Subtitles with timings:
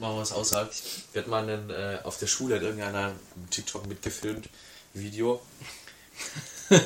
[0.00, 0.82] mal was aussagt.
[1.12, 3.12] Wir hatten mal einen, äh, auf der Schule hat irgendeiner
[3.50, 4.48] TikTok mitgefilmt,
[4.94, 5.40] Video.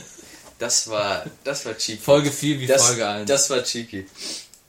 [0.60, 2.02] Das war, das war cheeky.
[2.02, 3.26] Folge 4 wie das, Folge 1.
[3.26, 4.06] Das war cheeky.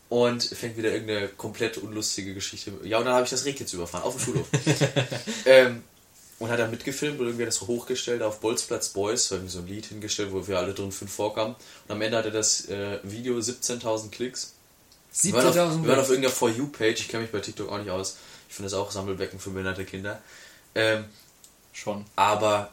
[0.07, 2.71] Und fängt wieder irgendeine komplett unlustige Geschichte.
[2.83, 4.47] Ja, und dann habe ich das Rehkitz überfahren, auf dem Schulhof.
[5.45, 5.83] ähm,
[6.39, 9.67] und hat dann mitgefilmt und irgendwie das so hochgestellt auf Bolzplatz Boys, irgendwie so ein
[9.67, 11.55] Lied hingestellt, wo wir alle drin fünf vorkamen.
[11.87, 14.53] Und am Ende hatte das äh, Video 17.000 Klicks.
[15.21, 17.69] Wir waren auf, 17.000 wir waren auf irgendeiner For You-Page, ich kenne mich bei TikTok
[17.69, 18.17] auch nicht aus.
[18.51, 20.21] Ich finde das auch Sammelbecken für behinderte Kinder.
[20.75, 21.05] Ähm,
[21.71, 22.03] Schon.
[22.17, 22.69] aber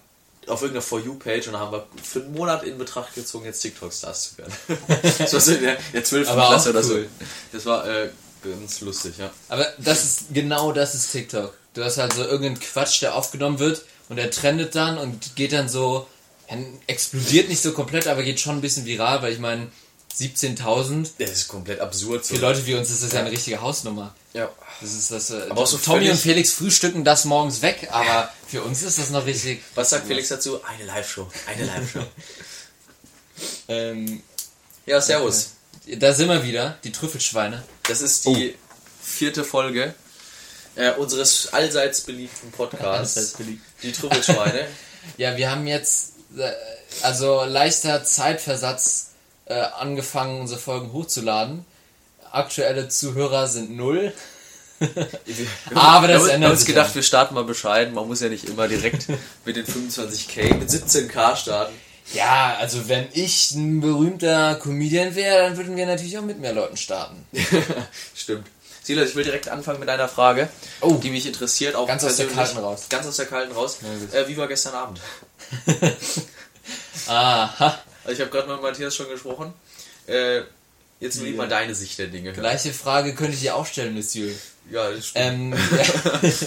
[0.49, 3.61] auf irgendeiner For You-Page und dann haben wir für einen Monat in Betracht gezogen, jetzt
[3.61, 4.53] TikTok-Stars zu werden.
[5.19, 6.31] das war so in der, der 12.
[6.31, 6.95] Aber Klasse oder so.
[6.95, 7.09] cool.
[7.53, 8.11] Das war äh,
[8.43, 9.31] ganz lustig, ja.
[9.49, 11.55] Aber das ist genau das ist TikTok.
[11.75, 15.53] Du hast halt so irgendeinen Quatsch, der aufgenommen wird und der trendet dann und geht
[15.53, 16.09] dann so,
[16.89, 19.71] explodiert nicht so komplett, aber geht schon ein bisschen viral, weil ich meine,
[20.17, 22.25] 17.000 Das ist komplett absurd.
[22.25, 22.35] So.
[22.35, 24.15] für Leute wie uns ist das ja eine richtige Hausnummer.
[24.33, 24.51] Ja.
[24.81, 25.31] Das ist das.
[25.31, 28.99] Äh, Aber auch so Tommy und Felix frühstücken das morgens weg, aber für uns ist
[28.99, 29.63] das noch richtig.
[29.75, 30.63] Was sagt Felix dazu?
[30.65, 31.29] Eine Live-Show.
[31.47, 32.05] Eine Live-Show.
[33.69, 34.23] Ähm,
[34.87, 35.51] ja, servus.
[35.87, 37.63] da sind wir wieder, die Trüffelschweine.
[37.85, 38.57] Das ist die
[39.01, 39.95] vierte Folge
[40.75, 43.17] äh, unseres allseits beliebten Podcasts.
[43.17, 43.63] Allseits beliebt.
[43.83, 44.67] Die Trüffelschweine.
[45.17, 46.51] Ja, wir haben jetzt, äh,
[47.03, 49.08] also leichter Zeitversatz
[49.49, 51.65] äh, angefangen, unsere Folgen hochzuladen.
[52.31, 54.13] Aktuelle Zuhörer sind null.
[55.75, 57.95] Aber das wir haben ändert uns sich gedacht, wir starten mal bescheiden.
[57.95, 59.07] Man muss ja nicht immer direkt
[59.45, 61.75] mit den 25k, mit 17k starten.
[62.15, 66.53] Ja, also wenn ich ein berühmter Comedian wäre, dann würden wir natürlich auch mit mehr
[66.55, 67.27] Leuten starten.
[68.15, 68.47] Stimmt.
[68.83, 70.49] Silas, ich will direkt anfangen mit einer Frage,
[70.81, 70.95] Oh.
[70.95, 71.75] die mich interessiert.
[71.75, 72.27] Auch Ganz aus der.
[72.27, 72.87] Kalten raus.
[72.89, 73.79] Ganz aus der Kalten raus.
[74.13, 75.01] Ja, äh, wie war gestern Abend?
[77.07, 77.79] Aha.
[78.09, 79.53] Also ich habe gerade mit Matthias schon gesprochen.
[80.07, 80.41] Äh,
[80.99, 82.33] jetzt will ich mal deine Sicht der Dinge.
[82.33, 84.33] Gleiche Frage könnte ich dir auch stellen, Monsieur.
[84.71, 85.27] Ja, das stimmt.
[85.27, 85.55] Ähm.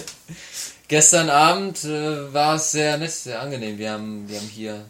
[0.88, 3.78] Gestern Abend äh, war es sehr nett, sehr angenehm.
[3.78, 4.84] Wir haben, wir haben hier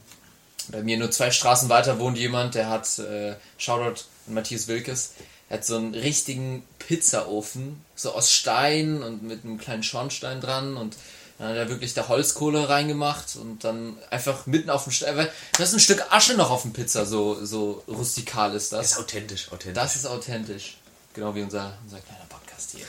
[0.68, 5.12] bei mir nur zwei Straßen weiter wohnt jemand, der hat, äh, Shoutout an Matthias Wilkes,
[5.50, 10.78] er hat so einen richtigen Pizzaofen, so aus Stein und mit einem kleinen Schornstein dran
[10.78, 10.96] und
[11.42, 15.64] dann hat er wirklich da Holzkohle reingemacht und dann einfach mitten auf dem Stein, da
[15.64, 18.92] ist ein Stück Asche noch auf dem Pizza, so, so rustikal ist das.
[18.92, 19.74] ist authentisch, authentisch.
[19.74, 20.76] Das ist authentisch.
[21.14, 22.86] Genau wie unser, unser kleiner Podcast hier.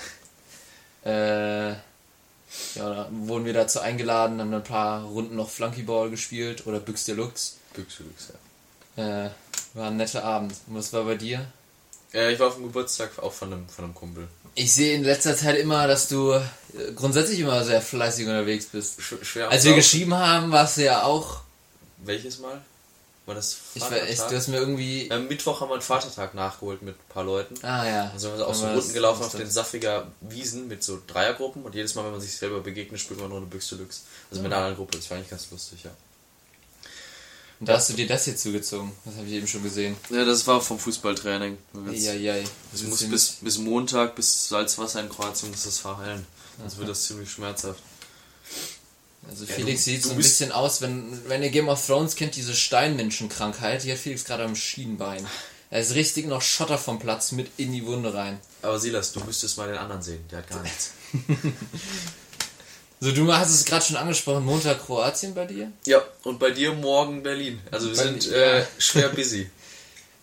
[1.03, 1.79] Äh, ja,
[2.75, 7.53] da wurden wir dazu eingeladen, haben ein paar Runden noch Flunkyball gespielt oder Büchs Deluxe.
[7.73, 8.33] Büchse, Büchse,
[8.97, 9.25] ja.
[9.25, 9.29] Äh,
[9.73, 10.53] war ein netter Abend.
[10.67, 11.43] Und was war bei dir?
[12.13, 14.27] Äh, ich war auf dem Geburtstag auch von einem, von einem Kumpel.
[14.55, 16.41] Ich sehe in letzter Zeit immer, dass du äh,
[16.95, 19.01] grundsätzlich immer sehr fleißig unterwegs bist.
[19.01, 21.41] Sch schwer Als wir geschrieben haben, warst du ja auch.
[21.97, 22.61] Welches Mal?
[23.25, 25.09] War das Ich weiß, ich, du hast mir irgendwie.
[25.09, 27.55] Am Mittwoch haben wir einen Vatertag nachgeholt mit ein paar Leuten.
[27.63, 28.11] Ah ja.
[28.13, 31.73] Also sind wir auch so Runden gelaufen auf den Saffiger Wiesen mit so Dreiergruppen und
[31.73, 34.01] jedes Mal, wenn man sich selber begegnet, spielt man nur eine Büchse Deluxe.
[34.29, 35.91] Also mit einer anderen Gruppe, das war eigentlich ganz lustig, ja.
[37.63, 38.91] Und da hast du dir das hier zugezogen.
[39.05, 39.95] Das habe ich eben schon gesehen.
[40.09, 41.57] Ja, das war vom Fußballtraining.
[41.89, 42.43] Jetzt- Eieiei.
[42.73, 46.25] Das muss bis, bis Montag, bis Salzwasser in Kroatien, muss das verheilen.
[46.59, 47.79] Sonst wird das ziemlich schmerzhaft.
[49.29, 52.15] Also Ja, Felix du- sieht so ein bisschen aus, wenn, wenn ihr Game of Thrones
[52.17, 55.25] kennt, diese Steinmenschenkrankheit, die hat Felix gerade am Schienbein.
[55.69, 58.41] Er ist richtig noch Schotter vom Platz mit in die Wunde rein.
[58.61, 60.91] Aber Silas, du müsstest mal den anderen sehen, der hat gar nichts.
[63.03, 65.69] So, du hast es gerade schon angesprochen, Montag Kroatien bei dir?
[65.85, 67.59] Ja, und bei dir morgen Berlin.
[67.69, 68.37] Also wir Bei- sind ja.
[68.59, 69.49] äh, schwer busy.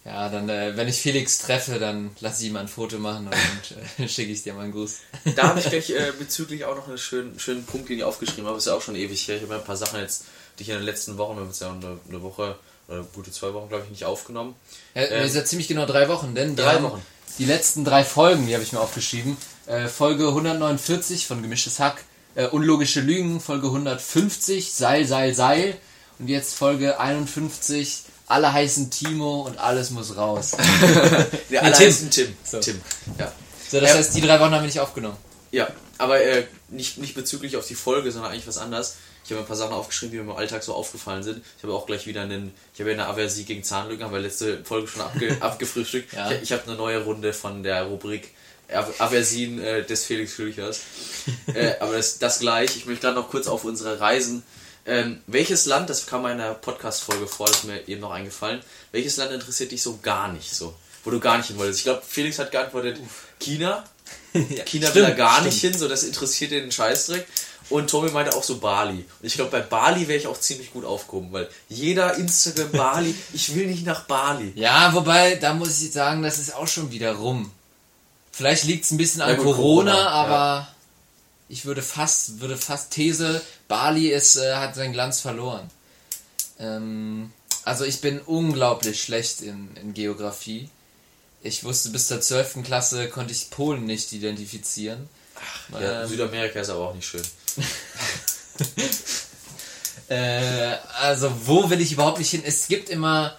[0.02, 4.02] Ja, dann, äh, wenn ich Felix treffe, dann lasse ich ihm ein Foto machen und
[4.02, 4.94] äh, schicke ich dir mal einen Gruß.
[5.36, 8.46] Da habe ich gleich äh, bezüglich auch noch einen schönen, schönen Punkt, den ich aufgeschrieben
[8.46, 8.56] habe.
[8.56, 9.36] Ist ja auch schon ewig her.
[9.36, 10.24] Ich habe ja ein paar Sachen jetzt,
[10.58, 12.56] die ich in den letzten Wochen, wir haben jetzt ja eine, eine Woche
[12.88, 14.54] oder gute zwei Wochen, glaube ich, nicht aufgenommen.
[14.94, 17.02] Ja, Ähm, wir sind ziemlich genau drei Wochen, denn drei haben Wochen.
[17.38, 19.36] die letzten drei Folgen, die habe ich mir aufgeschrieben.
[19.66, 22.02] Äh, Folge 149 von Gemischtes Hack,
[22.34, 25.76] äh, Unlogische Lügen, Folge 150, Seil, Seil, Seil
[26.18, 30.52] und jetzt Folge 51, alle heißen Timo und alles muss raus.
[31.50, 31.90] Nee, nee, Tim.
[31.92, 32.10] Tim.
[32.10, 32.36] Tim.
[32.44, 32.60] So.
[32.60, 32.80] Tim.
[33.18, 33.32] Ja.
[33.68, 33.96] So, das Ja.
[33.96, 35.16] heißt, die drei Wochen haben wir nicht aufgenommen.
[35.50, 38.96] Ja, aber äh, nicht, nicht bezüglich auf die Folge, sondern eigentlich was anderes.
[39.24, 41.44] Ich habe ein paar Sachen aufgeschrieben, die mir im Alltag so aufgefallen sind.
[41.58, 44.20] Ich habe auch gleich wieder einen, ich habe ja eine Aversie gegen Zahnlücken, haben wir
[44.20, 46.12] letzte Folge schon abge, abgefrühstückt.
[46.12, 46.30] Ja.
[46.30, 48.32] Ich, ich habe eine neue Runde von der Rubrik
[48.72, 50.80] Aversien äh, des Felix Schlüchers.
[51.54, 52.76] äh, aber das, das gleich.
[52.76, 54.42] Ich möchte gerade noch kurz auf unsere Reisen.
[54.86, 58.60] Ähm, welches Land, das kam in einer Podcast-Folge vor, das ist mir eben noch eingefallen,
[58.92, 60.74] welches Land interessiert dich so gar nicht so?
[61.04, 61.80] Wo du gar nicht hin wolltest?
[61.80, 62.98] Ich glaube, Felix hat geantwortet,
[63.38, 63.84] China.
[64.64, 65.46] China will er Stimmt, gar stimmt.
[65.46, 67.26] nicht hin, so das interessiert den Scheißdreck.
[67.68, 68.96] Und Tommy meinte auch so Bali.
[69.20, 73.14] Und ich glaube, bei Bali wäre ich auch ziemlich gut aufgehoben, weil jeder Instagram Bali,
[73.32, 74.52] ich will nicht nach Bali.
[74.56, 77.52] Ja, wobei, da muss ich sagen, das ist auch schon wieder rum.
[78.40, 80.68] Vielleicht liegt es ein bisschen an Ja, Corona, Corona, aber
[81.50, 85.70] ich würde fast, würde fast These, Bali ist, äh, hat seinen Glanz verloren.
[86.58, 87.34] Ähm,
[87.66, 90.70] also ich bin unglaublich schlecht in, in Geografie.
[91.42, 92.62] Ich wusste bis zur 12.
[92.64, 95.10] Klasse konnte ich Polen nicht identifizieren.
[95.34, 97.22] Ach, ja, ähm, Südamerika ist aber auch nicht schön.
[100.08, 102.42] äh, also wo will ich überhaupt nicht hin?
[102.42, 103.36] Es gibt immer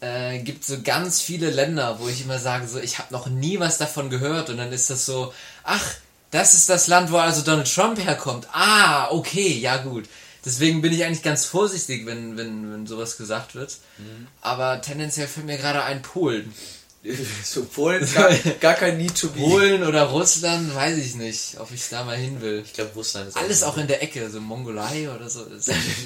[0.00, 3.60] äh, gibt so ganz viele Länder, wo ich immer sage, so ich habe noch nie
[3.60, 5.32] was davon gehört und dann ist das so,
[5.64, 5.84] ach,
[6.30, 8.48] das ist das Land, wo also Donald Trump herkommt.
[8.52, 10.08] Ah, okay, ja gut.
[10.44, 13.76] Deswegen bin ich eigentlich ganz vorsichtig, wenn, wenn, wenn sowas gesagt wird.
[13.98, 14.26] Mhm.
[14.40, 16.54] Aber tendenziell fällt mir gerade ein Polen.
[17.44, 18.30] so Polen gar,
[18.60, 19.40] gar kein Need to be.
[19.40, 22.62] Polen oder Russland, weiß ich nicht, ob ich da mal hin will.
[22.64, 25.46] Ich glaube, Russland ist alles auch in der Ecke, so Mongolei oder so.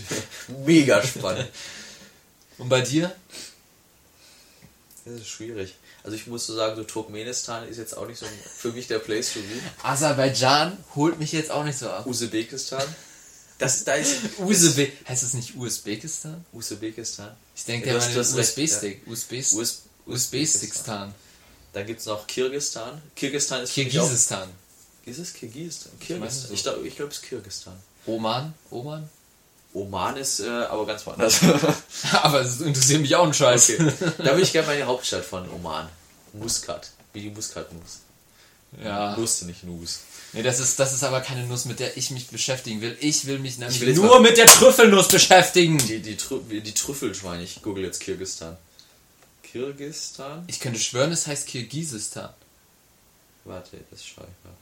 [0.66, 1.48] Mega spannend.
[2.58, 3.14] Und bei dir?
[5.04, 5.74] Das ist schwierig.
[6.02, 9.00] Also ich muss so sagen, so Turkmenistan ist jetzt auch nicht so für mich der
[9.00, 9.60] Place to be.
[9.82, 12.06] Aserbaidschan holt mich jetzt auch nicht so ab.
[12.06, 12.82] Usbekistan.
[13.58, 16.44] Das, da ist Usbe heißt es nicht Usbekistan?
[16.52, 17.36] Usbekistan.
[17.54, 19.02] Ich denke, ja, der war USB-Stick.
[20.06, 21.14] USB-Stickstan.
[21.72, 23.00] Dann gibt es noch Kirgistan.
[23.14, 24.48] Kirgistan ist Kirgisistan.
[25.04, 25.92] Ist es Kirgisistan?
[26.00, 26.54] Kirgisistan.
[26.54, 27.74] Ich, glaube, ich glaub, es ist Kirgistan.
[28.06, 28.54] Oman?
[28.70, 29.08] Oman?
[29.74, 31.40] Oman ist äh, aber ganz woanders.
[32.12, 33.70] aber es interessiert mich auch ein Scheiß.
[33.70, 33.92] Okay.
[34.18, 35.88] Da würde ich gerne mal die Hauptstadt von Oman.
[36.32, 36.90] Muscat.
[37.12, 38.00] Wie die Muskatnuss.
[38.82, 39.16] Ja.
[39.16, 40.00] Nuss, nicht Nuss.
[40.32, 42.96] Nee, das ist, das ist aber keine Nuss, mit der ich mich beschäftigen will.
[43.00, 45.78] Ich will mich nämlich will nur mit der Trüffelnuss beschäftigen.
[45.78, 47.42] Die, die, Trü die Trüffelschweine.
[47.42, 48.56] Ich google jetzt Kirgistan.
[49.42, 50.44] Kirgistan?
[50.48, 52.30] Ich könnte schwören, es heißt Kirgisistan.
[53.44, 54.56] Warte, das schreibe ich mal.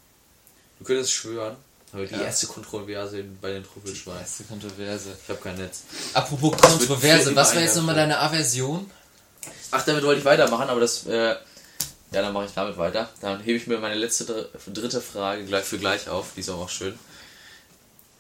[0.79, 1.57] Du könntest schwören,
[1.93, 2.23] aber die ja.
[2.23, 4.21] erste Kontroverse bei den Trüffelschweinen.
[4.21, 5.17] Die erste Kontroverse.
[5.23, 5.83] Ich habe kein Netz.
[6.15, 8.91] Apropos Kontroverse, was war jetzt nochmal deine Aversion?
[9.71, 11.07] Ach, damit wollte ich weitermachen, aber das.
[11.07, 11.37] Äh,
[12.13, 13.09] ja, dann mache ich damit weiter.
[13.21, 16.33] Dann hebe ich mir meine letzte dritte Frage gleich für gleich auf.
[16.35, 16.99] Die ist auch schön.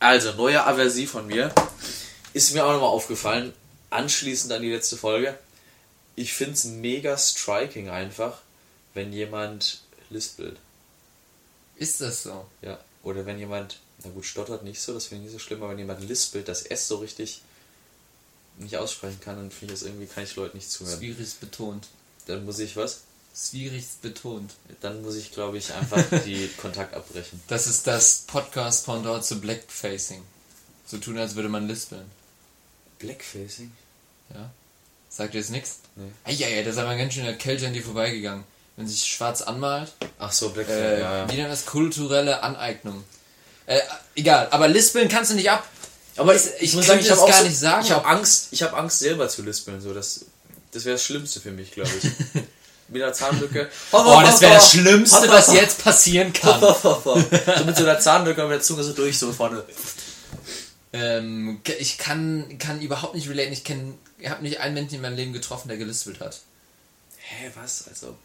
[0.00, 1.54] Also, neue Aversie von mir.
[2.32, 3.52] Ist mir auch nochmal aufgefallen.
[3.90, 5.38] Anschließend an die letzte Folge.
[6.14, 8.38] Ich finde es mega striking einfach,
[8.94, 10.56] wenn jemand lispelt.
[11.76, 12.46] Ist das so?
[12.62, 12.78] Ja.
[13.02, 15.72] Oder wenn jemand, na gut, stottert nicht so, das finde ich nicht so schlimm, aber
[15.72, 17.42] wenn jemand lispelt, das S so richtig
[18.58, 20.98] nicht aussprechen kann, dann finde ich das irgendwie, kann ich Leuten nicht zuhören.
[20.98, 21.88] Schwierig betont.
[22.26, 23.00] Dann muss ich was?
[23.34, 24.52] Schwierig betont.
[24.80, 27.42] Dann muss ich, glaube ich, einfach die Kontakt abbrechen.
[27.48, 30.22] Das ist das Podcast-Pendant zu Blackfacing.
[30.86, 32.04] So tun, als würde man lispeln.
[32.98, 33.72] Blackfacing?
[34.32, 34.52] Ja.
[35.08, 35.80] Sagt ihr jetzt nichts?
[35.96, 36.10] Nee.
[36.24, 38.44] Eieiei, da ist aber ganz schön der Kälte an dir vorbeigegangen
[38.76, 39.92] wenn sich schwarz anmalt.
[40.18, 41.30] Ach so, Black äh, ja, ja.
[41.30, 41.66] Wie nennt das?
[41.66, 43.04] Kulturelle Aneignung.
[43.66, 43.80] Äh,
[44.14, 45.66] egal, aber lispeln kannst du nicht ab.
[46.16, 47.84] Aber ich, ich, ich muss sagen, ich habe gar so, nicht sagen.
[47.84, 49.80] Ich habe Angst, ich habe Angst selber zu lispeln.
[49.80, 50.26] So, das,
[50.72, 52.42] das wäre das Schlimmste für mich, glaube ich.
[52.88, 53.70] mit einer Zahnlücke.
[53.92, 56.60] Oh, das wäre das Schlimmste, was jetzt passieren kann.
[56.60, 57.14] so
[57.64, 59.64] mit so einer Zahnlücke mit der Zunge so durch, so vorne.
[60.92, 63.52] Ähm, ich kann, kann überhaupt nicht relaten.
[63.52, 63.64] Ich,
[64.18, 66.40] ich habe nicht einen Menschen in meinem Leben getroffen, der gelispelt hat.
[67.16, 67.88] Hä, was?
[67.88, 68.16] Also.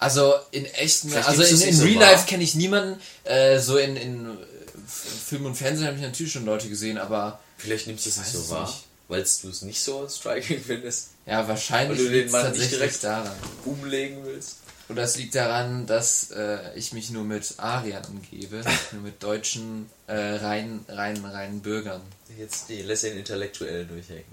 [0.00, 2.98] Also in echten, also in, in Real Life kenne ich niemanden.
[3.24, 4.38] Äh, so in, in
[4.86, 7.38] Film und Fernsehen habe ich natürlich schon Leute gesehen, aber.
[7.58, 8.74] Vielleicht nimmst du es nicht so wahr,
[9.08, 11.08] weil du es nicht so striking findest.
[11.26, 11.98] Ja, wahrscheinlich.
[11.98, 13.30] Weil du den Mann nicht direkt daran.
[13.66, 14.56] umlegen willst.
[14.88, 18.62] Oder es liegt daran, dass äh, ich mich nur mit Ariern umgebe,
[18.92, 22.00] nur mit deutschen äh, reinen, reinen, reinen Bürgern.
[22.38, 24.24] Jetzt nee, lässt den Intellektuellen durchhängen.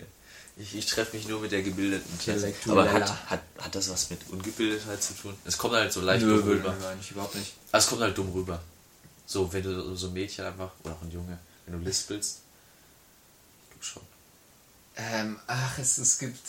[0.60, 2.54] Ich, ich treffe mich nur mit der gebildeten Klasse.
[2.68, 5.36] Aber hat, hat, hat das was mit Ungebildetheit zu tun?
[5.46, 6.76] Es kommt halt so leicht Nö, dumm rüber.
[6.82, 7.54] Nein, überhaupt nicht.
[7.72, 8.62] Also es kommt halt dumm rüber.
[9.28, 12.40] So, wenn du so ein Mädchen einfach, oder auch ein Junge, wenn du lispelst.
[13.72, 14.02] Du schon.
[14.96, 16.40] Ähm, ach, es, es gibt.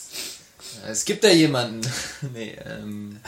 [0.86, 1.86] Es gibt da jemanden.
[2.32, 3.20] nee, ähm.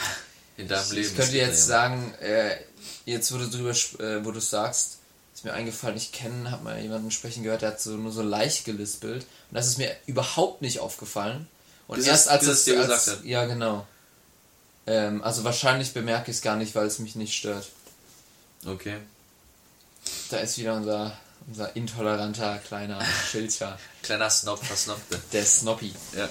[0.57, 1.09] In deinem ich, Leben.
[1.09, 2.57] Ich könnte jetzt sagen, äh,
[3.05, 5.00] jetzt wo du drüber, äh, wo du sagst,
[5.41, 8.21] ist mir eingefallen, ich kenne, habe mal jemanden sprechen gehört, der hat so nur so
[8.21, 9.23] leicht gelispelt.
[9.23, 11.49] Und das ist mir überhaupt nicht aufgefallen.
[11.89, 13.25] Und bis erst als es dir gesagt hat.
[13.25, 13.87] Ja, genau.
[14.87, 17.71] Ähm, also wahrscheinlich bemerke ich es gar nicht, weil es mich nicht stört.
[18.67, 18.99] Okay.
[20.29, 21.17] Da ist wieder unser,
[21.47, 23.79] unser intoleranter kleiner Schilcher.
[24.03, 25.19] Kleiner Snob, versnobte.
[25.33, 25.95] Der Snoppy.
[26.15, 26.29] Ja.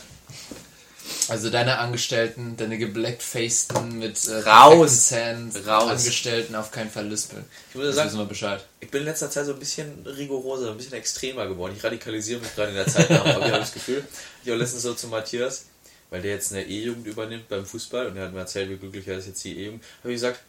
[1.28, 5.08] Also deine Angestellten, deine geblackfaceden mit äh, Raus.
[5.08, 5.92] Zähnen, Raus.
[5.92, 7.46] Angestellten auf keinen Fall lispeln.
[7.70, 8.66] Ich würde sagen, wir Bescheid.
[8.80, 11.74] Ich bin in letzter Zeit so ein bisschen rigoroser, ein bisschen extremer geworden.
[11.78, 14.04] Ich radikalisiere mich gerade in der Zeit nach, aber ich habe das Gefühl.
[14.44, 15.66] Ich habe letztens so zu Matthias,
[16.10, 19.08] weil der jetzt eine E-Jugend übernimmt beim Fußball und er hat mir erzählt, wie glücklich
[19.08, 20.40] er ist jetzt die E-Jugend, habe ich gesagt,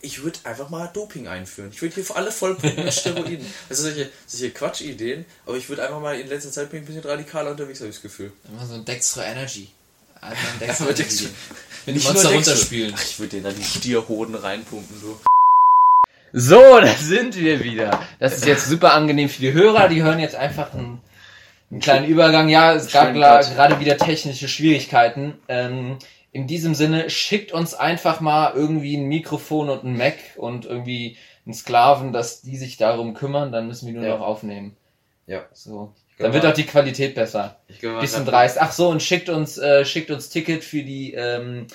[0.00, 1.70] ich würde einfach mal Doping einführen.
[1.72, 3.44] Ich würde hier für alle vollpumpen mit Steroiden.
[3.68, 6.94] Sind solche, solche Quatschideen, aber ich würde einfach mal in letzter Zeit bin ich ein
[6.94, 8.32] bisschen radikaler unterwegs, habe ich das Gefühl.
[8.48, 9.68] Immer so ein Dextro Energy.
[10.20, 11.28] Einfach ein Dextro Energy.
[11.84, 12.94] Wenn die Monster runterspielen.
[12.96, 15.20] Ach, ich würde dir da die Stierhoden reinpumpen, so.
[16.32, 18.02] So, da sind wir wieder.
[18.18, 19.88] Das ist jetzt super angenehm für die Hörer.
[19.88, 21.00] Die hören jetzt einfach einen,
[21.70, 22.50] einen kleinen Übergang.
[22.50, 25.34] Ja, es gab gerade wieder technische Schwierigkeiten.
[25.48, 25.96] Ähm,
[26.32, 31.16] in diesem Sinne, schickt uns einfach mal irgendwie ein Mikrofon und ein Mac und irgendwie
[31.46, 33.52] einen Sklaven, dass die sich darum kümmern.
[33.52, 34.18] Dann müssen wir nur Ja.
[34.18, 34.76] noch aufnehmen.
[35.26, 35.46] Ja.
[35.52, 35.94] So.
[36.18, 37.60] Dann wird auch die Qualität besser.
[37.68, 38.60] Ich Bisschen dreist.
[38.60, 41.68] Ach so, und schickt uns, äh, schickt uns Ticket für die, ähm,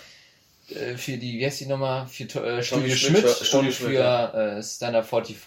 [0.70, 2.08] äh, für die, wie heißt die Nummer?
[2.08, 4.58] Für äh, Studio Schmidt, Schmidt, Studio und Schmidt, für ja.
[4.58, 5.38] äh, Stand-Up 44.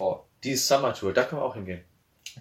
[0.45, 1.83] Die Summer Tour, da können wir auch hingehen.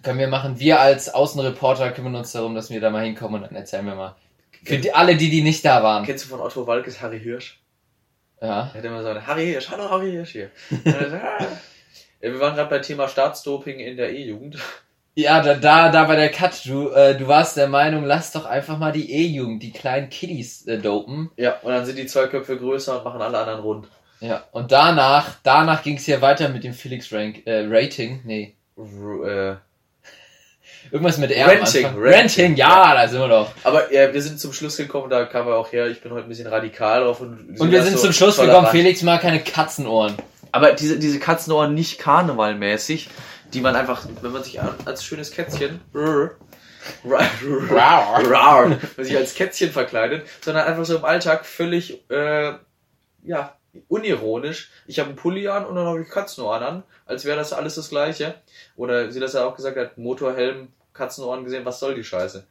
[0.02, 0.58] Können wir machen.
[0.58, 3.94] Wir als Außenreporter kümmern uns darum, dass wir da mal hinkommen und dann erzählen wir
[3.94, 4.16] mal.
[4.66, 6.04] Für die, alle, die, die nicht da waren.
[6.04, 7.60] Kennst du von Otto Walkes Harry Hirsch?
[8.40, 8.70] Ja.
[8.72, 10.50] Er hat immer so eine Harry Hirsch, hallo Harry Hirsch hier.
[10.84, 11.46] Er ah.
[12.20, 14.58] Ja, Wir waren gerade beim Thema Staatsdoping in der E-Jugend.
[15.14, 18.44] Ja, da, da, da bei der Cut, du, äh, du warst der Meinung, lass doch
[18.44, 21.30] einfach mal die E-Jugend, die kleinen Kiddies äh, dopen.
[21.36, 23.88] Ja, und dann sind die zwei Köpfe größer und machen alle anderen rund.
[24.20, 24.44] Ja.
[24.52, 28.20] Und danach, danach ging es hier weiter mit dem Felix Rank, äh, Rating.
[28.24, 28.56] Nee.
[28.76, 29.56] R äh,
[30.90, 31.48] Irgendwas mit R.
[31.48, 31.86] Renting.
[31.86, 32.02] Renting.
[32.02, 33.50] Renting, ja, da sind wir doch.
[33.64, 36.24] aber äh, wir sind zum Schluss gekommen, da kam er auch her, ich bin heute
[36.24, 37.20] ein bisschen radikal drauf.
[37.20, 40.14] Und, Und wir sind zum Schluss gekommen, Felix mag keine Katzenohren.
[40.52, 43.10] Aber diese, diese Katzenohren nicht karnevalmäßig,
[43.52, 46.30] die man einfach, wenn man sich als schönes Kätzchen, Rar.
[48.70, 52.54] wenn man sich als Kätzchen verkleidet, sondern einfach so im Alltag völlig, äh,
[53.24, 53.56] ja,
[53.88, 54.70] unironisch.
[54.86, 57.74] Ich habe einen Pulli an und dann habe ich Katzenohren an, als wäre das alles
[57.74, 58.34] das Gleiche.
[58.76, 62.46] Oder sie das ja auch gesagt hat, Motorhelm, Katzenohren gesehen, was soll die Scheiße?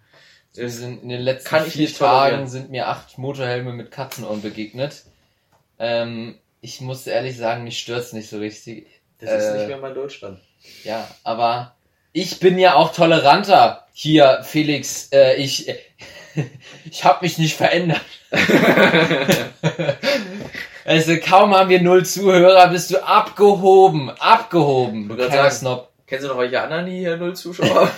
[0.54, 1.94] Wir sind in den letzten Kann vier.
[1.94, 5.04] Tagen sind mir acht Motorhelme mit Katzenohren begegnet.
[5.80, 8.88] Ähm, ich muss ehrlich sagen, mich stört's nicht so richtig.
[9.20, 10.40] Das ist Äh, nicht mehr mein Deutschland.
[10.84, 11.76] Ja, aber
[12.14, 13.86] ich bin ja auch toleranter.
[13.94, 15.70] Hier, Felix, äh, ich,
[16.90, 18.02] ich habe mich nicht verändert.
[20.86, 25.50] Also kaum haben wir null Zuhörer, bist du abgehoben, abgehoben, du kleiner.
[25.50, 25.90] Snob.
[26.08, 27.90] Kennst du noch welche anderen hier, null Zuschauer?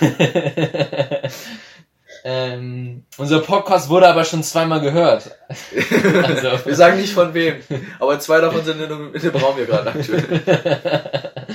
[2.24, 5.30] ähm, unser Podcast wurde aber schon zweimal gehört.
[6.22, 7.56] Also, Wir sagen nicht von wem,
[7.98, 10.40] aber zwei davon sind in in dem Raum hier gerade aktuell.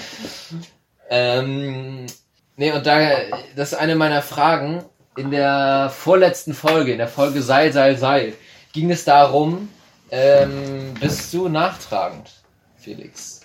[1.09, 2.05] ähm,
[2.55, 2.99] nee, und da,
[3.55, 4.85] das ist eine meiner Fragen.
[5.15, 8.33] In der vorletzten Folge, in der Folge Seil, Seil, Seil,
[8.73, 9.69] ging es darum,
[10.09, 12.31] ähm, bist du nachtragend,
[12.77, 13.42] Felix?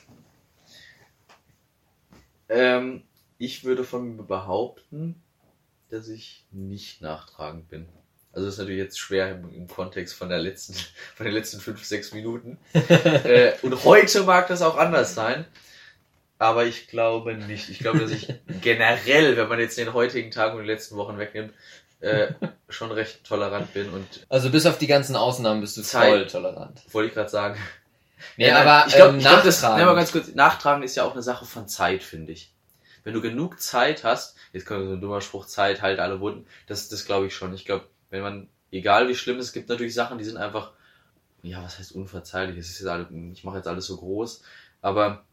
[2.48, 3.02] Ähm,
[3.38, 5.22] ich würde von mir behaupten,
[5.90, 7.86] dass ich nicht nachtragend bin.
[8.32, 10.74] Also das ist natürlich jetzt schwer im, im Kontext von der letzten,
[11.16, 12.58] von den letzten fünf, sechs Minuten.
[12.72, 15.44] äh, und heute mag das auch anders sein.
[16.38, 17.68] Aber ich glaube nicht.
[17.68, 21.18] Ich glaube, dass ich generell, wenn man jetzt den heutigen Tag und die letzten Wochen
[21.18, 21.52] wegnimmt,
[22.00, 22.28] äh,
[22.68, 26.10] schon recht tolerant bin und Also bis auf die ganzen Ausnahmen bist du Zeit.
[26.10, 26.82] voll tolerant.
[26.92, 27.58] wollte ich gerade sagen.
[28.36, 31.04] Nee, Ja, aber ich glaube, ähm, glaub, das, nein, mal ganz kurz, nachtragen ist ja
[31.04, 32.52] auch eine Sache von Zeit, finde ich.
[33.04, 36.46] Wenn du genug Zeit hast, jetzt kommt so ein dummer Spruch, Zeit heilt alle Wunden,
[36.66, 37.54] das, das glaube ich schon.
[37.54, 40.72] Ich glaube, wenn man, egal wie schlimm es gibt natürlich Sachen, die sind einfach,
[41.42, 42.58] ja, was heißt unverzeihlich?
[42.58, 44.42] Es ist jetzt alles, ich mache jetzt alles so groß,
[44.82, 45.24] aber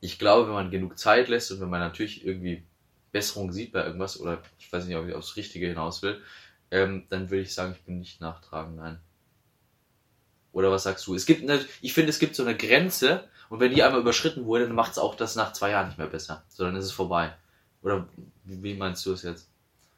[0.00, 2.64] ich glaube, wenn man genug Zeit lässt und wenn man natürlich irgendwie
[3.12, 6.20] Besserung sieht bei irgendwas, oder ich weiß nicht, ob ich aufs Richtige hinaus will,
[6.70, 8.98] ähm, dann würde ich sagen, ich bin nicht nachtragend, nein.
[10.52, 11.14] Oder was sagst du?
[11.14, 14.44] Es gibt, eine, ich finde, es gibt so eine Grenze und wenn die einmal überschritten
[14.44, 16.92] wurde, dann macht es auch das nach zwei Jahren nicht mehr besser, sondern ist es
[16.92, 17.32] vorbei.
[17.82, 18.06] Oder
[18.44, 19.48] wie meinst du es jetzt?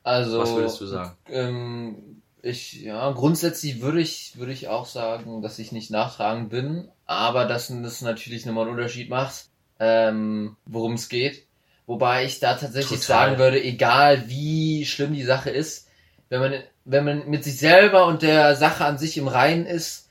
[0.03, 1.17] Also, Was würdest du sagen?
[1.29, 6.89] Ähm, ich, ja, grundsätzlich würde ich, würde ich auch sagen, dass ich nicht nachtragend bin,
[7.07, 9.47] aber dass das natürlich nochmal einen Unterschied macht,
[9.81, 11.47] ähm, worum es geht.
[11.87, 13.29] Wobei ich da tatsächlich Total.
[13.29, 15.89] sagen würde, egal wie schlimm die Sache ist,
[16.29, 20.04] wenn man, wenn man mit sich selber und der Sache an sich im Reinen ist,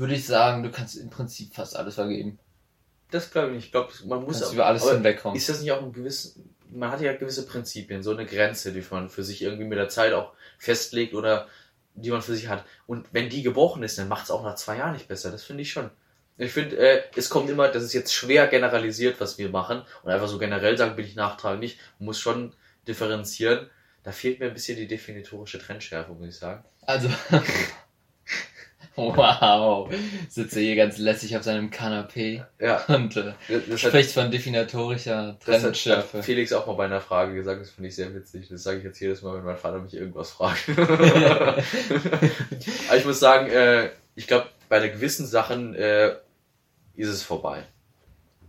[0.00, 2.38] würde ich sagen, du kannst im Prinzip fast alles vergeben.
[3.10, 3.64] Das glaube ich nicht.
[3.66, 5.36] Ich glaube, man muss Kannst auch, über alles hinwegkommen.
[5.36, 8.84] Ist das nicht auch ein gewissen, man hat ja gewisse Prinzipien, so eine Grenze, die
[8.90, 11.48] man für sich irgendwie mit der Zeit auch festlegt oder
[11.94, 12.64] die man für sich hat.
[12.86, 15.30] Und wenn die gebrochen ist, dann macht es auch nach zwei Jahren nicht besser.
[15.30, 15.90] Das finde ich schon.
[16.38, 20.10] Ich finde, äh, es kommt immer, das ist jetzt schwer generalisiert, was wir machen und
[20.10, 21.78] einfach so generell sagen, bin ich nachtragend nicht.
[21.98, 22.54] Man muss schon
[22.88, 23.68] differenzieren.
[24.04, 26.64] Da fehlt mir ein bisschen die definitorische Trennschärfe, muss ich sagen.
[26.86, 27.10] Also,
[28.96, 29.88] wow,
[30.28, 34.30] sitze hier ganz lässig auf seinem Kanapee Ja, und äh, das, das hat, spricht von
[34.30, 35.76] definitorischer das hat,
[36.22, 38.48] Felix auch mal bei einer Frage gesagt, das finde ich sehr witzig.
[38.48, 40.68] Das sage ich jetzt jedes Mal, wenn mein Vater mich irgendwas fragt.
[40.78, 41.62] Aber
[42.96, 46.14] ich muss sagen, äh, ich glaube, bei gewissen Sachen äh,
[46.96, 47.62] ist es vorbei.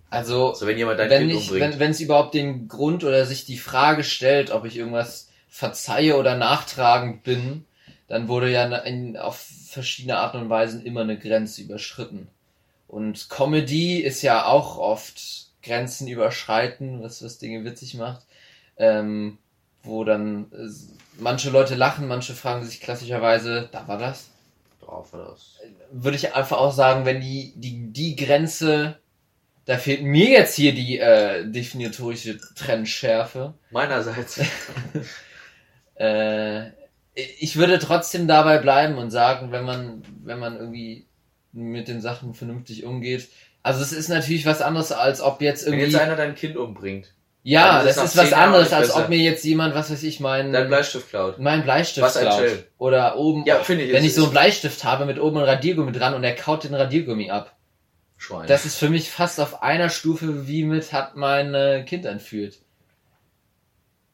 [0.10, 1.80] Also, Also wenn jemand dein wenn Kind ich, umbringt.
[1.80, 6.36] wenn es überhaupt den Grund oder sich die Frage stellt, ob ich irgendwas verzeihe oder
[6.36, 7.66] nachtragend bin,
[8.12, 12.28] dann wurde ja in, auf verschiedene Arten und Weisen immer eine Grenze überschritten.
[12.90, 18.26] Und Comedy ist ja auch oft Grenzen überschreiten, was, was Dinge witzig macht.
[18.76, 19.38] Ähm,
[19.84, 20.70] wo dann äh,
[21.20, 24.30] manche Leute lachen, manche fragen sich klassischerweise, da war das.
[24.82, 25.60] Drauf war das.
[25.92, 29.00] Würde ich einfach auch sagen, wenn die, die, die Grenze,
[29.64, 33.54] da fehlt mir jetzt hier die äh, definitorische Trennschärfe.
[33.70, 34.42] Meinerseits.
[35.96, 36.72] Äh,
[37.40, 41.06] ich würde trotzdem dabei bleiben und sagen, wenn man, wenn man irgendwie
[41.54, 43.28] mit den Sachen vernünftig umgeht.
[43.64, 45.92] Also es ist natürlich was anderes, als ob jetzt Wenn irgendwie.
[45.92, 47.14] jetzt einer dein Kind umbringt,
[47.44, 49.02] ja, ist das ist was anderes, als besser.
[49.04, 51.40] ob mir jetzt jemand, was weiß ich, mein, dein Bleistift klaut.
[51.40, 52.40] mein Bleistift Was klaut.
[52.40, 52.68] Shell.
[52.78, 55.92] Oder oben, Ja, finde ich, wenn ich so einen Bleistift habe mit oben ein Radiergummi
[55.92, 57.56] dran und er kaut den Radiergummi ab.
[58.18, 58.46] Schwein.
[58.48, 62.60] Das ist für mich fast auf einer Stufe wie mit hat mein Kind entführt.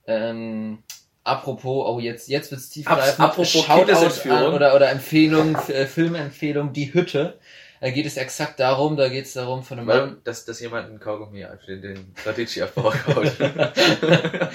[0.06, 0.80] Ähm,
[1.28, 3.20] apropos, oh jetzt jetzt wird's tiefgreifend.
[3.20, 7.40] Apropos Shoutout an- oder oder Empfehlung, äh, Filmempfehlung, die Hütte.
[7.80, 10.00] Da geht es exakt darum, da geht es darum von einem Mann.
[10.00, 13.32] Weil, dass, dass jemand einen Kaugummi den, den Radici-Abbau kaut.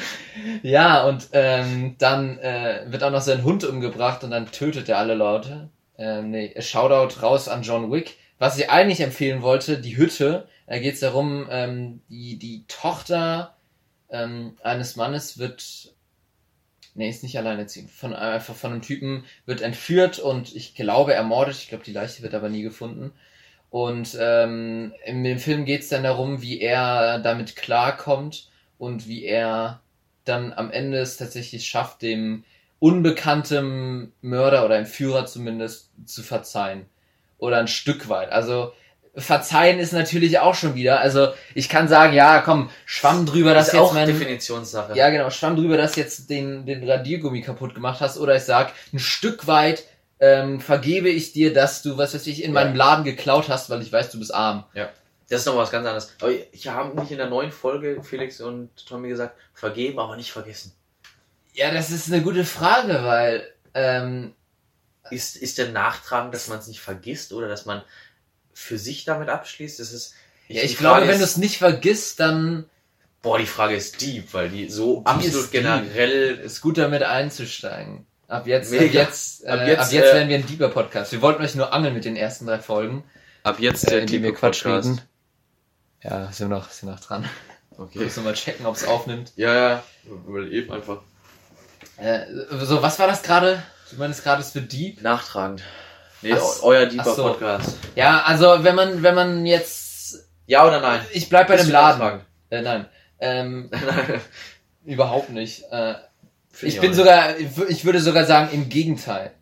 [0.62, 4.98] Ja, und ähm, dann äh, wird auch noch sein Hund umgebracht und dann tötet er
[4.98, 5.68] alle Leute.
[5.98, 8.16] Ähm, nee, Shoutout raus an John Wick.
[8.38, 13.56] Was ich eigentlich empfehlen wollte, die Hütte, da geht es darum, ähm, die, die Tochter
[14.10, 15.94] ähm, eines Mannes wird,
[16.94, 21.56] nee, ist nicht alleinerziehend, von, einfach von einem Typen wird entführt und ich glaube ermordet,
[21.56, 23.12] ich glaube die Leiche wird aber nie gefunden.
[23.70, 29.24] Und ähm, in dem Film geht es dann darum, wie er damit klarkommt und wie
[29.24, 29.80] er
[30.24, 32.44] dann am Ende es tatsächlich schafft, dem
[32.78, 36.86] unbekannten Mörder oder Entführer zumindest zu verzeihen.
[37.38, 38.30] Oder ein Stück weit.
[38.30, 38.72] Also
[39.14, 41.00] verzeihen ist natürlich auch schon wieder.
[41.00, 44.96] Also ich kann sagen, ja, komm, schwamm drüber, dass ist jetzt auch mein Definitionssache.
[44.96, 45.28] ja, genau.
[45.30, 48.16] Schwamm drüber, dass jetzt den, den Radiergummi kaputt gemacht hast.
[48.18, 49.84] Oder ich sag, ein Stück weit
[50.18, 52.60] ähm, vergebe ich dir, dass du, was weiß ich, in Ja.
[52.62, 54.64] meinem Laden geklaut hast, weil ich weiß, du bist arm.
[55.28, 56.14] Das ist noch was ganz anderes.
[56.20, 60.30] Aber ich habe nicht in der neuen Folge Felix und Tommy gesagt, vergeben, aber nicht
[60.32, 60.72] vergessen.
[61.54, 64.32] Ja, das ist eine gute Frage, weil ähm,
[65.10, 67.82] Ist, ist der Nachtragen, dass man es nicht vergisst oder dass man
[68.54, 69.80] für sich damit abschließt?
[69.80, 70.14] Das ist.
[70.48, 72.64] ja, ich glaube, Frage wenn du ist- es nicht vergisst, dann
[73.22, 75.62] Boah, die Frage ist deep, weil die so Die absolut ist deep.
[75.62, 78.04] generell ist gut damit einzusteigen.
[78.26, 81.12] Ab jetzt, ab jetzt, äh, Ab ab jetzt, jetzt, äh, werden wir ein Deeper Podcast.
[81.12, 83.04] Wir wollten euch nur angeln mit den ersten drei Folgen,
[83.44, 84.88] Ab jetzt äh, in denen wir Quatsch Podcast.
[84.88, 85.00] reden.
[86.02, 87.28] Ja, sind wir noch, sind wir noch dran.
[87.78, 88.00] Okay.
[88.00, 89.32] Müssen wir mal checken, ob es aufnimmt.
[89.36, 89.82] Ja, ja,
[90.26, 91.02] weil eben einfach.
[91.98, 92.24] Äh,
[92.62, 93.62] so, was war das gerade?
[93.90, 95.00] Du meinst gerade, es wird deep?
[95.02, 95.62] Nachtragend.
[96.22, 97.22] Nee, Ach- eu- euer ach so.
[97.24, 97.76] Podcast.
[97.96, 100.28] Ja, also wenn man, wenn man jetzt.
[100.46, 101.00] Ja oder nein?
[101.12, 102.20] Ich bleib bei Bist dem Laden.
[102.50, 102.86] Äh, nein.
[103.20, 104.20] Ähm, Nein.
[104.84, 105.64] überhaupt nicht.
[105.70, 105.94] Äh,
[106.60, 109.32] ich auch bin sogar, ich würde sogar sagen, im Gegenteil.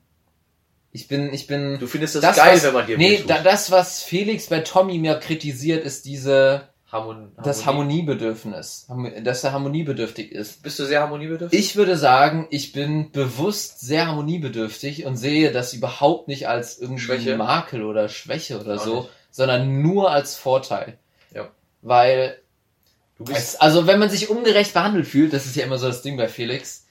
[0.92, 1.78] Ich bin, ich bin.
[1.78, 4.60] Du findest das, das, geil, was, wenn man dir Nee, da, das, was Felix bei
[4.60, 8.86] Tommy mir kritisiert, ist diese, Harmon das Harmoniebedürfnis.
[8.88, 10.62] Harmo- Dass er harmoniebedürftig ist.
[10.62, 11.58] Bist du sehr harmoniebedürftig?
[11.58, 17.00] Ich würde sagen, ich bin bewusst sehr harmoniebedürftig und sehe das überhaupt nicht als irgendwie
[17.02, 17.36] Schwäche?
[17.36, 19.10] Makel oder Schwäche oder Auch so, nicht.
[19.30, 20.98] sondern nur als Vorteil.
[21.34, 21.48] Ja.
[21.82, 22.36] Weil,
[23.18, 26.02] Du bist also wenn man sich ungerecht behandelt fühlt, das ist ja immer so das
[26.02, 26.86] Ding bei Felix,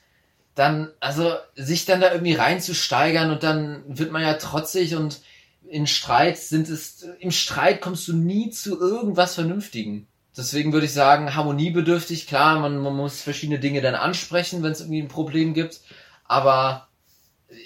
[0.55, 5.21] dann, also sich dann da irgendwie reinzusteigern und dann wird man ja trotzig und
[5.69, 10.07] in Streit sind es, im Streit kommst du nie zu irgendwas Vernünftigen.
[10.35, 14.81] Deswegen würde ich sagen, harmoniebedürftig, klar, man, man muss verschiedene Dinge dann ansprechen, wenn es
[14.81, 15.81] irgendwie ein Problem gibt,
[16.25, 16.87] aber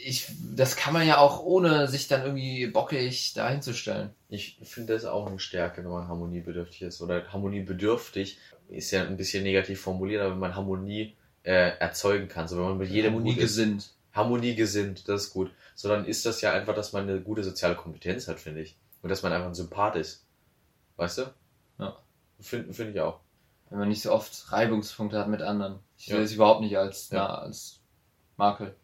[0.03, 4.11] ich, das kann man ja auch ohne sich dann irgendwie bockig dahin zu stellen.
[4.29, 7.01] Ich finde das auch eine Stärke, wenn man harmoniebedürftig ist.
[7.01, 8.37] Oder harmoniebedürftig
[8.69, 12.47] ist ja ein bisschen negativ formuliert, aber wenn man Harmonie äh, erzeugen kann.
[12.47, 13.43] So wenn man mit jedem Harmonie gut ist.
[13.43, 13.89] gesinnt.
[14.13, 15.51] Harmoniegesinnt, das ist gut.
[15.75, 18.77] So dann ist das ja einfach, dass man eine gute soziale Kompetenz hat, finde ich.
[19.01, 20.25] Und dass man einfach ein Sympath ist.
[20.97, 21.33] Weißt du?
[21.79, 21.97] Ja.
[22.39, 23.19] Finde find ich auch.
[23.69, 25.79] Wenn man nicht so oft Reibungspunkte hat mit anderen.
[25.97, 26.21] Ich sehe Ja.
[26.21, 27.19] das überhaupt nicht als, Ja.
[27.27, 27.79] na, als
[28.37, 28.75] Makel.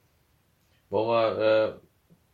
[0.89, 1.79] Wollen wir äh,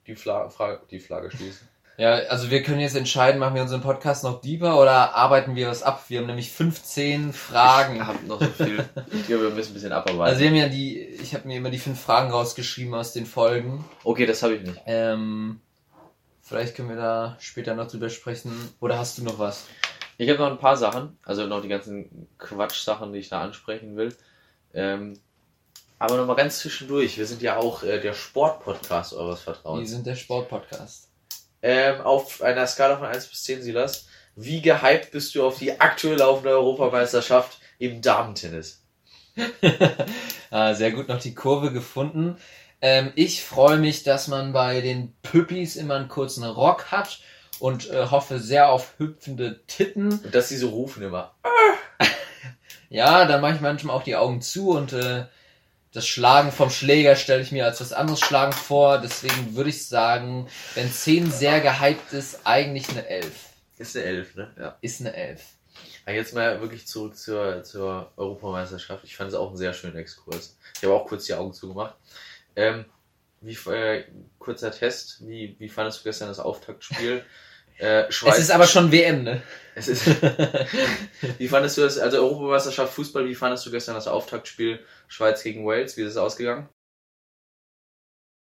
[0.08, 1.68] die, Fla Frage, die Flagge schließen?
[1.98, 5.70] Ja, also wir können jetzt entscheiden, machen wir unseren Podcast noch deeper oder arbeiten wir
[5.70, 6.04] was ab?
[6.10, 7.96] Wir haben nämlich 15 Fragen.
[7.96, 8.84] Ich hab noch so viel.
[9.14, 10.22] ich glaube, wir müssen ein bisschen abarbeiten.
[10.22, 13.26] Also wir haben ja die, ich habe mir immer die fünf Fragen rausgeschrieben aus den
[13.26, 13.86] Folgen.
[14.04, 14.82] okay, das habe ich nicht.
[14.86, 15.62] Ähm,
[16.42, 18.52] vielleicht können wir da später noch drüber sprechen.
[18.82, 19.66] Oder hast du noch was?
[20.18, 23.96] Ich habe noch ein paar Sachen, also noch die ganzen Quatsch-Sachen, die ich da ansprechen
[23.96, 24.14] will.
[24.74, 25.18] Ähm,
[25.98, 29.90] aber nochmal ganz zwischendurch, wir sind ja auch äh, der Sport-Podcast eures Wir Vertrauens.
[29.90, 31.10] sind der Sportpodcast.
[31.68, 35.80] Ähm, auf einer Skala von 1 bis 10, Silas, wie gehypt bist du auf die
[35.80, 38.84] aktuell laufende Europameisterschaft im Damentennis?
[40.52, 42.38] ah, sehr gut noch die Kurve gefunden.
[42.82, 47.22] Ähm, ich freue mich, dass man bei den Püppis immer einen kurzen Rock hat
[47.58, 50.20] und äh, hoffe sehr auf hüpfende Titten.
[50.24, 51.34] Und dass sie so rufen immer.
[52.90, 55.26] Ja, dann mache ich manchmal auch die Augen zu und äh,
[55.96, 58.98] das Schlagen vom Schläger stelle ich mir als was anderes Schlagen vor.
[58.98, 63.32] Deswegen würde ich sagen, wenn 10 sehr gehypt ist, eigentlich eine 11.
[63.78, 64.52] Ist eine Elf, ne?
[64.60, 64.78] Ja.
[64.82, 65.42] Ist eine 11.
[66.06, 69.06] Aber jetzt mal wirklich zurück zur, zur Europameisterschaft.
[69.06, 70.58] Ich fand es auch einen sehr schönen Exkurs.
[70.76, 71.96] Ich habe auch kurz die Augen zugemacht.
[72.58, 72.84] Ähm,
[73.40, 74.04] wie, äh,
[74.38, 75.26] kurzer Test.
[75.26, 77.24] Wie, wie fandest du gestern das Auftaktspiel?
[77.78, 79.42] Äh, Schweiz, Es ist aber schon WM, ne?
[79.76, 80.06] Es ist,
[81.38, 85.66] wie fandest du das, also Europameisterschaft Fußball, wie fandest du gestern das Auftaktspiel Schweiz gegen
[85.66, 85.98] Wales?
[85.98, 86.70] Wie ist es ausgegangen?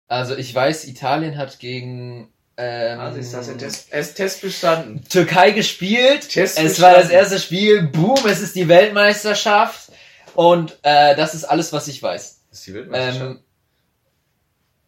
[0.07, 5.03] Also ich weiß, Italien hat gegen ähm, Also ist das Test, es Test bestanden.
[5.09, 6.29] Türkei gespielt.
[6.29, 7.23] Test es war das bestanden.
[7.23, 7.83] erste Spiel.
[7.83, 9.91] Boom, es ist die Weltmeisterschaft.
[10.35, 12.45] Und äh, das ist alles, was ich weiß.
[12.49, 13.21] Das ist die Weltmeisterschaft.
[13.21, 13.43] Ähm,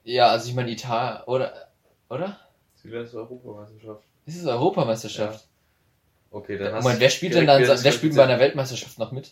[0.04, 1.72] ja, also ich meine Italien, oder?
[2.10, 2.40] Oder?
[2.84, 4.09] die letzte Europameisterschaft.
[4.26, 5.46] Ist es Europameisterschaft?
[6.32, 9.12] Okay, dann hast Moment, wer spielt denn dann, das wer spielt bei einer Weltmeisterschaft noch
[9.12, 9.32] mit?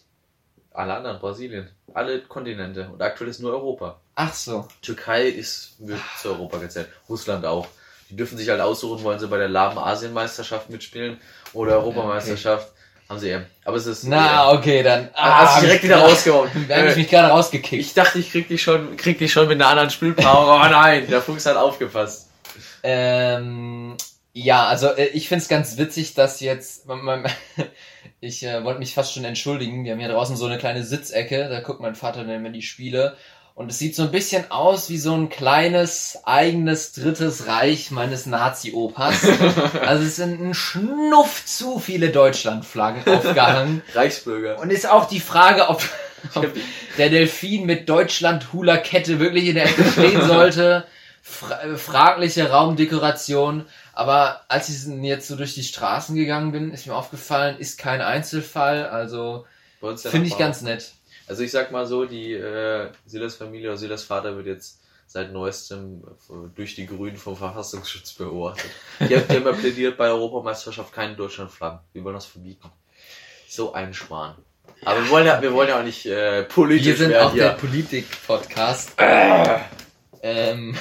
[0.73, 1.69] Alle anderen, Brasilien.
[1.93, 2.89] Alle Kontinente.
[2.91, 4.00] Und aktuell ist nur Europa.
[4.15, 4.67] Ach so.
[4.82, 6.89] Türkei ist, wird zu Europa gezählt.
[7.10, 7.67] Russland auch.
[8.10, 11.19] Die dürfen sich halt aussuchen, wollen sie bei der lahmen Asienmeisterschaft mitspielen
[11.54, 12.71] oder Europameisterschaft.
[13.10, 13.45] Haben sie eben.
[13.63, 14.04] Aber es ist.
[14.04, 15.10] Na, okay, dann.
[15.13, 16.50] Ah, hast du direkt wieder rausgehauen.
[16.67, 17.82] Da habe ich mich gerade rausgekickt.
[17.82, 20.62] Ich dachte, ich krieg dich schon, krieg dich schon mit einer anderen Spielpower.
[20.63, 22.30] Oh nein, der Fuchs hat aufgepasst.
[22.84, 23.95] Ähm,
[24.43, 26.86] ja, also äh, ich find's ganz witzig, dass jetzt.
[28.19, 29.84] Ich äh, wollte mich fast schon entschuldigen.
[29.84, 32.63] Wir haben hier draußen so eine kleine Sitzecke, da guckt mein Vater dann immer die
[32.63, 33.15] Spiele.
[33.54, 38.26] Und es sieht so ein bisschen aus wie so ein kleines, eigenes drittes Reich meines
[38.26, 39.28] Nazi-Opas.
[39.82, 43.84] Also es sind ein Schnuff zu viele Deutschlandflaggen aufgehangen.
[43.93, 44.60] Reichsbürger.
[44.60, 45.84] Und ist auch die Frage, ob,
[46.34, 46.47] ob
[46.97, 50.86] der Delfin mit Deutschland-Hula-Kette wirklich in der Ecke stehen sollte.
[51.21, 53.65] Fra äh, fragliche Raumdekoration.
[53.98, 58.00] Aber als ich jetzt so durch die Straßen gegangen bin, ist mir aufgefallen, ist kein
[58.00, 58.86] Einzelfall.
[58.86, 59.48] Also
[59.82, 60.92] der finde ich ganz nett.
[61.26, 65.34] Also ich sag mal so, die äh, Silas Familie oder Silas Vater wird jetzt seit
[65.34, 68.70] neuestem äh, durch die Grünen vom Verfassungsschutz beobachtet.
[69.00, 71.80] Die haben, die haben ja plädiert bei der Europameisterschaft keine Deutschlandflaggen.
[71.94, 72.70] Wir wollen das verbieten.
[73.48, 74.36] So ein Schmarrn.
[74.86, 77.34] Aber wir wollen ja, wir wollen ja auch nicht äh, politisch Wir sind werden auch
[77.34, 77.68] der hier.
[77.68, 78.92] Politik-Podcast.
[80.22, 80.76] Ähm,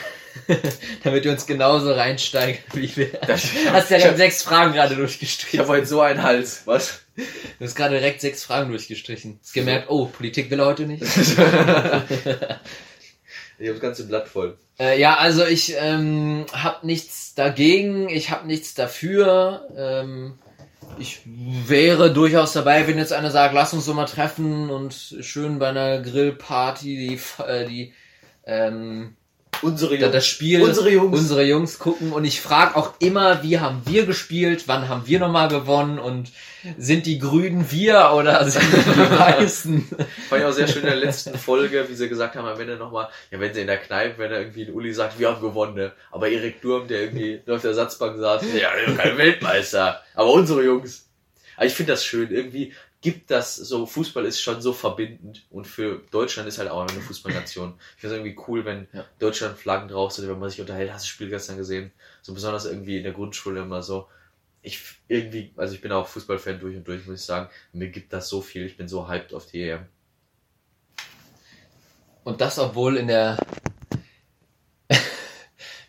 [1.04, 3.08] damit wir uns genauso reinsteigen wie wir.
[3.26, 5.60] Das- Hast ja ich hab- sechs Fragen gerade Ich durchgestrichen.
[5.60, 6.62] habe heute so einen Hals.
[6.66, 7.00] Was?
[7.16, 9.38] Du hast gerade direkt sechs Fragen durchgestrichen.
[9.42, 11.02] Hast gemerkt, oh, Politik will er heute nicht.
[13.58, 14.58] Ich habe das ganze Blatt voll.
[14.78, 19.66] Äh, ja, also ich ähm, habe nichts dagegen, ich habe nichts dafür.
[19.74, 20.38] Ähm,
[20.98, 25.58] ich wäre durchaus dabei, wenn jetzt einer sagt, lass uns so mal treffen und schön
[25.58, 27.94] bei einer Grillparty die, äh, die
[28.44, 29.16] ähm,
[29.62, 30.12] Unsere Jungs.
[30.12, 31.18] das Spiel Unsere Jungs.
[31.18, 35.18] unsere Jungs gucken und ich frage auch immer, wie haben wir gespielt, wann haben wir
[35.18, 36.30] nochmal gewonnen und
[36.78, 39.88] sind die Grünen wir oder sind die Weißen?
[40.28, 42.76] Fand ich auch sehr schön in der letzten Folge, wie sie gesagt haben, am Ende
[42.76, 45.40] nochmal, ja, wenn sie in der Kneipe, wenn da irgendwie ein Uli sagt, wir haben
[45.40, 45.92] gewonnen, ne?
[46.10, 51.04] aber Erik Durm, der irgendwie auf der Satzbank saß, ja, kein Weltmeister, aber unsere Jungs.
[51.56, 52.74] Aber ich finde das schön, irgendwie
[53.06, 57.00] gibt das so, Fußball ist schon so verbindend und für Deutschland ist halt auch eine
[57.00, 57.74] Fußballnation.
[57.94, 59.04] Ich finde es irgendwie cool, wenn Ja.
[59.20, 61.92] Deutschland Flaggen drauf sind, wenn man sich unterhält, hast du das Spiel gestern gesehen?
[62.20, 64.08] So besonders irgendwie in der Grundschule immer so.
[64.60, 67.48] Ich irgendwie, also ich bin auch Fußballfan durch und durch, muss ich sagen.
[67.72, 69.86] Mir gibt das so viel, ich bin so hyped auf die EM.
[72.24, 73.38] Und das, obwohl in der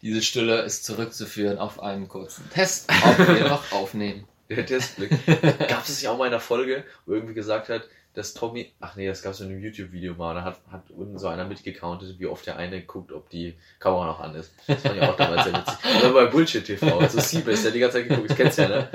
[0.04, 4.28] diese Stille ist zurückzuführen auf einen kurzen Test, ob wir noch aufnehmen.
[4.50, 5.12] Der Testblick.
[5.68, 8.96] Gab es nicht auch mal in der Folge, wo irgendwie gesagt hat, dass Tommy, ach
[8.96, 12.18] nee, das gab es in einem YouTube-Video mal, da hat, hat unten so einer mitgecountet,
[12.18, 14.52] wie oft der eine guckt, ob die Kamera noch an ist.
[14.66, 15.76] Das fand ich auch damals sehr witzig.
[16.00, 18.70] Oder bei Bullshit TV, also Siebes, der hat die ganze Zeit geguckt, ich kenn's ja,
[18.70, 18.90] ne?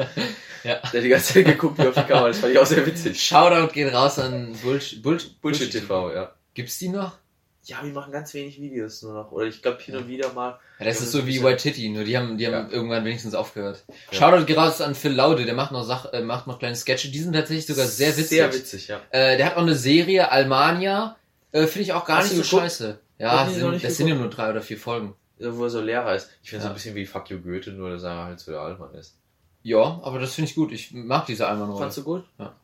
[0.64, 0.74] Ja.
[0.74, 2.84] Der hat die ganze Zeit geguckt, wie auf die Kamera, das fand ich auch sehr
[2.84, 3.22] witzig.
[3.22, 6.32] Shoutout geht raus an Bullshit, Bullshit, Bullshit TV, ja.
[6.54, 7.18] Gibt's die noch?
[7.64, 9.30] Ja, wir machen ganz wenig Videos nur noch.
[9.30, 10.58] Oder ich glaube hin und wieder mal.
[10.80, 12.68] Ja, das ist so wie White Titty, nur die haben, die haben Ja.
[12.72, 13.84] irgendwann wenigstens aufgehört.
[14.10, 14.18] Ja.
[14.18, 17.08] Shoutout geht raus an Phil Laude, der macht noch Sach äh, macht noch kleine Sketche,
[17.10, 18.28] die sind tatsächlich sogar sehr witzig.
[18.28, 19.00] Sehr witzig, ja.
[19.10, 21.16] Äh, der hat noch eine Serie, Almania,
[21.52, 22.62] äh, finde ich auch gar Hast nicht so geguckt?
[22.62, 22.98] scheiße.
[23.18, 25.14] Ja, sind, das sind ja nur drei oder vier Folgen.
[25.38, 26.30] Wo er so Lehrer ist.
[26.42, 26.72] Ich finde so Ja.
[26.72, 29.14] ein bisschen wie Fuck You Goethe, nur dass er halt so der Altmann ist.
[29.62, 30.72] Ja, aber das finde ich gut.
[30.72, 32.24] Ich mag diese Alman Fandst du gut?
[32.38, 32.54] Ja.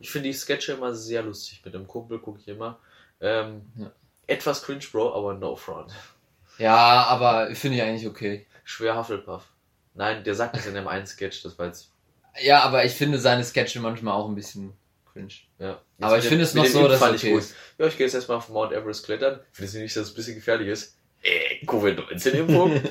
[0.00, 1.60] Ich finde die Sketche immer sehr lustig.
[1.64, 2.78] Mit dem Kumpel gucke ich immer.
[3.20, 3.92] Ähm, Ja.
[4.30, 5.92] Etwas cringe, Bro, aber no front.
[6.58, 8.46] Ja, aber finde ich eigentlich okay.
[8.64, 9.44] Schwer Hufflepuff.
[9.94, 11.90] Nein, der sagt das in dem einen Sketch, das war jetzt.
[12.40, 14.72] Ja, aber ich finde seine Sketche manchmal auch ein bisschen
[15.12, 15.32] cringe.
[15.58, 15.80] Ja.
[16.00, 17.40] Aber Jetzt ich mit finde es noch so, dass ich okay gut.
[17.40, 17.54] ist.
[17.78, 19.40] Ja, ich gehe jetzt erstmal auf Mount Everest klettern.
[19.52, 20.96] Findest du nicht, dass es ein bisschen gefährlich ist?
[21.22, 22.80] Äh, Covid-19-Impfung?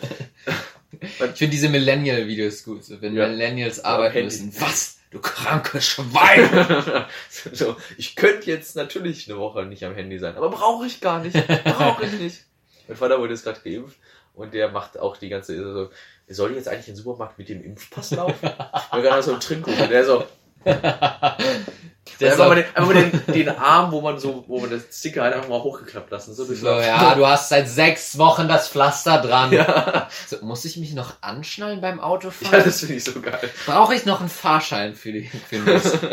[1.02, 3.28] Ich finde diese Millennial-Videos gut, wenn Ja.
[3.28, 4.44] Millennials arbeiten Handy.
[4.44, 4.62] müssen.
[4.62, 4.99] Was?
[5.12, 7.06] Du krankes Schwein!
[7.52, 11.20] so, ich könnte jetzt natürlich eine Woche nicht am Handy sein, aber brauche ich gar
[11.20, 11.36] nicht.
[11.64, 12.46] Brauche ich nicht.
[12.88, 13.98] Mein Vater wurde jetzt gerade geimpft
[14.36, 15.90] und der macht auch die ganze so,
[16.28, 18.42] soll ich jetzt eigentlich in den Supermarkt mit dem Impfpass laufen?
[18.42, 20.26] Wir gerade so einen Trinkkuchen, der so,
[20.66, 24.70] Der einfach, so, mal den, einfach mal den, den Arm, wo man so, wo man
[24.70, 26.34] das Sticker halt einfach mal hochgeklappt lassen.
[26.34, 29.52] So, so, ja, du hast seit sechs Wochen das Pflaster dran.
[29.54, 30.10] ja.
[30.28, 32.64] So, muss ich mich noch anschnallen beim ja, Autofahren?
[32.64, 33.50] das finde ich so geil.
[33.66, 35.98] Brauche ich noch einen Fahrschein für die für das?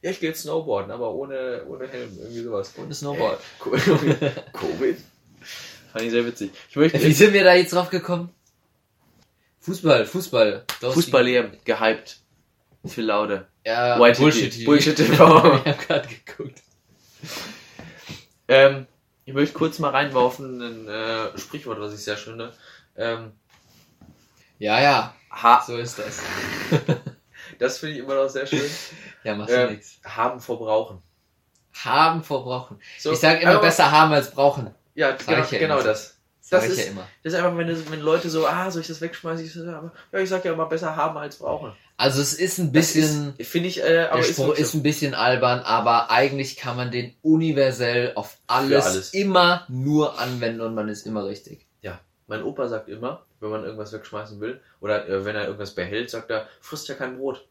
[0.00, 2.72] Ja, ich gehe jetzt Snowboarden, aber ohne, ohne Helm, irgendwie sowas.
[2.78, 3.40] Ein Snowboard.
[3.58, 4.96] Covid?
[5.92, 6.52] Fand ich sehr witzig.
[6.70, 8.30] Ich möchte Wie sind wir da jetzt drauf gekommen?
[9.58, 10.64] Fußball, Fußball.
[10.80, 12.20] Fußball-EM gehypt.
[12.84, 13.46] Für Laude.
[13.64, 14.52] Ja, White Bullshit.
[14.52, 14.64] TV.
[14.66, 15.56] Bullshit TV.
[15.64, 16.62] ich hab gerade geguckt.
[18.48, 18.86] ähm,
[19.24, 22.52] ich möchte kurz mal reinwerfen, ein äh, Sprichwort, was ich sehr schön finde.
[22.96, 23.32] Ähm,
[24.58, 26.20] Ja, ja, ha so ist das.
[27.58, 28.62] das finde ich immer noch sehr schön.
[29.24, 29.98] Ja, machst du Ähm, nix.
[30.04, 31.02] haben vor brauchen.
[31.84, 32.80] Haben vor brauchen.
[32.98, 34.74] So, ich sage immer aber- besser haben als brauchen.
[34.94, 36.16] Ja, genau, ich ja genau das.
[36.40, 37.06] Sag Das ist- ja immer.
[37.22, 39.44] Das ist einfach, wenn, wenn Leute so, ah, soll ich das wegschmeißen?
[39.44, 41.72] Ich so, ja, ich sag ja immer, besser haben als brauchen.
[42.00, 44.78] Also es ist ein bisschen, ist- Finde ich, äh, aber der ist, Spruch ist so.
[44.78, 49.14] ein bisschen albern, aber eigentlich kann man den universell auf alles, alles.
[49.14, 51.66] immer nur anwenden und man ist immer richtig.
[51.82, 55.74] Ja, mein Opa sagt immer, wenn man irgendwas wegschmeißen will, oder äh, wenn er irgendwas
[55.74, 57.46] behält, sagt er, frisst ja kein Brot.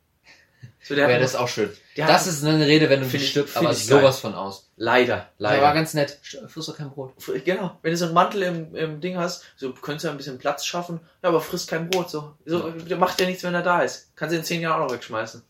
[0.81, 1.69] So, der Ja, hat das ist auch schön.
[1.97, 4.19] der Das ist eine Rede, wenn du Find nicht ich- stirbst, find aber ich sowas
[4.19, 4.69] von aus.
[4.77, 5.73] leider, Das war leider.
[5.73, 6.17] ganz nett.
[6.47, 7.13] Frisst doch kein Brot.
[7.43, 10.37] Genau, wenn du so einen Mantel im, im Ding hast, so könntest du ein bisschen
[10.37, 12.35] Platz schaffen, ja, aber frisst kein Brot, so.
[12.45, 14.11] so der macht ja nichts, wenn er da ist.
[14.15, 15.43] Kannst du in zehn Jahren auch noch wegschmeißen.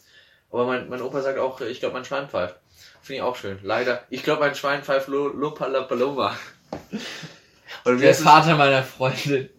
[0.51, 2.55] Aber mein, mein Opa sagt auch, ich glaube, mein Schwein pfeift.
[3.01, 3.59] Finde ich auch schön.
[3.63, 4.03] Leider.
[4.09, 6.35] Ich glaube, mein Schwein pfeift Lo- Lopala Paloma.
[7.85, 8.15] Der?
[8.15, 9.49] Vater meiner Freundin,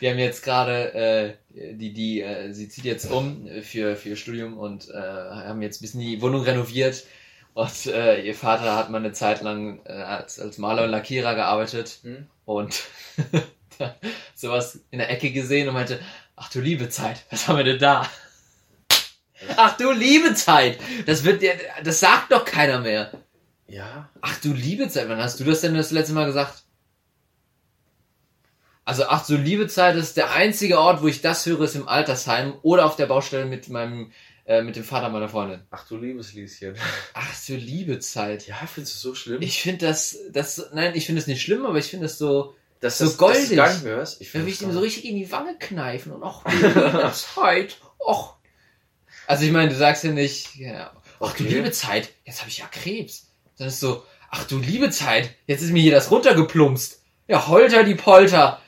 [0.00, 1.34] wir haben jetzt gerade, äh,
[1.74, 5.80] die, die, äh, sie zieht jetzt um für, für ihr Studium und äh, haben jetzt
[5.80, 7.04] ein bisschen die Wohnung renoviert.
[7.54, 11.34] Und äh, ihr Vater hat mal eine Zeit lang äh, als, als Maler und Lackierer
[11.34, 12.26] gearbeitet Hm?
[12.44, 12.82] und
[14.34, 15.98] sowas in der Ecke gesehen und meinte,
[16.36, 18.08] ach du liebe Zeit, was haben wir denn da?
[19.56, 23.12] Ach du liebe Zeit, das wird dir, das sagt doch keiner mehr.
[23.66, 26.64] Ja, Ach du liebe Zeit, wann hast du das denn das letzte Mal gesagt?
[28.88, 31.86] Also ach du liebe Zeit ist der einzige Ort, wo ich das höre, ist im
[31.86, 34.12] Altersheim oder auf der Baustelle mit meinem
[34.46, 35.60] äh, mit dem Vater meiner Freundin.
[35.70, 36.74] ach du liebes Lieschen.
[37.12, 38.46] Ach du liebe Zeit.
[38.46, 39.42] Ja, findest du so schlimm?
[39.42, 42.54] Ich finde das das nein, ich finde es nicht schlimm, aber ich finde es so
[42.80, 43.50] dass so das, Dass du goldig.
[43.50, 44.22] nicht mehr hörst.
[44.22, 47.12] Ich wenn finde ich ihm so richtig in die Wange kneifen und ach du liebe
[47.34, 47.76] Zeit.
[47.98, 48.36] Och.
[49.26, 51.54] Also ich meine, du sagst ja nicht, ja, ach du Okay.
[51.56, 53.26] liebe Zeit, jetzt habe ich ja Krebs.
[53.58, 57.02] Dann ist so, ach du liebe Zeit, jetzt ist mir hier das runtergeplumpst.
[57.26, 58.62] Ja, holter die Polter.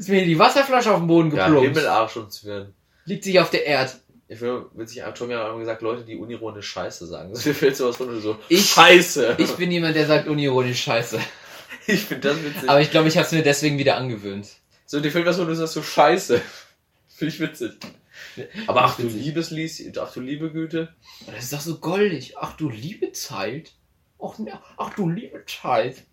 [0.00, 1.74] Ist mir hier die Wasserflasche auf den Boden ja, geplumpst.
[1.78, 2.72] Himmelarsch und Zwirn.
[3.04, 3.92] Liegt sich auf der Erde.
[4.28, 7.32] Ich finde, witzig, Tommy hat gesagt, Leute, die unironisch Scheiße sagen.
[7.44, 9.34] Mir fällt sowas von so, Ich- Scheiße.
[9.36, 11.20] Ich bin jemand, der sagt unironisch Scheiße.
[11.86, 12.68] Ich finde das witzig.
[12.68, 14.48] Aber ich glaube, ich habe es mir deswegen wieder angewöhnt.
[14.86, 16.40] so, dir fällt was, wo du sagst, so Scheiße.
[17.08, 17.72] Finde ich witzig.
[18.66, 20.94] Aber ach du liebes Lies, ach du liebe Güte.
[21.26, 22.36] Das ist doch so goldig.
[22.38, 23.72] Ach du liebe Zeit.
[24.22, 26.04] Ach, ne, ach du liebe Zeit.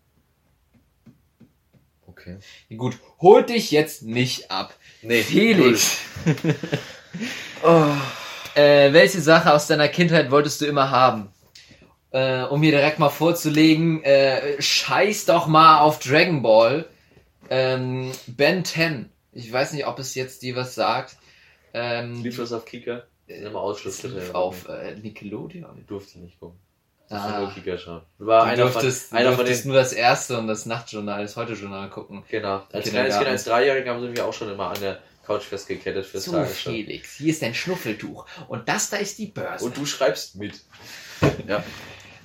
[2.17, 2.38] Okay.
[2.75, 4.73] Gut, holt dich jetzt nicht ab.
[5.01, 5.97] Nee, Felix,
[7.63, 7.86] Oh.
[8.56, 11.30] äh, welche Sache aus deiner Kindheit wolltest du immer haben?
[12.12, 16.88] Äh, um hier direkt mal vorzulegen, äh, scheiß doch mal auf Dragon Ball.
[17.49, 19.10] Ähm, ben 10.
[19.34, 21.17] Ich weiß nicht, ob es jetzt dir was sagt.
[21.73, 23.03] Ähm, Lief das auf Kika?
[23.27, 24.03] Das ist immer Ausschluss.
[24.03, 25.77] es lief auf äh, Nickelodeon.
[25.80, 26.58] Ich durfte nicht gucken.
[27.09, 27.49] Ah.
[28.17, 30.65] War du einer durftest, von, einer du von durftest den, nur das erste und das
[30.65, 32.23] Nachtjournal, das Heute-Journal gucken.
[32.29, 32.63] genau.
[32.71, 36.05] Als kleines Kind, als Dreijähriger haben sie mich auch schon immer an der Couch festgekettet
[36.05, 36.71] fürs So, Tagesschau.
[36.71, 38.25] Felix, hier ist dein Schnuffeltuch.
[38.49, 39.63] Und das da ist die Börse.
[39.65, 40.61] Und du schreibst mit.
[41.47, 41.63] Ja.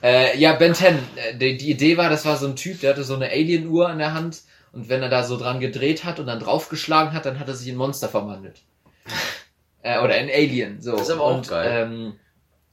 [0.02, 0.98] Äh, ja, Ben 10.
[1.16, 3.88] Äh, die, die Idee war, das war so ein Typ, der hatte so eine Alien-Uhr
[3.88, 4.42] an der Hand
[4.72, 7.54] und wenn er da so dran gedreht hat und dann draufgeschlagen hat, dann hat er
[7.54, 8.60] sich in Monster verwandelt.
[9.82, 10.82] äh, oder in Alien.
[10.82, 10.92] So.
[10.92, 11.86] Das ist aber auch und, geil.
[11.86, 12.14] Ähm,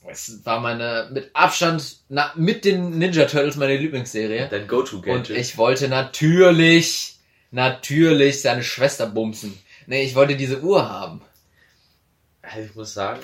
[0.07, 4.47] es war meine, mit Abstand, na, mit den Ninja Turtles meine Lieblingsserie.
[4.49, 5.29] Dein Go-To-Gadget.
[5.29, 7.19] Und ich wollte natürlich,
[7.51, 9.57] natürlich seine Schwester bumsen.
[9.88, 11.21] Nee, ich wollte diese Uhr haben.
[12.41, 13.21] Also ich muss sagen,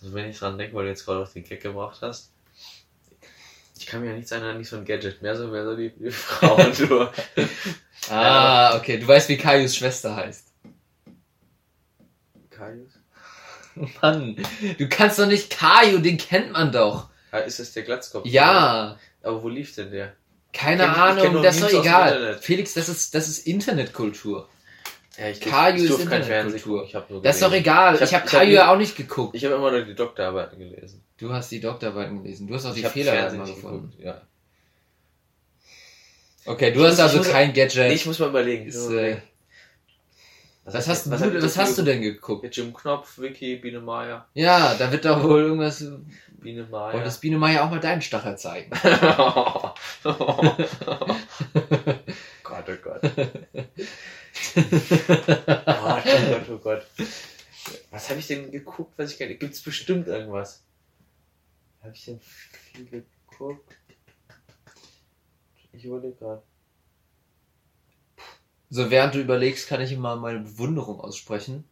[0.00, 2.32] also wenn ich dran denke, weil du jetzt gerade auf den Keck gebracht hast,
[3.78, 5.90] ich kann mir ja nichts erinnern, nicht so ein Gadget, mehr so, mehr so die,
[5.90, 7.12] die Frauentour.
[8.08, 8.98] Ah, okay.
[8.98, 10.52] Du weißt, wie Kaius Schwester heißt.
[12.50, 12.93] Kaius?
[14.02, 14.36] Mann,
[14.78, 17.08] du kannst doch nicht Kaio, den kennt man doch.
[17.32, 18.24] Ah, ist das der Glatzkopf?
[18.26, 20.12] Ja, Aber wo lief denn der?
[20.52, 22.38] keine kenn- Ahnung, das ist doch egal.
[22.40, 24.48] Felix, das ist, das ist Internetkultur.
[25.18, 26.88] Ja, ich, Kaju ist Internetkultur.
[26.94, 27.94] hab Das ist doch egal.
[27.96, 29.34] Ich hab- habe ich hab Kaju ja auch nicht geguckt.
[29.34, 31.02] Ich habe immer nur die Doktorarbeiten gelesen.
[31.18, 32.46] Du hast die Doktorarbeiten gelesen.
[32.46, 33.90] Du hast auch die ich hab Fehler nicht gefunden.
[33.90, 34.04] geguckt.
[34.04, 34.22] Ja.
[36.46, 37.92] Okay, du Ich hast muss- also muss- kein Gadget.
[37.92, 38.66] Ich muss mal überlegen.
[38.66, 39.16] Ist, äh,
[40.64, 40.78] überlegen.
[40.78, 42.42] was hast, was du, was hast du denn geguckt?
[42.42, 44.26] Mit Jim Knopf, Vicky, Biene Meier.
[44.34, 45.84] Ja, da wird doch wohl irgendwas.
[46.40, 46.94] Biene Meier.
[46.94, 48.70] Wolltest Biene Meier auch mal deinen Stachel zeigen?
[48.84, 49.74] oh
[52.42, 53.00] Gott, oh Gott.
[54.56, 56.86] Oh Gott, oh Gott.
[57.90, 59.36] Was habe ich denn geguckt, was ich gerne.
[59.36, 60.64] Gibt es bestimmt irgendwas?
[61.82, 63.76] Habe ich denn viel geguckt?
[65.72, 66.42] Ich überlege gerade.
[68.74, 71.62] So, während du überlegst, kann ich immer meine Bewunderung aussprechen.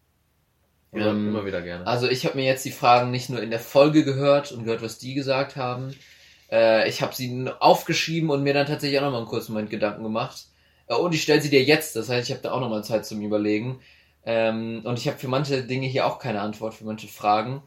[0.92, 1.84] Immer, Ähm, immer wieder gerne.
[1.84, 4.82] Also ich habe mir jetzt die Fragen nicht nur in der Folge gehört und gehört,
[4.82, 5.96] was die gesagt haben.
[6.48, 10.04] Äh, ich habe sie aufgeschrieben und mir dann tatsächlich auch nochmal einen kurzen Moment Gedanken
[10.04, 10.44] gemacht.
[10.86, 13.04] Äh, und ich stelle sie dir jetzt, das heißt, ich habe da auch nochmal Zeit
[13.04, 13.80] zum Überlegen.
[14.24, 17.64] Ähm, und ich habe für manche Dinge hier auch keine Antwort, für manche Fragen.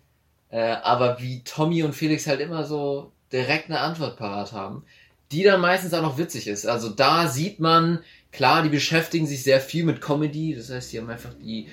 [0.49, 4.85] Äh, aber wie Tommy und Felix halt immer so direkt eine Antwort parat haben,
[5.33, 6.65] die dann meistens auch noch witzig ist.
[6.65, 7.99] Also da sieht man,
[8.35, 11.67] klar, die beschäftigen sich sehr viel mit Comedy, das heißt, die haben einfach die,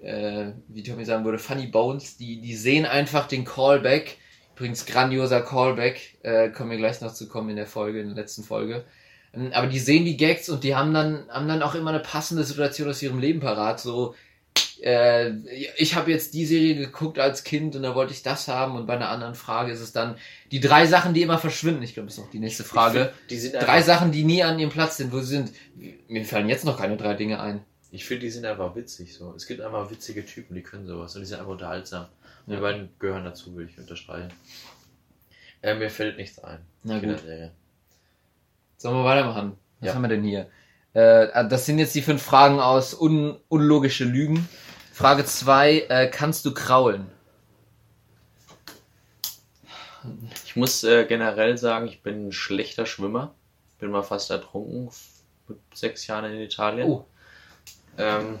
[0.00, 4.18] äh, wie Tommy sagen würde, Funny Bones, die, die sehen einfach den Callback.
[4.54, 8.16] Übrigens grandioser Callback, äh, kommen wir gleich noch zu kommen in der Folge, in der
[8.16, 8.84] letzten Folge.
[9.34, 12.00] Ähm, Aber die sehen die Gags und die haben dann, haben dann auch immer eine
[12.00, 13.80] passende Situation aus ihrem Leben parat.
[13.80, 14.14] So,
[14.82, 15.30] äh,
[15.76, 18.86] ich habe jetzt die Serie geguckt als Kind und da wollte ich das haben und
[18.86, 20.16] bei einer anderen Frage ist es dann
[20.50, 21.82] die drei Sachen, die immer verschwinden.
[21.82, 23.12] Ich glaube, das ist noch die nächste Frage.
[23.30, 25.52] die sind Drei Sachen, die nie an ihrem Platz sind, wo sie sind.
[26.08, 27.64] Mir fallen jetzt noch keine drei Dinge ein.
[27.90, 29.14] Ich finde, die sind einfach witzig.
[29.14, 29.32] So.
[29.34, 32.06] Es gibt einfach witzige Typen, die können sowas und die sind einfach unterhaltsam.
[32.46, 32.56] Und Ja.
[32.58, 34.32] Die beiden gehören dazu, würde ich unterstreichen.
[35.62, 36.58] Äh, mir fällt nichts ein.
[36.82, 37.22] Na gut.
[38.76, 39.52] Sollen wir weitermachen?
[39.80, 39.94] Was Ja.
[39.94, 40.48] haben wir denn hier?
[40.92, 44.48] Äh, das sind jetzt die fünf Fragen aus un unlogische Lügen.
[44.96, 47.06] Frage zwei: äh, Kannst du kraulen?
[50.46, 53.34] Ich muss äh, generell sagen, ich bin ein schlechter Schwimmer.
[53.78, 54.88] Bin mal fast ertrunken
[55.48, 56.88] mit sechs Jahren in Italien.
[56.88, 57.04] Oh.
[57.98, 58.38] Ähm,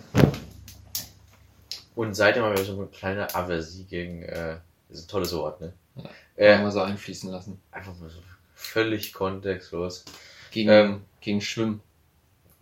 [1.94, 4.56] und seitdem habe ich so eine kleine Aversie gegen, äh,
[4.88, 5.74] das ist ein tolles Wort, ne?
[5.96, 6.04] Ja.
[6.36, 7.60] Äh, man so einfließen lassen.
[7.70, 8.20] einfach mal so
[8.54, 10.06] völlig kontextlos.
[10.52, 11.82] Gegen, Ähm, gegen Schwimmen.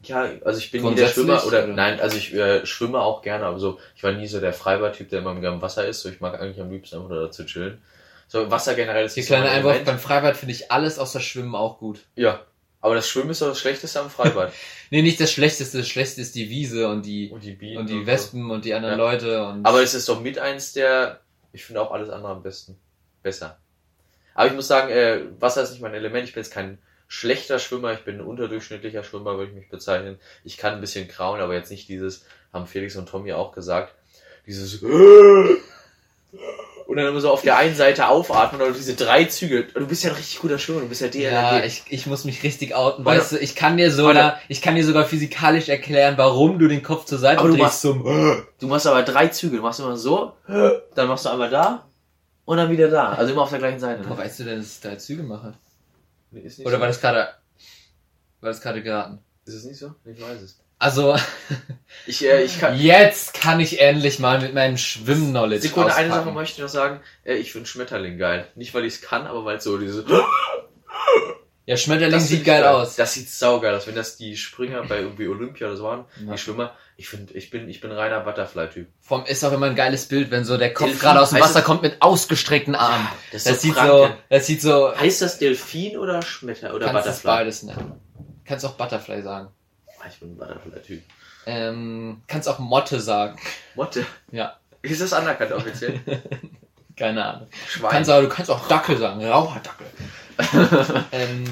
[0.09, 1.67] Ja, also ich bin nie der Schwimmer oder, oder?
[1.75, 5.09] nein, also ich äh, schwimme auch gerne, aber so, ich war nie so der Freibad-Typ,
[5.09, 6.01] der immer im Wasser ist.
[6.03, 7.81] So, ich mag eigentlich am liebsten einfach nur dazu chillen.
[8.29, 9.85] So, Wasser generell ist so kleiner mein Einwurf.
[9.85, 12.01] Beim Freibad finde ich alles außer Schwimmen auch gut.
[12.17, 12.41] Ja,
[12.81, 14.53] aber das Schwimmen ist doch das Schlechteste am Freibad.
[14.91, 15.79] Nee, nicht das Schlechteste.
[15.79, 17.79] Das Schlechteste ist die Wiese und die, Und die Bienen.
[17.79, 18.07] und die so.
[18.07, 19.05] Wespen und die anderen Ja.
[19.05, 19.45] Leute.
[19.45, 21.21] Und Aber es ist doch mit eins der,
[21.53, 22.79] ich finde auch alles andere am besten.
[23.23, 23.59] Besser.
[24.35, 26.29] Aber ich muss sagen, äh, Wasser ist nicht mein Element.
[26.29, 26.79] Ich bin jetzt kein
[27.15, 30.19] schlechter Schwimmer, ich bin ein unterdurchschnittlicher Schwimmer, würde ich mich bezeichnen.
[30.43, 33.95] Ich kann ein bisschen krauen, aber jetzt nicht dieses, haben Felix und Tommy auch gesagt,
[34.47, 39.63] dieses und dann immer so auf der einen Seite aufatmen oder diese drei Züge.
[39.63, 41.33] Du bist ja ein richtig guter Schwimmer, du bist ja DLRG.
[41.33, 44.75] Ja, ich, ich muss mich richtig outen, weißt du, ich kann dir sogar, ich kann
[44.75, 48.03] dir sogar physikalisch erklären, warum du den Kopf zur Seite Aber du drehst zum,
[48.59, 49.59] Du machst aber drei Züge.
[49.59, 51.87] Du machst immer so, dann machst du einmal da
[52.45, 53.13] und dann wieder da.
[53.13, 54.03] Also immer auf der gleichen Seite.
[54.03, 54.19] Ne?
[54.19, 55.55] weißt du denn, dass ich drei Züge mache?
[56.35, 56.81] Nee, Ist nicht Oder so.
[56.81, 57.29] war das gerade,
[58.41, 59.19] war das gerade geraten?
[59.47, 59.95] Ist es nicht so?
[60.05, 60.59] Ich weiß es.
[60.79, 61.17] Also,
[62.07, 62.79] Ich, äh, ich kann.
[62.79, 66.35] jetzt kann ich endlich mal mit meinem Schwimm-Knowledge Sekunde, eine Sache auspacken.
[66.35, 67.01] möchte ich noch sagen.
[67.25, 68.49] Äh, ich finde Schmetterling geil.
[68.57, 70.05] Nicht, weil ich es kann, aber weil es so diese.
[71.67, 72.97] Ja, Schmetterling Das sieht geil aus.
[72.97, 73.87] Das sieht saugeil aus.
[73.87, 76.33] Wenn das die Springer bei irgendwie Olympia oder so waren, Ja.
[76.33, 76.75] die Schwimmer.
[76.97, 78.87] Ich finde, ich bin, ich bin reiner Butterfly-Typ.
[79.01, 81.41] Vom, ist auch immer ein geiles Bild, wenn so der Kopf Delfin, gerade aus dem
[81.41, 83.09] Wasser kommt mit ausgestreckten Armen.
[83.33, 86.87] das das, ist so sieht so, das sieht so, Heißt das Delfin oder Schmetter oder
[86.87, 87.27] kannst Butterfly?
[87.31, 88.01] beides nennen.
[88.45, 89.49] Kannst auch Butterfly sagen.
[90.01, 91.03] Ah, Ich bin ein Butterfly-Typ.
[91.47, 93.39] Ähm, kannst auch Motte sagen.
[93.75, 94.07] Motte.
[94.31, 94.57] Ja.
[94.83, 96.01] Ist das anerkannt offiziell?
[96.97, 97.49] Keine Ahnung.
[97.69, 97.91] Schwein.
[97.91, 99.87] Kannst auch, du kannst auch Dackel sagen, Raucherdackel.
[101.13, 101.45] ähm,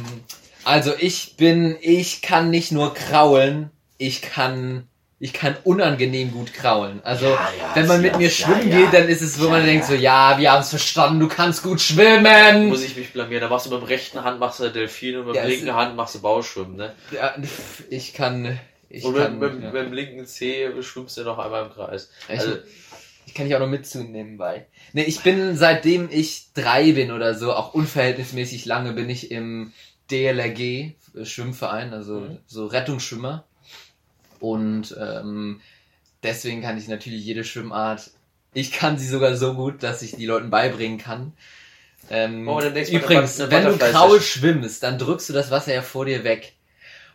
[0.64, 4.86] also ich bin, ich kann nicht nur kraulen, ich kann,
[5.18, 7.00] ich kann unangenehm gut kraulen.
[7.04, 9.86] Also Ja, ja, wenn man mit mir schwimmen geht, dann ist es, wo man denkt
[9.86, 12.68] so, ja, wir haben es verstanden, du kannst gut schwimmen.
[12.68, 13.40] Muss ich mich blamieren.
[13.42, 15.96] Da machst du mit der rechten Hand machst du Delfin und mit es- linken Hand
[15.96, 16.92] machst du Bauschwimmen, ne?
[17.12, 17.34] Ja,
[17.90, 18.58] ich kann,
[18.88, 19.70] ich und mit, kann, mit, ja.
[19.72, 22.10] mit dem linken Zeh schwimmst du noch einmal im Kreis.
[22.28, 22.56] Ich, Also,
[23.26, 24.66] ich kann dich auch noch mitzunehmen nebenbei.
[24.92, 29.72] Nee, ich bin, seitdem ich drei bin oder so, auch unverhältnismäßig lange, bin ich im
[30.10, 32.38] DLRG, äh, Schwimmverein, also Mhm.
[32.46, 33.44] so Rettungsschwimmer.
[34.40, 35.60] Und ähm,
[36.22, 38.10] deswegen kann ich natürlich jede Schwimmart.
[38.54, 41.32] Ich kann sie sogar so gut, dass ich die Leuten beibringen kann.
[42.10, 46.24] Ähm, Oh, übrigens, wenn du kraul schwimmst, dann drückst du das Wasser ja vor dir
[46.24, 46.52] weg.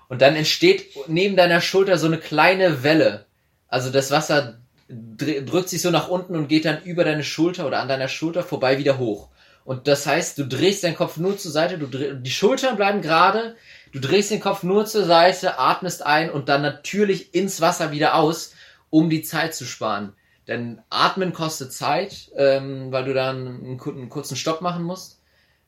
[0.07, 3.25] Und dann entsteht neben deiner Schulter so eine kleine Welle.
[3.67, 4.57] Also das Wasser
[4.89, 8.43] drückt sich so nach unten und geht dann über deine Schulter oder an deiner Schulter
[8.43, 9.29] vorbei wieder hoch.
[9.65, 13.01] Und das heißt, du drehst deinen Kopf nur zur Seite, du dreh, die Schultern bleiben
[13.01, 13.57] gerade,
[13.91, 18.15] du drehst den Kopf nur zur Seite, atmest ein und dann natürlich ins Wasser wieder
[18.15, 18.53] aus,
[18.89, 20.13] um die Zeit zu sparen.
[20.47, 25.19] Denn Atmen kostet Zeit, ähm, weil du dann einen, einen kurzen Stopp machen musst.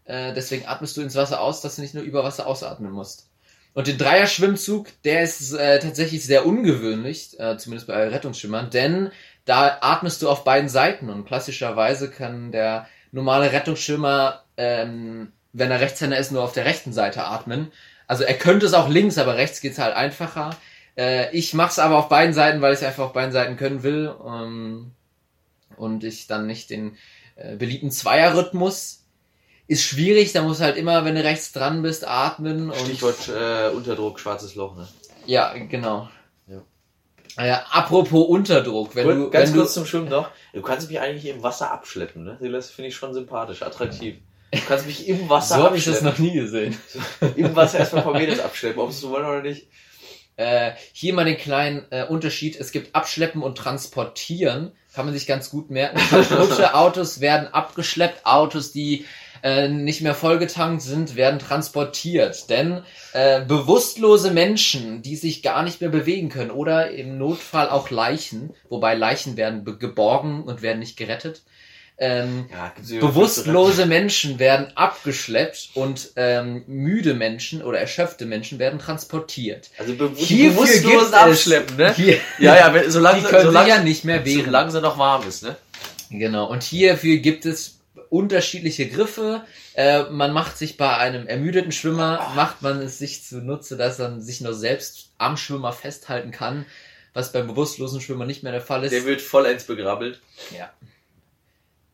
[0.06, 3.29] Äh, deswegen atmest du ins Wasser aus, dass du nicht nur über Wasser ausatmen musst.
[3.74, 9.12] Und den Dreier-Schwimmzug, der ist äh, tatsächlich sehr ungewöhnlich, äh, zumindest bei Rettungsschwimmern, denn
[9.46, 15.82] da atmest du auf beiden Seiten und klassischerweise kann der normale Rettungsschwimmer, ähm, wenn er
[15.82, 17.72] Rechtshänder ist, nur auf der rechten Seite atmen.
[18.08, 20.52] Also er könnte es auch links, aber rechts geht's halt einfacher.
[20.98, 23.84] Äh, ich mache es aber auf beiden Seiten, weil ich einfach auf beiden Seiten können
[23.84, 24.92] will ähm,
[25.78, 26.98] und ich dann nicht den
[27.36, 28.99] äh, beliebten Zweierrhythmus
[29.70, 32.72] ist schwierig, da muss halt immer, wenn du rechts dran bist, atmen.
[32.72, 34.88] Und Stichwort äh, Unterdruck, schwarzes Loch, ne?
[35.28, 36.10] Ja, genau.
[36.48, 37.46] Ja.
[37.46, 39.30] Ja, apropos Unterdruck, wenn Gut, du.
[39.30, 40.32] Ganz wenn kurz du, zum Schwimmen noch.
[40.54, 42.40] Du kannst mich eigentlich im Wasser abschleppen, ne?
[42.52, 44.16] Das finde ich schon sympathisch, attraktiv.
[44.52, 46.76] Du kannst mich im Wasser so habe ich das noch nie gesehen.
[47.36, 49.68] Im Wasser erstmal von mir abschleppen, ob es so wollen oder nicht.
[50.36, 52.60] Äh, hier mal den kleinen äh, Unterschied.
[52.60, 54.72] Es gibt Abschleppen und Transportieren.
[54.96, 56.00] Kann man sich ganz gut merken.
[56.10, 58.26] Kaputte Autos werden abgeschleppt.
[58.26, 59.06] Autos, die
[59.44, 62.50] äh, nicht mehr vollgetankt sind, werden transportiert.
[62.50, 62.84] Denn
[63.14, 68.54] äh, bewusstlose Menschen, die sich gar nicht mehr bewegen können oder im Notfall auch Leichen,
[68.70, 71.42] wobei Leichen werden geborgen und werden nicht gerettet,
[72.02, 79.70] ähm, ja, bewusstlose Menschen werden abgeschleppt und ähm, müde Menschen oder erschöpfte Menschen werden transportiert.
[79.78, 81.94] Also be bewusstlosen abschleppen, ne?
[81.94, 84.46] Hier, ja, ja, solange, die können solange, ja nicht mehr wehren.
[84.46, 85.58] Solange sie noch warm ist, ne?
[86.10, 86.50] Genau.
[86.50, 87.79] Und hierfür gibt es
[88.10, 89.44] unterschiedliche Griffe.
[89.74, 94.20] Äh, man macht sich bei einem ermüdeten Schwimmer, macht man es sich zunutze, dass er
[94.22, 96.66] sich nur selbst am Schwimmer festhalten kann,
[97.14, 98.92] was beim bewusstlosen Schwimmer nicht mehr der Fall ist.
[98.92, 100.22] Der wird vollends begrabbelt.
[100.58, 100.72] Ja.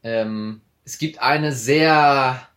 [0.04, 2.48] Ähm, es gibt eine sehr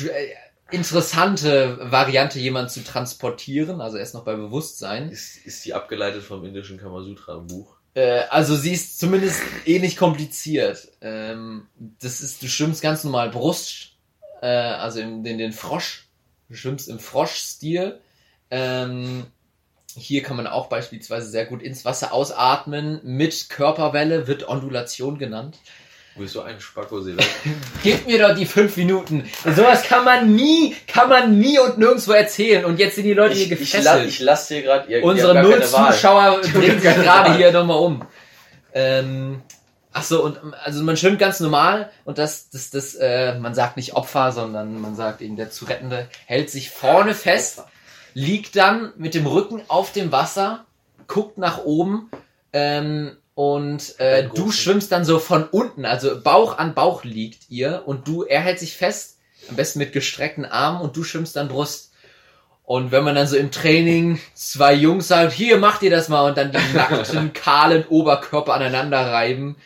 [0.00, 0.28] äh,
[0.70, 5.10] interessante Variante, jemanden zu transportieren, also erst noch bei Bewusstsein.
[5.10, 7.81] Ist, ist die abgeleitet vom indischen Kamasutra-Buch?
[7.94, 10.88] Äh, also sie ist zumindest ähnlich kompliziert.
[11.00, 11.66] Ähm,
[12.00, 13.92] das ist, du schwimmst ganz normal Brust,
[14.40, 16.08] äh, also in, in den Frosch.
[16.48, 18.00] Du schwimmst im Froschstil.
[18.50, 19.26] Ähm,
[19.94, 23.00] hier kann man auch beispielsweise sehr gut ins Wasser ausatmen.
[23.04, 25.58] Mit Körperwelle wird Ondulation genannt.
[26.14, 27.00] Du bist so ein Spacko,
[27.82, 29.28] Gib mir doch die fünf Minuten.
[29.56, 32.66] Sowas kann man nie, kann man nie und nirgendwo erzählen.
[32.66, 33.82] Und jetzt sind die Leute ich, hier gefesselt.
[33.82, 37.78] Ich, la, ich lasse hier gerade ihr Unsere null Zuschauer drehen sich gerade hier nochmal
[37.78, 38.06] um.
[38.74, 39.40] Ähm,
[39.92, 43.78] ach so, und also man schwimmt ganz normal und das, das, das, äh, man sagt
[43.78, 47.62] nicht Opfer, sondern man sagt eben der zu Rettende hält sich vorne fest,
[48.12, 50.66] liegt dann mit dem Rücken auf dem Wasser,
[51.06, 52.10] guckt nach oben,
[52.52, 57.82] ähm, und äh, du schwimmst dann so von unten, also Bauch an Bauch liegt ihr
[57.86, 59.18] und du, er hält sich fest,
[59.48, 61.92] am besten mit gestreckten Armen und du schwimmst dann Brust.
[62.64, 66.28] Und wenn man dann so im Training zwei Jungs sagt, hier macht ihr das mal
[66.28, 69.56] und dann die nackten, kahlen Oberkörper aneinander reiben,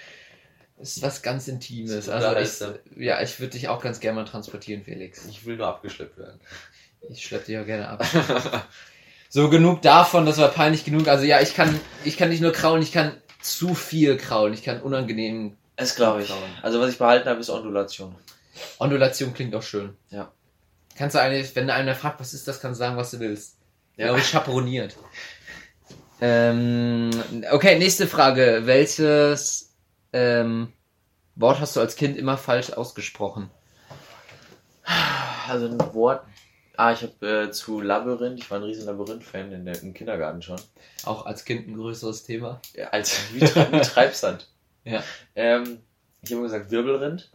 [0.78, 2.08] ist was ganz Intimes.
[2.08, 5.26] Also ich, ja, ich würde dich auch ganz gerne mal transportieren, Felix.
[5.26, 6.40] Ich will nur abgeschleppt werden.
[7.10, 8.04] Ich schleppe dich ja gerne ab.
[9.28, 11.08] so genug davon, das war peinlich genug.
[11.08, 13.12] Also ja, ich kann, ich kann nicht nur kraulen, ich kann
[13.46, 14.54] zu viel kraulen.
[14.54, 15.56] Ich kann unangenehm.
[15.76, 16.28] Das glaube ich.
[16.28, 16.50] Kraulen.
[16.62, 18.14] Also was ich behalten habe, ist Ondulation.
[18.78, 19.96] Ondulation klingt auch schön.
[20.10, 20.32] Ja.
[20.96, 23.56] Kannst du eigentlich, wenn einer fragt, was ist das, kannst du sagen, was du willst.
[23.96, 24.06] Ja.
[24.06, 24.96] Glaube ich, chaperoniert.
[26.20, 27.10] Ähm,
[27.50, 28.62] okay, nächste Frage.
[28.64, 29.74] Welches
[30.12, 30.72] ähm,
[31.34, 33.50] Wort hast du als Kind immer falsch ausgesprochen?
[35.48, 36.24] Also ein Wort.
[36.76, 40.60] Ah, ich habe äh, zu Labyrinth, ich war ein riesen Labyrinth-Fan im Kindergarten schon.
[41.04, 42.60] Auch als Kind ein größeres Thema?
[42.74, 44.48] Ja, als wie, wie Treibsand.
[44.84, 45.02] ja.
[45.34, 45.78] Ähm,
[46.22, 47.30] ich habe immer gesagt Wirbelrind.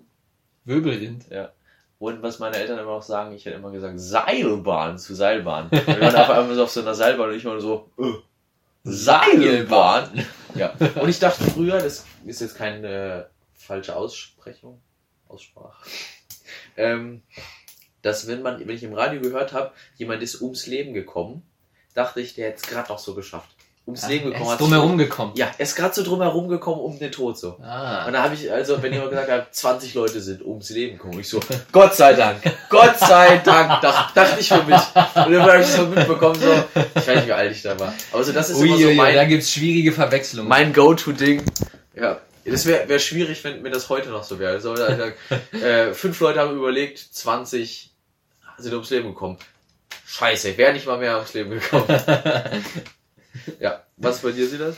[0.66, 1.30] Wirbelrind?
[1.30, 1.52] Ja.
[1.98, 5.72] Und was meine Eltern immer noch sagen, ich hätte immer gesagt Seilbahn zu Seilbahn.
[5.72, 8.14] Wir waren auf einmal so auf so einer Seilbahn und ich war so, äh,
[8.84, 10.26] Seilbahn.
[10.56, 10.74] ja.
[11.00, 14.82] Und ich dachte früher, das ist jetzt keine falsche Aussprechung,
[15.28, 15.88] Aussprache.
[16.76, 17.22] Ähm,
[18.02, 21.43] dass wenn man, wenn ich im Radio gehört habe, jemand ist ums Leben gekommen,
[21.93, 23.49] dachte ich, der hätte es gerade noch so geschafft.
[23.88, 24.45] Ums ah, Leben gekommen.
[24.45, 25.32] Er ist drumherum gekommen.
[25.36, 27.58] Ja, er ist gerade so drumherum gekommen um den Tod so.
[27.64, 28.06] Ah.
[28.06, 31.20] Und da habe ich, also wenn jemand gesagt hat, 20 Leute sind ums Leben gekommen,
[31.20, 31.39] ich so,
[31.72, 32.38] Gott sei Dank,
[32.70, 34.76] Gott sei Dank, dachte, dachte ich für mich.
[34.76, 37.93] Und dann habe ich so mitbekommen, so, ich weiß nicht, wie alt ich da war.
[38.12, 40.47] Aber so, das ist Ui, immer so mein, da gibt's schwierige Verwechslungen.
[40.47, 41.43] Mein Go-To-Ding.
[41.95, 44.54] Ja, das wäre wär schwierig, wenn mir das heute noch so wäre.
[44.54, 45.04] Also, also,
[45.54, 47.91] äh, fünf Leute haben überlegt, 20
[48.62, 49.38] sind ums Leben gekommen.
[50.05, 51.88] Scheiße, wäre nicht mal mehr ums Leben gekommen.
[53.59, 54.78] ja, was bei dir sieht das?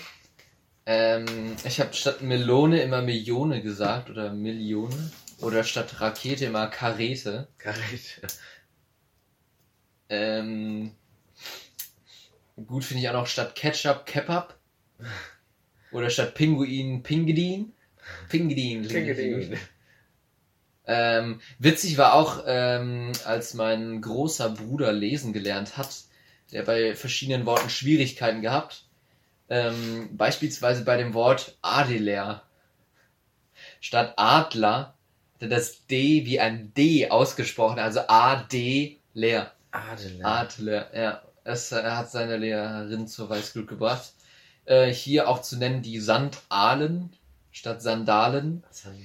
[0.85, 5.11] Ähm, ich habe statt Melone immer Millione gesagt oder Millione.
[5.39, 7.47] Oder statt Rakete immer Karete.
[7.57, 8.27] Karate.
[10.09, 10.91] Ähm,
[12.67, 14.57] gut finde ich auch noch statt Ketchup Kebab.
[15.91, 17.73] Oder statt Pinguin Pingedin.
[18.29, 18.83] Pingedin.
[19.49, 19.57] gut.
[20.85, 25.95] Ähm, witzig war auch, ähm, als mein großer Bruder lesen gelernt hat,
[26.51, 28.83] der bei verschiedenen Worten Schwierigkeiten gehabt.
[29.49, 32.43] Ähm, beispielsweise bei dem Wort Adeler.
[33.79, 34.93] Statt Adler
[35.35, 39.51] hat er das D wie ein D ausgesprochen, also A-D leer.
[39.71, 40.25] Adler.
[40.25, 41.21] Adler, ja.
[41.45, 44.13] Es, er hat seine Lehrerin zur Weißglut gebracht.
[44.65, 47.13] Äh, hier auch zu nennen die Sandalen
[47.51, 48.63] statt Sandalen.
[48.71, 48.97] Sand.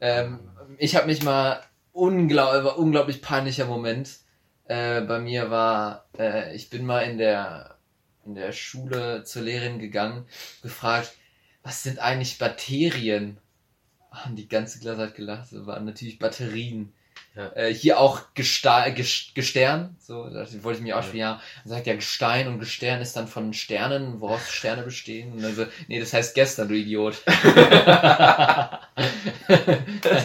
[0.00, 0.40] Ähm,
[0.78, 1.60] ich habe mich mal
[1.92, 4.18] unglaublich, unglaublich peinlicher Moment.
[4.66, 7.74] Äh, bei mir war, äh, ich bin mal in der
[8.24, 10.26] in der Schule zur Lehrerin gegangen,
[10.62, 11.12] gefragt,
[11.62, 13.38] was sind eigentlich Bakterien?
[14.10, 15.52] Haben die ganze Klasse hat gelacht.
[15.52, 16.92] Das waren natürlich Batterien.
[17.36, 17.50] Ja.
[17.56, 21.02] Äh, hier auch Gesta Ges- Gestern, so, da wollte ich mich auch Ja.
[21.02, 25.32] schon, ja, dann sagt ja Gestein und Gestern ist dann von Sternen, woraus Sterne bestehen.
[25.32, 27.24] Und dann so, nee, das heißt gestern, du Idiot.
[27.24, 27.34] bin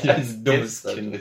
[0.10, 0.84] ein dummes.
[0.84, 1.20] Kind.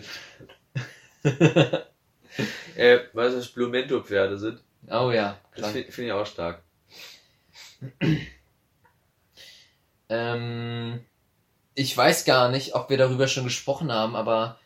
[2.77, 4.61] Äh, weißt du, was Blumento-Pferde sind?
[4.91, 6.63] Oh ja, Das finde find ich auch stark.
[10.09, 11.01] Ähm,
[11.75, 14.59] ich weiß gar nicht, ob wir darüber schon gesprochen haben, aber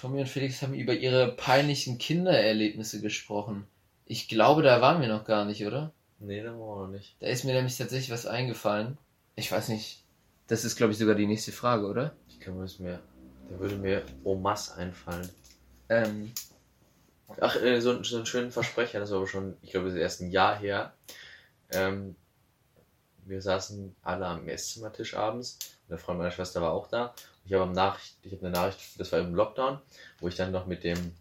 [0.00, 3.66] Tommy und Felix haben über ihre peinlichen Kindererlebnisse gesprochen.
[4.06, 5.92] Ich glaube, da waren wir noch gar nicht, oder?
[6.18, 7.16] Nee, da waren wir noch nicht.
[7.20, 8.98] Da ist mir nämlich tatsächlich was eingefallen.
[9.36, 10.02] Ich weiß nicht.
[10.48, 12.12] Das ist, glaube ich, sogar die nächste Frage, oder?
[12.28, 13.00] Ich glaube, es mir.
[13.50, 15.28] Da würde mir Omas einfallen.
[15.88, 16.32] Ähm,
[17.40, 19.94] Ach, äh, so, ein- so einen schönen Versprecher, das war aber schon, ich glaube, das
[19.94, 20.92] ist erst ein Jahr her.
[21.70, 22.16] Ähm,
[23.24, 27.14] wir saßen alle am Esszimmertisch abends und der Freund meiner Schwester war auch da.
[27.50, 29.80] Und ich habe Nachricht, ich habe eine Nachricht, das war im Lockdown,
[30.20, 31.12] wo ich dann noch mit dem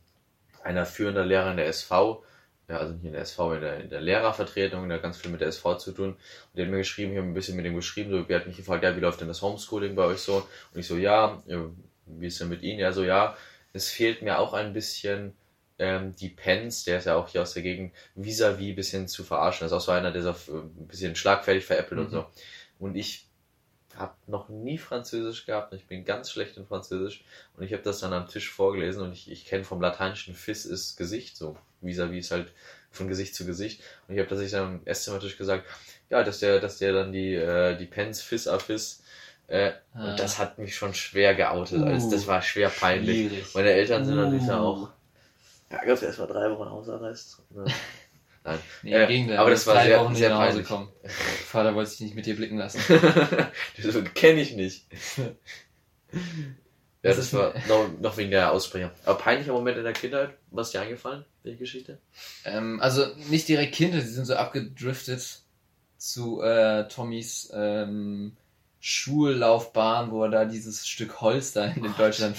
[0.64, 2.24] einer führender Lehrer in der SV,
[2.68, 5.42] ja, also nicht in der SV, in der, in der Lehrervertretung, hat ganz viel mit
[5.42, 6.10] der SV zu tun.
[6.10, 6.18] Und
[6.56, 8.58] der hat mir geschrieben, ich habe ein bisschen mit ihm geschrieben, so, der hat mich
[8.58, 10.48] gefragt, ja, wie läuft denn das Homeschooling bei euch so?
[10.74, 11.42] Und ich so, ja,
[12.06, 12.80] wie ist denn mit Ihnen?
[12.80, 13.36] Ja, so, ja,
[13.74, 15.34] es fehlt mir auch ein bisschen
[15.80, 19.24] ähm, die Pence, der ist ja auch hier aus der Gegend, vis-à-vis ein bisschen zu
[19.24, 19.66] verarschen.
[19.66, 22.12] Das ist auch so einer, der so äh, ein bisschen schlagfertig veräppelt und Mhm.
[22.12, 22.26] so.
[22.80, 23.29] Und ich
[24.00, 25.74] habe noch nie Französisch gehabt.
[25.74, 27.24] Ich bin ganz schlecht in Französisch.
[27.58, 30.66] Und ich habe das dann am Tisch vorgelesen und ich, ich kenne vom Lateinischen Fis
[30.66, 32.52] ist Gesicht, so vis-à-vis ist halt
[32.92, 33.82] von Gesicht zu Gesicht.
[34.08, 35.66] Und ich habe tatsächlich dann am Esszimmertisch gesagt,
[36.10, 39.04] ja, dass der, dass der dann die, äh, die Pence Fis a Fis
[39.48, 40.12] äh, Ah.
[40.12, 41.82] und das hat mich schon schwer geoutet.
[41.84, 43.30] Also Uh, das war schwer peinlich.
[43.30, 43.56] schwierig.
[43.56, 44.48] Meine Eltern sind natürlich Uh.
[44.48, 44.90] da auch.
[45.72, 47.42] Ja, gab erst mal drei Wochen Hausarrest.
[47.56, 47.66] Ja.
[48.44, 48.60] Nein.
[48.84, 49.38] nee, Äh, Gegenteil.
[49.38, 50.90] aber das war drei sehr- Wochen sehr nach Hause kommen.
[51.46, 52.80] Vater wollte sich nicht mit dir blicken lassen.
[53.84, 54.86] das kenne ich nicht.
[57.02, 58.92] Ja, Das war noch, noch wegen der Aussprecher.
[59.06, 61.98] Aber peinlicher Moment in der Kindheit, was ist dir eingefallen, die Geschichte?
[62.44, 65.40] Ähm, also nicht direkt Kinder, sie sind so abgedriftet
[65.98, 68.36] zu äh, Tommys ähm,
[68.80, 72.38] Schullaufbahn, wo er da dieses Stück Holz da in Deutschland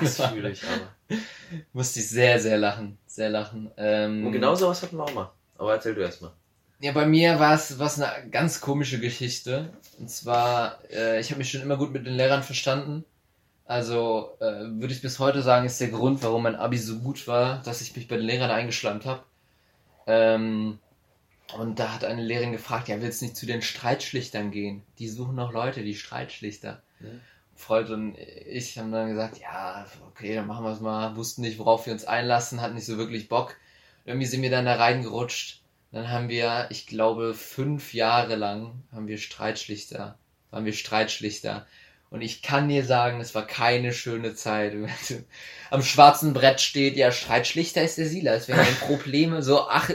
[0.00, 1.18] Das fühle ich aber.
[1.72, 2.98] musste ich sehr, sehr lachen.
[3.06, 3.70] Sehr lachen.
[3.76, 5.32] Ähm, Und genau sowas hatten wir auch mal.
[5.58, 6.32] Aber erzähl du erst mal.
[6.80, 9.72] Ja, bei mir war es was eine ganz komische Geschichte.
[9.98, 13.04] Und zwar, äh, ich habe mich schon immer gut mit den Lehrern verstanden.
[13.64, 17.26] Also äh, würde ich bis heute sagen, ist der Grund, warum mein Abi so gut
[17.28, 19.22] war, dass ich mich bei den Lehrern eingeschlammt habe.
[20.06, 20.78] Ähm,
[21.58, 24.82] und da hat eine Lehrerin gefragt, ja, willst du nicht zu den Streitschlichtern gehen?
[24.98, 26.82] Die suchen noch Leute, die Streitschlichter.
[27.00, 27.20] Mhm.
[27.54, 31.16] Freund und ich haben dann gesagt, ja, okay, dann machen wir es mal.
[31.16, 33.56] Wussten nicht, worauf wir uns einlassen, hatten nicht so wirklich Bock.
[34.04, 35.62] Irgendwie sind wir dann da reingerutscht.
[35.92, 40.18] Dann haben wir, ich glaube, fünf Jahre lang haben wir Streitschlichter,
[40.50, 41.66] waren wir Streitschlichter.
[42.12, 44.74] Und ich kann dir sagen, es war keine schöne Zeit.
[45.70, 48.48] Am schwarzen Brett steht, ja, Streitschlichter ist der Silas.
[48.48, 49.88] Wir haben Probleme, so ach,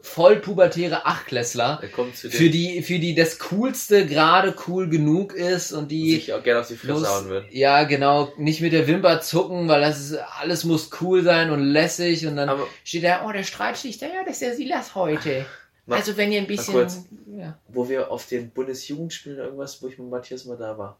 [0.00, 5.34] voll pubertäre Achtklässler, Er kommt zu für die, für die das Coolste gerade cool genug
[5.34, 7.48] ist und die sich auch gerne auf die Fresse hauen würden.
[7.50, 11.64] Ja, genau, nicht mit der Wimper zucken, weil das ist, alles muss cool sein und
[11.64, 15.44] lässig und dann Aber steht da, oh, der Streitschlichter, ja, das ist der Silas heute.
[15.86, 17.04] Mal- also wenn ihr ein bisschen, kurz.
[17.36, 17.58] ja.
[17.66, 20.98] wo wir auf den Bundesjugendspielen oder irgendwas, wo ich mit Matthias mal da war.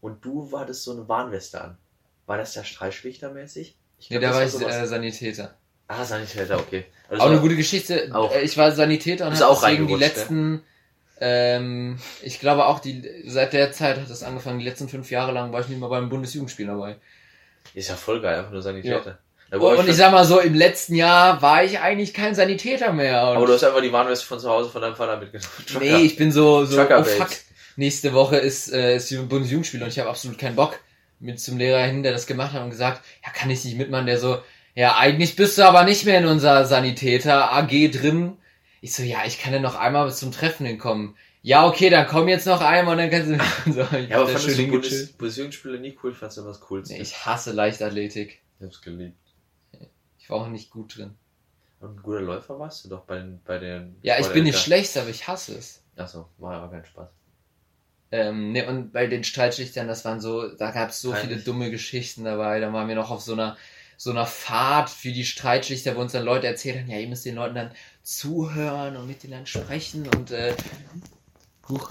[0.00, 1.78] Und du hattest so eine Warnweste an.
[2.26, 3.76] War das da Streitschlichtermäßig?
[3.98, 5.56] Ich Nee, glaub, da das war ich äh, Sanitäter.
[5.88, 6.84] Ah, Sanitäter, okay.
[7.08, 8.10] Also Auch eine gute Geschichte.
[8.12, 8.32] Auch.
[8.32, 10.62] Äh, Ich war Sanitäter und habe auch deswegen die reingerutscht, letzten,
[11.20, 15.32] ähm, ich glaube auch die, seit der Zeit hat das angefangen, die letzten fünf Jahre
[15.32, 16.96] lang war ich nicht mal beim Bundesjugendspiel dabei.
[17.74, 19.18] Ist ja voll geil, einfach nur Sanitäter.
[19.50, 22.34] Da Und, ich und ich sag mal so, im letzten Jahr war ich eigentlich kein
[22.34, 23.22] Sanitäter mehr.
[23.22, 25.48] Aber du hast einfach die Warnweste von zu Hause von deinem Vater mitgenommen.
[25.80, 27.30] nee, ich bin so, so, Trucker oh fuck.
[27.78, 30.80] Nächste Woche ist, äh, ist die Bundesjugendspiel und ich habe absolut keinen Bock
[31.20, 34.06] mit zum Lehrer hin, der das gemacht hat und gesagt, ja, kann ich nicht mitmachen,
[34.06, 34.38] der so,
[34.74, 38.36] ja, eigentlich bist du aber nicht mehr in unserer Sanitäter AG drin.
[38.80, 41.16] Ich so, ja, ich kann ja noch einmal bis zum Treffen hinkommen.
[41.42, 43.30] Ja, okay, dann komm jetzt noch einmal und dann kannst
[43.66, 43.72] du.
[43.72, 44.70] so, ich Ja, aber fandest du hingechillt.
[44.70, 46.14] Bundes Bundesjugendspiele nie cool?
[46.14, 46.96] Fandst du was Coolstes?
[46.96, 48.40] Nee, ich hasse Leichtathletik.
[48.58, 49.16] Ich hab's geliebt.
[50.18, 51.14] Ich war auch nicht gut drin.
[51.80, 53.96] Und ein guter Läufer warst du doch bei den, bei den.
[54.02, 55.82] Ja, ich bin nicht schlecht, aber ich hasse es.
[55.96, 57.08] Achso, war aber kein Spaß.
[58.10, 61.28] Ähm, ne, und bei den Streitschlichtern, das waren so, da gab es so Peinlich.
[61.28, 62.58] viele dumme Geschichten dabei.
[62.60, 63.56] Da waren wir noch auf so einer
[64.00, 67.24] so einer Fahrt für die Streitschlichter, wo uns dann Leute erzählt haben, ja, ihr müsst
[67.26, 67.72] den Leuten dann
[68.04, 70.54] zuhören und mit denen dann sprechen und äh,
[71.68, 71.90] huch,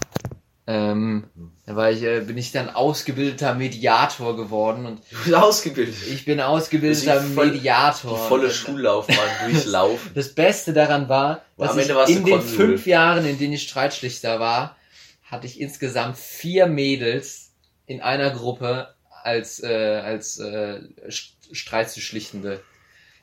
[0.68, 1.26] ähm,
[1.65, 5.95] da war ich, äh, bin ich dann ausgebildeter Mediator geworden und Du bist ausgebildet.
[6.09, 8.18] ich bin ausgebildeter voll- Mediator.
[8.18, 9.18] Die volle äh, Schullaufbahn
[9.51, 10.11] durchlaufen.
[10.15, 14.76] Das Beste daran war, dass ich in den fünf Jahren, in denen ich Streitschlichter war,
[15.30, 17.53] hatte ich insgesamt vier Mädels
[17.86, 22.61] in einer Gruppe als, äh, als äh, St- Streitschlichtende.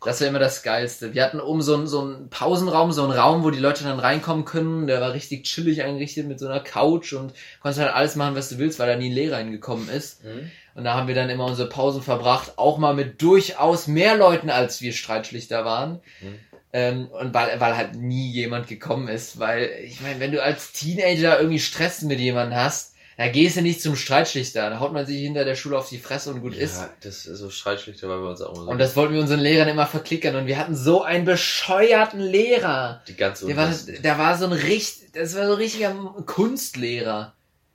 [0.05, 1.15] Das war immer das Geilste.
[1.15, 3.99] Wir hatten oben so einen, so einen Pausenraum, so einen Raum, wo die Leute dann
[3.99, 4.87] reinkommen können.
[4.87, 7.33] Der war richtig chillig eingerichtet mit so einer Couch und
[7.63, 10.23] konntest halt alles machen, was du willst, weil da nie ein Lehrer hingekommen ist.
[10.23, 10.51] Mhm.
[10.75, 14.51] Und da haben wir dann immer unsere Pausen verbracht, auch mal mit durchaus mehr Leuten,
[14.51, 16.01] als wir Streitschlichter waren.
[16.21, 16.39] Mhm.
[16.77, 20.73] Ähm, und weil, weil halt nie jemand gekommen ist, weil, ich meine, wenn du als
[20.73, 25.07] Teenager irgendwie Stress mit jemandem hast, da gehst du nicht zum Streitschlichter, da haut man
[25.07, 26.79] sich hinter der Schule auf die Fresse und gut ist.
[26.79, 28.67] Ja, das ist so Streitschlichter, weil wir uns auch immer.
[28.67, 33.03] Und das wollten wir unseren Lehrern immer verklickern und wir hatten so einen bescheuerten Lehrer.
[33.07, 35.95] die ganze Der war, der war so ein richtig, das war so ein richtiger
[36.27, 37.35] Kunstlehrer.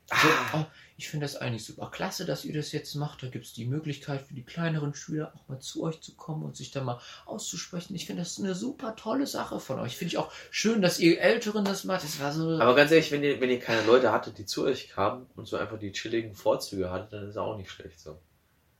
[0.09, 0.59] So, Ah.
[0.59, 0.65] oh,
[0.99, 3.23] ich finde das eigentlich super klasse, dass ihr das jetzt macht.
[3.23, 6.43] Da gibt es die Möglichkeit für die kleineren Schüler auch mal zu euch zu kommen
[6.43, 7.95] und sich da mal auszusprechen.
[7.95, 9.95] Ich finde das eine super tolle Sache von euch.
[9.97, 12.03] Finde ich auch schön, dass ihr Älteren das macht.
[12.03, 12.59] Das war so.
[12.59, 15.47] Aber ganz ehrlich, wenn ihr, wenn ihr keine Leute hattet, die zu euch kamen und
[15.47, 18.19] so einfach die chilligen Vorzüge hattet, dann ist auch nicht schlecht so.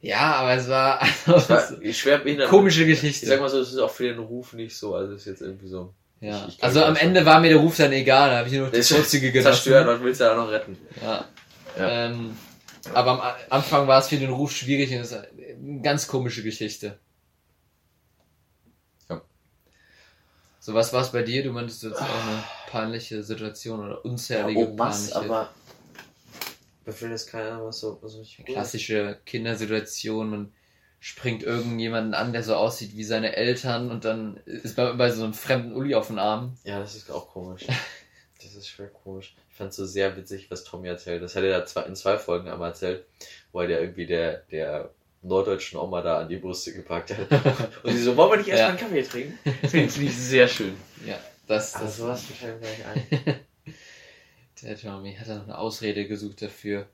[0.02, 2.50] ja, aber es war, also, war schwer behindert.
[2.50, 3.38] komische Ich sag Geschichte.
[3.40, 5.94] mal so, das ist auch für den Ruf nicht so, also ist jetzt irgendwie so.
[6.22, 6.46] Ja.
[6.50, 8.30] ich- ich Also am Ende war mir der Ruf dann egal.
[8.30, 9.54] Da habe ich nur noch die Vorzüge ist genossen.
[9.54, 10.78] zerstört, was willst du da noch retten?
[11.02, 11.24] Ja.
[11.78, 12.06] Ja.
[12.06, 12.38] Ähm,
[12.94, 16.44] aber am Anfang war es für den Ruf schwierig und es ist eine ganz komische
[16.44, 16.98] Geschichte.
[19.10, 19.22] Ja.
[20.60, 21.44] So, was war es bei dir?
[21.44, 25.50] Du meintest jetzt auch eine peinliche Situation oder unzählige oh, was, peinliche, aber.
[26.86, 28.38] Mir fällt jetzt keiner was so, was ist.
[28.46, 30.30] klassische Kindersituation.
[30.30, 30.54] Man
[31.00, 35.24] springt irgendjemanden an, der so aussieht wie seine Eltern und dann ist man bei so
[35.24, 36.58] einem fremden Uli auf den Arm.
[36.64, 37.66] Ja, das ist auch komisch.
[38.42, 39.36] Das ist schwer komisch.
[39.50, 41.22] Ich fand so sehr witzig, was Tommy erzählt.
[41.22, 43.06] Das hat er da in zwei Folgen einmal erzählt,
[43.52, 47.28] weil der irgendwie der, der norddeutschen Oma da an die Brüste gepackt hat.
[47.84, 48.68] Und sie so, wollen wir nicht erstmal Ja.
[48.70, 49.40] einen Kaffee trinken?
[49.68, 50.78] Finde find ich sehr schön.
[51.06, 53.40] Ja, das, das sowas fällt mir gleich ein.
[54.62, 56.88] der Tommy hat da noch eine Ausrede gesucht dafür.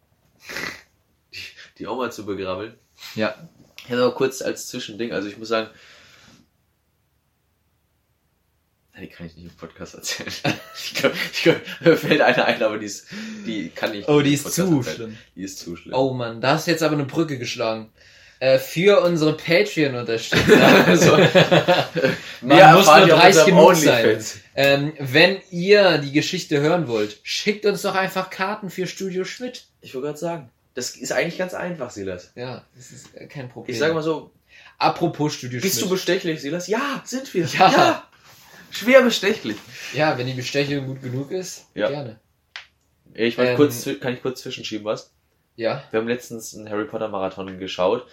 [1.77, 2.73] Die Oma zu begrabbeln.
[3.13, 3.35] Ja,
[3.87, 5.11] Ja, aber kurz als Zwischending.
[5.11, 5.79] Also ich muss sagen, Ja,
[9.01, 10.29] die kann ich nicht im Podcast erzählen.
[10.77, 13.07] Ich glaub, ich glaub, mir fällt eine ein, aber die, ist,
[13.45, 14.83] die kann ich Oh, die ist zu erzählen.
[14.95, 15.17] schlimm.
[15.35, 15.93] Die ist zu schlimm.
[15.95, 17.91] Oh Mann, da hast du jetzt aber eine Brücke geschlagen.
[18.39, 20.85] Äh, für unsere Patreon-Unterstützer.
[20.87, 21.17] Also,
[22.41, 24.23] Man mehr muss nur wir auf dreist unserem genug sein.
[24.55, 29.65] Ähm, wenn ihr die Geschichte hören wollt, schickt uns doch einfach Karten für Studio Schmidt.
[29.81, 32.31] Ich wollte gerade sagen, das ist eigentlich ganz einfach, Silas.
[32.35, 33.73] Ja, das ist äh, kein Problem.
[33.73, 34.31] Ich sage mal so,
[34.77, 35.91] Apropos Studio bist du Schmidt.
[35.91, 36.67] bestechlich, Silas?
[36.67, 37.45] Ja, sind wir.
[37.45, 38.07] Ja.
[38.71, 39.57] Schwer bestechlich.
[39.93, 41.89] ja, wenn die Bestechung gut genug ist, Ja.
[41.89, 42.19] gerne.
[43.13, 45.11] Ich Ähm, kurz, kann ich kurz zwischenschieben was?
[45.55, 45.83] Ja.
[45.91, 48.05] Wir haben letztens einen Harry Potter Marathon geschaut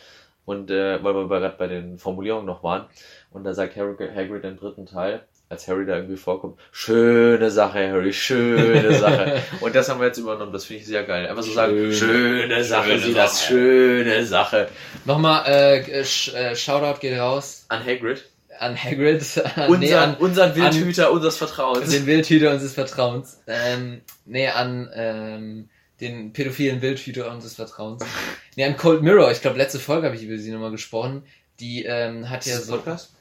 [0.45, 2.87] und äh, weil wir gerade bei den Formulierungen noch waren
[3.31, 7.81] und da sagt Harry, Hagrid im dritten Teil, als Harry da irgendwie vorkommt, schöne Sache,
[7.89, 9.43] Harry, schöne Sache.
[9.61, 11.27] und das haben wir jetzt übernommen, das finde ich sehr geil.
[11.27, 13.49] Einfach so sagen, Schöne- schöne Sache, schöne Silas, Sache.
[13.49, 14.69] schöne Sache.
[15.05, 18.25] Nochmal, äh, äh, Shoutout geht raus An Hagrid.
[18.63, 19.23] An Hagrid.
[19.57, 21.91] An, Unser, nee, an unseren Wildhüter unseres Vertrauens.
[21.91, 23.41] den Wildhüter unseres Vertrauens.
[23.47, 25.69] Ähm, nee, an ähm,
[26.01, 28.05] den pädophilen Wildhüter unseres Vertrauens.
[28.55, 29.31] Nee, an Cold Mirror.
[29.31, 31.25] Ich glaube, letzte Folge habe ich über sie nochmal gesprochen.
[31.59, 32.73] Die ähm, hat ja so...
[32.77, 33.15] Podcast?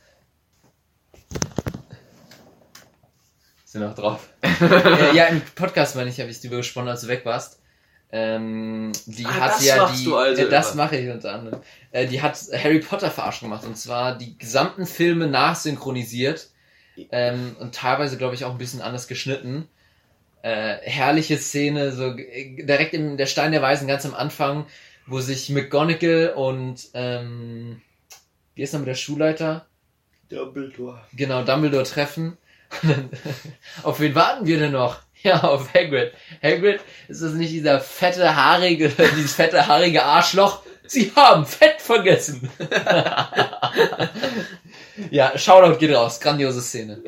[3.64, 4.28] Sind noch drauf.
[4.42, 7.61] äh, ja, im Podcast, meine ich, habe ich drüber gesprochen, als du weg warst.
[8.14, 11.34] Ähm, die Ah, hat das ja machst die, du also äh, das mache ich unter
[11.34, 11.62] anderem.
[11.92, 16.50] Äh, die hat Harry Potter Verarschung gemacht und zwar die gesamten Filme nachsynchronisiert
[17.12, 19.70] ähm, und teilweise glaube ich auch ein bisschen anders geschnitten.
[20.42, 24.66] Äh, herrliche Szene, so äh, direkt in der Stein der Weisen ganz am Anfang,
[25.06, 27.82] wo sich McGonagall und ähm,
[28.56, 29.68] wie ist noch mit der Schulleiter?
[30.30, 31.02] Dumbledore.
[31.14, 32.38] Genau, Dumbledore treffen.
[33.84, 35.00] Auf wen warten wir denn noch?
[35.24, 36.14] Ja, auf Hagrid.
[36.42, 40.64] Hagrid, ist das nicht dieser fette, haarige, dieses fette, haarige Arschloch?
[40.88, 42.50] Sie haben Fett vergessen.
[45.12, 46.20] ja, Shoutout geht raus.
[46.20, 47.02] Grandiose Szene.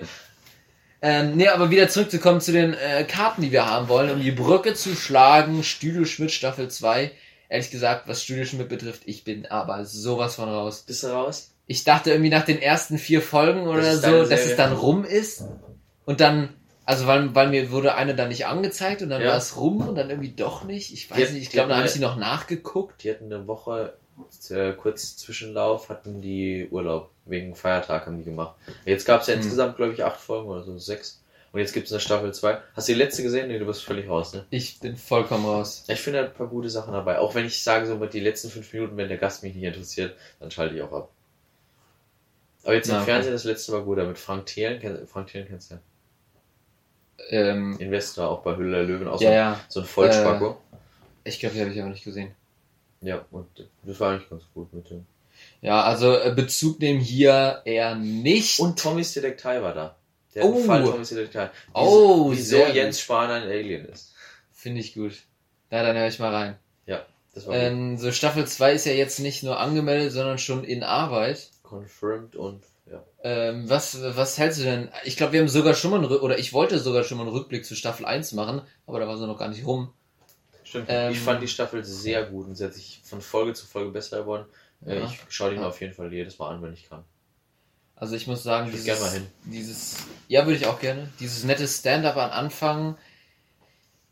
[1.01, 4.31] Ähm, nee, aber wieder zurückzukommen zu den äh, Karten, die wir haben wollen, um die
[4.31, 5.63] Brücke zu schlagen.
[5.63, 7.11] Studio Schmidt Staffel 2.
[7.49, 10.85] Ehrlich gesagt, was Studio Schmidt betrifft, ich bin aber sowas von raus.
[10.87, 11.51] Bist du raus?
[11.67, 15.03] Ich dachte irgendwie nach den ersten vier Folgen oder Das so, dass es dann rum
[15.03, 15.43] ist.
[16.05, 16.53] Und dann,
[16.85, 19.29] also weil, weil mir wurde eine dann nicht angezeigt und dann Ja.
[19.29, 20.91] war es rum und dann irgendwie doch nicht.
[20.93, 23.03] Ich weiß Die nicht, ich glaube, da habe ich sie noch nachgeguckt.
[23.03, 23.93] Die hatten eine Woche
[24.49, 27.09] äh, kurz Zwischenlauf, hatten die Urlaub.
[27.25, 28.55] Wegen Feiertag haben die gemacht.
[28.85, 29.41] Jetzt gab es ja Hm.
[29.41, 31.21] insgesamt, glaube ich, acht Folgen oder so, sechs.
[31.53, 32.57] Und jetzt gibt es eine Staffel 2.
[32.75, 33.47] Hast du die letzte gesehen?
[33.47, 34.45] Nee, du bist völlig raus, ne?
[34.49, 35.85] Ich bin vollkommen raus.
[35.87, 37.19] Ich finde ein paar gute Sachen dabei.
[37.19, 39.63] Auch wenn ich sage, so mit die letzten fünf Minuten, wenn der Gast mich nicht
[39.63, 41.09] interessiert, dann schalte ich auch ab.
[42.63, 43.11] Aber jetzt im Na, okay.
[43.11, 44.81] Fernsehen, das letzte war gut, mit Frank Thelen.
[44.81, 45.81] Kenn- Frank Thelen kennst du ja.
[47.29, 49.59] Ähm, Investor, auch bei Hülle der Löwen, auch ja, so, ja.
[49.69, 50.57] so ein Vollspacko.
[51.23, 52.31] Ich glaube, die habe ich auch nicht gesehen.
[53.01, 53.47] Ja, und
[53.83, 55.05] das war eigentlich ganz gut mit dem.
[55.61, 58.59] Ja, also äh, Bezug nehmen hier eher nicht.
[58.59, 59.95] Und Tommys Detektei war da.
[60.35, 60.57] Der Oh.
[60.59, 61.49] Fall Tommys Detektei.
[61.73, 64.13] Oh, wieso sehr Jens Spahn ein Alien ist.
[64.51, 65.13] Finde ich gut.
[65.71, 66.55] Ja, dann höre ich mal rein.
[66.85, 67.63] Ja, das war gut.
[67.63, 71.49] Ähm, so Staffel 2 ist ja jetzt nicht nur angemeldet, sondern schon in Arbeit.
[71.63, 73.03] confirmed und ja.
[73.23, 74.89] Ähm, was, was hältst du denn?
[75.05, 77.33] Ich glaube, wir haben sogar schon mal einen, oder ich wollte sogar schon mal einen
[77.35, 79.93] Rückblick zu Staffel 1 machen, aber da war sie noch gar nicht rum.
[80.63, 80.85] Stimmt.
[80.89, 83.91] Ähm, ich fand die Staffel sehr gut und sie hat sich von Folge zu Folge
[83.91, 84.45] besser geworden.
[84.85, 85.05] Äh, Ja.
[85.05, 85.67] Ich schaue die mir Ja.
[85.69, 87.03] auf jeden Fall jedes Mal an, wenn ich kann.
[87.95, 89.27] Also ich muss sagen, Ich dieses, mal hin.
[89.45, 91.09] dieses, ja, würde ich auch gerne.
[91.19, 92.97] Dieses nette Stand-up am Anfang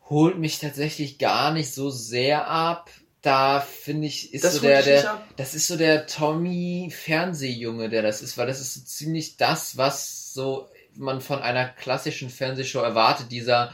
[0.09, 2.89] holt mich tatsächlich gar nicht so sehr ab.
[3.21, 8.01] Da finde ich, ist Das so der, der, das ist so der Tommy Fernsehjunge, der
[8.01, 12.79] das ist, weil das ist so ziemlich das, was so man von einer klassischen Fernsehshow
[12.79, 13.73] erwartet, dieser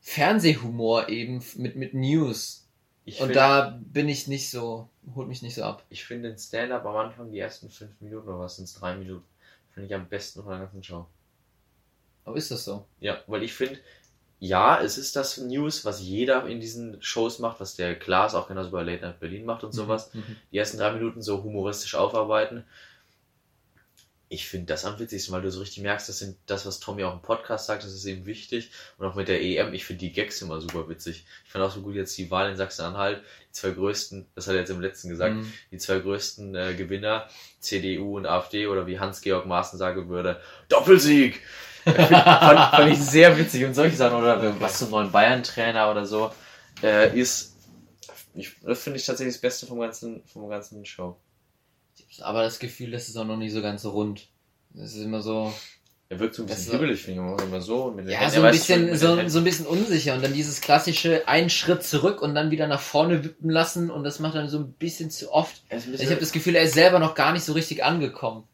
[0.00, 2.66] Fernsehhumor eben mit, mit News.
[3.04, 5.84] Ich Und find- da bin ich nicht so, holt mich nicht so ab.
[5.90, 8.94] Ich finde den Stand-Up am Anfang, die ersten fünf Minuten oder was sind es, drei
[8.96, 9.24] Minuten,
[9.72, 11.06] finde ich am besten von der ganzen Show.
[12.24, 12.86] Aber ist das so?
[13.00, 13.78] Ja, weil ich finde,
[14.44, 18.46] ja, es ist das News, was jeder in diesen Shows macht, was der Klaas auch
[18.46, 20.12] genauso bei Late Night Berlin macht und sowas.
[20.12, 20.36] Mhm.
[20.52, 22.64] Die ersten drei Minuten so humoristisch aufarbeiten.
[24.28, 27.04] Ich finde das am witzigsten, weil du so richtig merkst, das sind das, was Tommy
[27.04, 28.70] auch im Podcast sagt, das ist eben wichtig.
[28.98, 31.24] Und auch mit der EM, ich finde die Gags immer super witzig.
[31.46, 34.54] Ich fand auch so gut jetzt die Wahl in Sachsen-Anhalt, die zwei größten, das hat
[34.54, 35.52] er jetzt im letzten gesagt, Mhm.
[35.70, 37.28] die zwei größten äh, Gewinner,
[37.60, 41.40] CDU und AfD oder wie Hans-Georg Maaßen sagen würde, Doppelsieg!
[41.84, 46.30] Fand, fand ich sehr witzig und solche Sachen oder was zum neuen Bayern-Trainer oder so
[46.82, 47.54] äh, ist,
[48.34, 51.16] ich, das finde ich tatsächlich das Beste vom ganzen, vom ganzen Show.
[52.08, 54.28] Ich habe aber das Gefühl, das ist auch noch nicht so ganz rund.
[54.70, 55.52] Das ist immer so,
[56.08, 57.90] Er wirkt so ein bisschen so- hibbelig, finde ich immer, so.
[57.92, 58.34] mit den ja, Händen.
[58.34, 62.22] so ein bisschen, so, so ein bisschen unsicher und dann dieses klassische einen Schritt zurück
[62.22, 65.32] und dann wieder nach vorne wippen lassen und das macht dann so ein bisschen zu
[65.32, 65.54] oft.
[65.68, 67.84] Ist ein Ich bisschen, habe das Gefühl, er ist selber noch gar nicht so richtig
[67.84, 68.44] angekommen.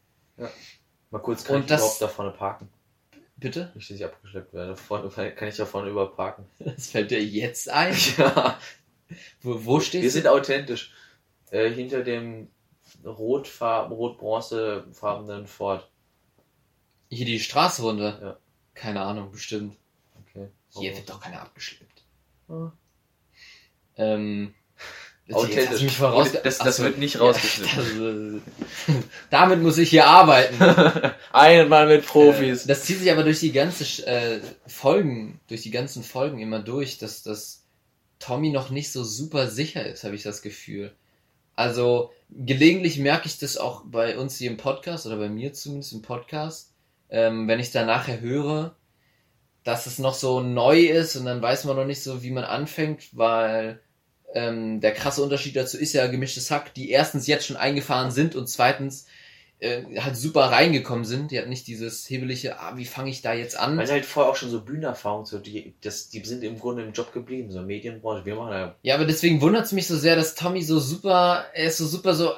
[1.10, 2.68] mal kurz, kann und ich das- überhaupt da vorne parken?
[3.40, 3.72] Bitte?
[3.74, 4.76] Nicht, dass ich abgeschleppt werde.
[4.76, 6.44] Vorne, kann ich da vorne überhaupt parken?
[6.58, 7.96] Das fällt dir jetzt ein?
[8.18, 8.60] ja,
[9.40, 10.92] Wo, wo stehst wir sind authentisch.
[11.50, 12.50] Äh, hinter dem
[13.04, 15.90] rot-bronzefarbenen Ford.
[17.08, 18.20] Hier die Straße runter?
[18.22, 18.36] Ja.
[18.74, 19.78] Keine Ahnung, bestimmt.
[20.20, 20.50] Okay.
[20.68, 22.04] Hier wird doch keiner abgeschleppt.
[22.48, 22.72] Ah.
[23.96, 24.54] Ähm,
[25.34, 25.98] Authentisch.
[26.42, 28.42] Das- das wird nicht Ja, rausgeschnitten.
[28.86, 28.98] das, äh,
[29.30, 30.56] damit muss ich hier arbeiten.
[31.32, 36.02] Einmal mit Äh, Das zieht sich aber durch die ganze äh, Folgen, durch die ganzen
[36.02, 37.64] Folgen immer durch, dass dass
[38.18, 40.92] Tommy noch nicht so super sicher ist, habe ich das Gefühl.
[41.56, 45.92] Also gelegentlich merke ich das auch bei uns hier im Podcast oder bei mir zumindest
[45.92, 46.72] im Podcast,
[47.10, 48.74] ähm, wenn ich da nachher höre,
[49.64, 52.44] dass es noch so neu ist und dann weiß man noch nicht so, wie man
[52.44, 53.80] anfängt, weil
[54.34, 58.34] ähm, der krasse Unterschied dazu ist ja gemischtes Hack, die erstens jetzt schon eingefahren sind
[58.34, 59.06] und zweitens
[59.60, 61.30] äh, halt super reingekommen sind.
[61.30, 63.76] Die hat nicht dieses hebelige, ah, wie fange ich da jetzt an?
[63.76, 66.82] Weil sie halt vorher auch schon so Bühnenerfahrung, so die, das, die sind im Grunde
[66.82, 68.24] im Job geblieben, so Medienbranche.
[68.24, 71.44] Wir machen ja Ja, aber deswegen wundert es mich so sehr, dass Tommy so super,
[71.52, 72.30] er ist so super so,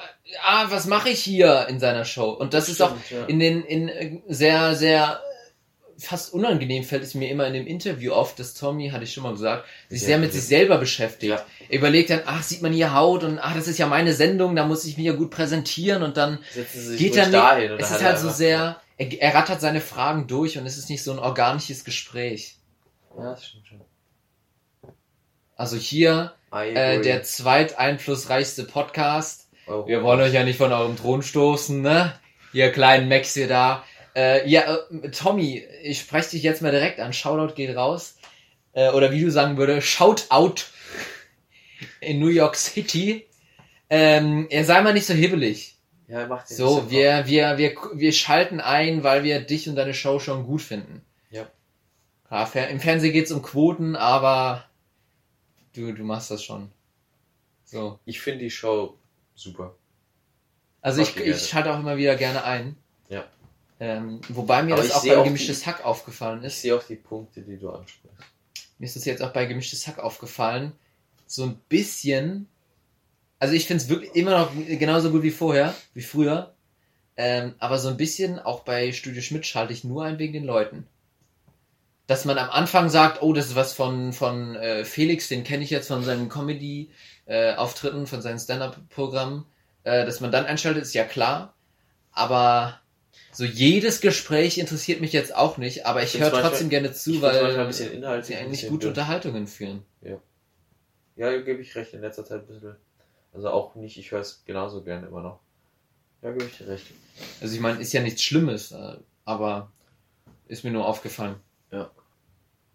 [0.45, 2.31] ah, was mache ich hier in seiner Show?
[2.31, 3.27] Und das ist auch Stimmt, ja.
[3.27, 5.21] in den, in äh, sehr, sehr
[6.03, 9.23] fast unangenehm fällt es mir immer in dem Interview auf, dass Tommy, hatte ich schon
[9.23, 11.31] mal gesagt, sich Ja, sehr mit sich selber beschäftigt.
[11.33, 11.45] Ja.
[11.69, 14.55] Er überlegt dann, ach, sieht man hier Haut und ach, das ist ja meine Sendung,
[14.57, 16.39] da muss ich mich ja gut präsentieren und dann
[16.99, 17.73] geht er dahin.
[17.73, 20.91] es dann ist halt so sehr, er, er rattert seine Fragen durch und es ist
[20.91, 22.57] nicht so ein organisches Gespräch.
[23.17, 23.81] Ja, das stimmt schon.
[25.57, 29.49] Also hier äh, der zweiteinflussreichste Podcast.
[29.67, 32.15] Euro- Wir wollen euch ja nicht von eurem Thron stoßen, ne?
[32.53, 33.85] Ihr kleinen Max hier da.
[34.15, 37.13] Äh, ja, äh, Tommy, ich spreche dich jetzt mal direkt an.
[37.13, 38.17] Shoutout geht raus.
[38.73, 40.67] Äh, oder wie du sagen würdest, Shout out
[42.01, 43.27] in New York City.
[43.91, 45.77] Ähm, er sei mal nicht so hibbelig.
[46.09, 49.95] Ja, er macht So, wir, wir, wir, wir schalten ein, weil wir dich und deine
[49.95, 51.03] Show schon gut finden.
[51.31, 51.49] Ja.
[52.31, 54.65] Fer- Im Fernsehen geht's um Quoten, aber
[55.75, 56.71] du, du machst das schon.
[57.65, 57.99] So.
[58.05, 58.99] Ich finde die Show
[59.35, 59.77] super.
[60.83, 62.77] Also ich, Okay, ich schalte auch immer wieder gerne ein.
[63.09, 63.25] Ja.
[63.85, 66.63] Ähm, wobei mir Aber das ich auch bei gemischtes Hack aufgefallen Ich ist.
[66.63, 68.17] sehe auch die Punkte, die du ansprichst.
[68.79, 70.71] Mir ist das jetzt auch bei gemischtes Hack aufgefallen.
[71.27, 72.47] So ein bisschen.
[73.41, 76.55] Also ich finde es wirklich immer noch genauso gut wie vorher, wie früher.
[77.17, 80.45] Ähm, aber so ein bisschen auch bei Studio Schmidt schalte ich nur ein wegen den
[80.45, 80.87] Leuten.
[82.07, 85.65] Dass man am Anfang sagt, oh, das ist was von, von äh, Felix, den kenne
[85.65, 89.45] ich jetzt von seinen Comedy-Auftritten, von seinen Stand-Up-Programmen.
[89.83, 91.57] Äh, dass man dann einschaltet, ist ja klar.
[92.13, 92.82] Aber
[93.33, 97.21] so jedes Gespräch interessiert mich jetzt auch nicht, aber ich höre trotzdem gerne ich zu,
[97.23, 98.89] weil ein bisschen inhaltlich sie eigentlich gute.
[98.89, 99.83] Unterhaltungen führen.
[101.17, 102.77] Ja, da gebe ich recht, in letzter Zeit ein bisschen.
[103.35, 105.41] Also auch nicht, ich höre es genauso gerne immer noch.
[106.23, 106.87] Ja, gebe ich dir recht.
[107.41, 109.71] Also ich meine, ist ja nichts Schlimmes, äh, aber
[110.49, 111.37] ist mir nur aufgefallen.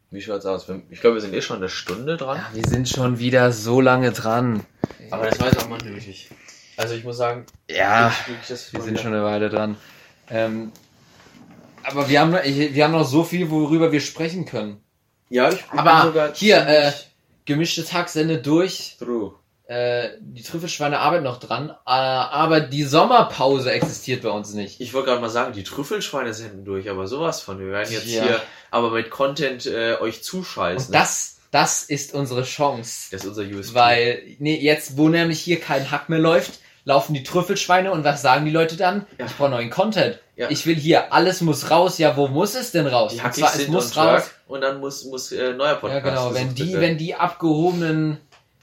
[0.09, 0.65] Wie schaut's aus?
[0.89, 2.39] Ich glaube, wir sind eh schon eine Stunde dran.
[2.53, 4.65] wir sind schon wieder so lange dran.
[5.11, 6.29] Aber das war jetzt auch mal nötig.
[6.77, 9.75] Also ich muss sagen, Ja, ich- das wir sind schon eine Weile dran.
[10.29, 10.71] Ähm,
[11.83, 14.81] aber wir haben, wir haben noch so viel, worüber wir sprechen können.
[15.29, 16.91] Ja, ich bin Aber sogar hier, äh,
[17.93, 18.97] Hack sendet durch.
[18.99, 19.33] through.
[19.67, 24.79] Äh, die Trüffelschweine arbeiten noch dran, äh, aber die Sommerpause existiert bei uns nicht.
[24.79, 27.59] Ich wollte gerade mal sagen, die Trüffelschweine senden durch, aber sowas von.
[27.59, 28.23] Wir werden jetzt Ja.
[28.23, 30.87] hier aber mit Content äh, euch zuscheißen.
[30.87, 33.09] Und das, das ist unsere Chance.
[33.11, 33.73] das ist unser USP.
[33.75, 38.21] Weil, nee, jetzt, wo nämlich hier kein Hack mehr läuft, laufen die Trüffelschweine und was
[38.21, 39.05] sagen die Leute dann?
[39.19, 39.25] Ja.
[39.25, 40.19] Ich brauche neuen Content.
[40.37, 40.49] Ja.
[40.49, 41.97] Ich will hier, alles muss raus.
[41.97, 43.11] Ja, wo muss es denn raus?
[43.13, 44.31] die Und zwar, es muss raus.
[44.47, 46.05] und dann muss, muss äh, neuer Podcast.
[46.05, 46.33] Ja, genau.
[46.33, 48.19] Wenn die, wenn die abgehobenen,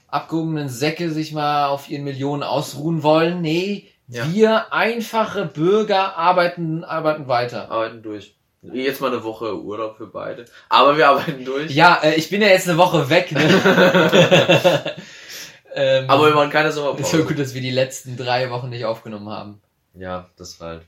[0.07, 4.23] abgehobenen Säcke sich mal auf ihren Millionen ausruhen wollen, nee, Ja.
[4.33, 7.69] wir einfache Bürger arbeiten, arbeiten weiter.
[7.69, 8.33] arbeiten durch.
[8.63, 10.45] Jetzt mal eine Woche Urlaub für beide.
[10.69, 11.69] Aber wir arbeiten durch.
[11.71, 14.95] Ja, äh, ich bin ja jetzt eine Woche weg, ne?
[15.75, 17.25] ähm, Aber wir machen keine ist so Sommerpause.
[17.25, 19.61] gut, dass wir die letzten drei Wochen nicht aufgenommen haben.
[19.93, 20.81] Ja, das war halt.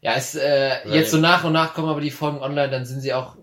[0.00, 3.00] Ja, es, äh, jetzt so nach und nach kommen aber die Folgen online, dann sind
[3.00, 3.36] sie auch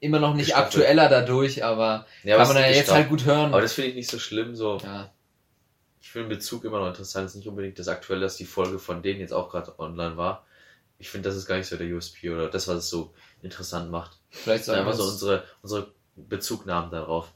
[0.00, 0.66] immer noch nicht Gestaffelt.
[0.84, 3.52] aktueller dadurch, aber Ja, kann man ja jetzt halt gut hören.
[3.52, 4.56] Aber das finde ich nicht so schlimm.
[4.56, 5.12] So, ja.
[6.00, 7.26] ich finde den Bezug immer noch interessant.
[7.26, 10.16] Es ist nicht unbedingt das Aktuelle, dass die Folge von denen jetzt auch gerade online
[10.16, 10.44] war.
[10.98, 13.90] Ich finde, das ist gar nicht so der USP oder das, was es so interessant
[13.90, 14.18] macht.
[14.30, 17.32] Vielleicht sollten, wir so uns, unsere, unsere Bezugnahmen darauf.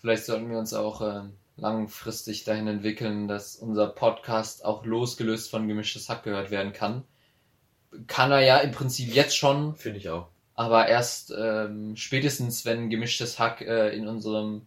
[0.00, 5.68] vielleicht sollten wir uns auch ähm, langfristig dahin entwickeln, dass unser Podcast auch losgelöst von
[5.68, 7.04] gemischtes Hack gehört werden kann.
[8.06, 10.28] Kann er ja im Prinzip jetzt schon, Finde ich auch.
[10.54, 14.66] aber erst ähm, spätestens, wenn gemischtes Hack äh, in unserem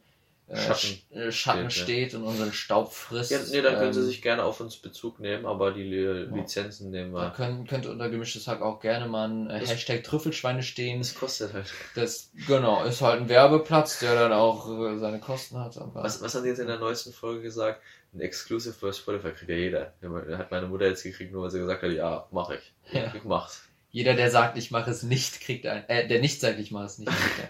[0.52, 3.32] äh, Schatten Sch- Schatten steht, steht und unseren Staub frisst.
[3.32, 6.26] Ja, nee, dann können sie ähm, sich gerne auf uns Bezug nehmen, aber die Li-
[6.34, 7.30] Lizenzen nehmen Da wir.
[7.32, 11.00] können, könnte unter gemischtes Hack auch gerne mal ein äh, Das- Hashtag Trüffelschweine stehen.
[11.00, 11.72] Das kostet halt.
[11.96, 15.78] Das, genau, ist halt ein Werbeplatz, der dann auch äh, seine Kosten hat.
[15.78, 17.82] Aber Was, was haben die jetzt in der neuesten Folge gesagt?
[18.14, 19.94] Ein Exclusive bei Spotify kriegt ja jeder.
[20.02, 22.74] Ja, Hat meine Mutter jetzt gekriegt, nur weil sie gesagt hat, ja, mach ich.
[22.92, 23.14] Ja.
[23.16, 23.64] Ich mach's.
[23.92, 25.88] jeder, der sagt, ich mache es nicht, kriegt ein.
[25.88, 27.48] Äh, der nicht sagt, ich mache es nicht, kriegt ein.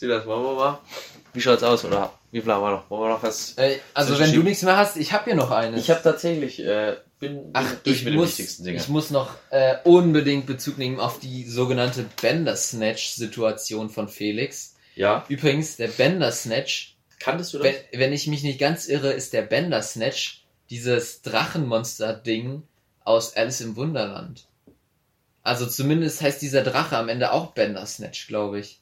[0.00, 0.80] Sieh das, wollen wir mal?
[1.34, 2.10] Wie schaut's aus, oder?
[2.30, 2.88] Wie viel haben wir noch?
[2.88, 3.52] Wollen wir noch was?
[3.58, 5.78] Äh, also, wenn du nichts mehr hast, ich habe hier noch eines.
[5.78, 8.78] Ich habe tatsächlich, äh, bin, Ach, durch ich mit den muss, wichtigsten Dingen.
[8.78, 14.74] ich muss noch äh, unbedingt Bezug nehmen auf die sogenannte Bender-Snatch-Situation von Felix.
[14.94, 17.66] Ja, Übrigens, der Bender-Snatch kanntest du das?
[17.66, 22.62] Wenn, wenn ich mich nicht ganz irre, ist der Bender Snatch dieses Drachenmonster-Ding
[23.04, 24.46] aus Alice im Wunderland.
[25.42, 28.79] Also zumindest heißt dieser Drache am Ende auch Bender Snatch, glaube ich.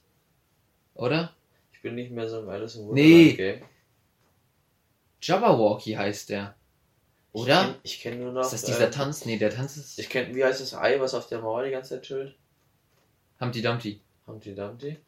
[0.99, 1.32] Oder?
[1.72, 3.32] Ich bin nicht mehr so im Alice im Nee.
[3.34, 3.62] Game.
[5.22, 6.57] Jabberwocky heißt der.
[7.32, 7.76] Oder?
[7.84, 8.42] Ich kenne kenn nur noch.
[8.42, 9.24] Ist das dieser äh, Tanz?
[9.24, 11.70] Nee, der Tanz ist Ich kenne, wie heißt das Ei, was auf der Mauer die
[11.70, 12.36] ganze Zeit chillt?
[13.40, 14.01] Humpty Dumpty.
[14.26, 14.99] Humpty Dumpty.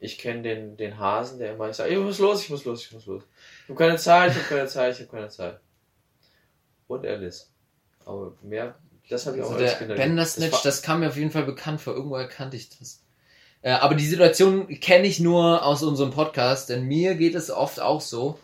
[0.00, 2.92] Ich kenne den, den Hasen, der immer sagt, ich muss los, ich muss los, ich
[2.92, 3.22] muss los.
[3.64, 5.60] Ich habe keine Zeit, ich habe keine Zeit, ich habe keine Zeit.
[6.88, 7.50] Und Alice.
[8.06, 8.76] Aber mehr,
[9.10, 11.30] das habe ich Also auch als der Kinder Bender Das das kam mir auf jeden
[11.30, 11.94] Fall bekannt vor.
[11.94, 13.02] Irgendwo erkannte ich das.
[13.62, 17.80] Äh, aber die Situation kenne ich nur aus unserem Podcast, denn mir geht es oft
[17.80, 18.38] auch so.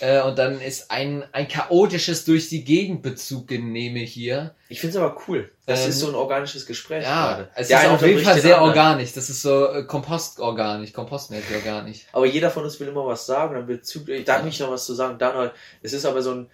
[0.00, 4.54] Äh, und dann ist ein, ein chaotisches durch die Gegend Bezug genehme hier.
[4.68, 5.50] Ich finde es aber cool.
[5.66, 7.50] Das Ähm, ist so ein organisches Gespräch Ja, gerade.
[7.56, 8.78] es Der ist auf jeden Fall sehr anderen.
[8.78, 9.12] organisch.
[9.12, 12.06] Das ist so äh, kompostorganisch, kompostmäßig organisch.
[12.12, 14.70] Aber jeder von uns will immer was sagen, dann will zu, da habe ich noch
[14.70, 15.52] was zu sagen, da noch,
[15.82, 16.50] es ist aber so ein,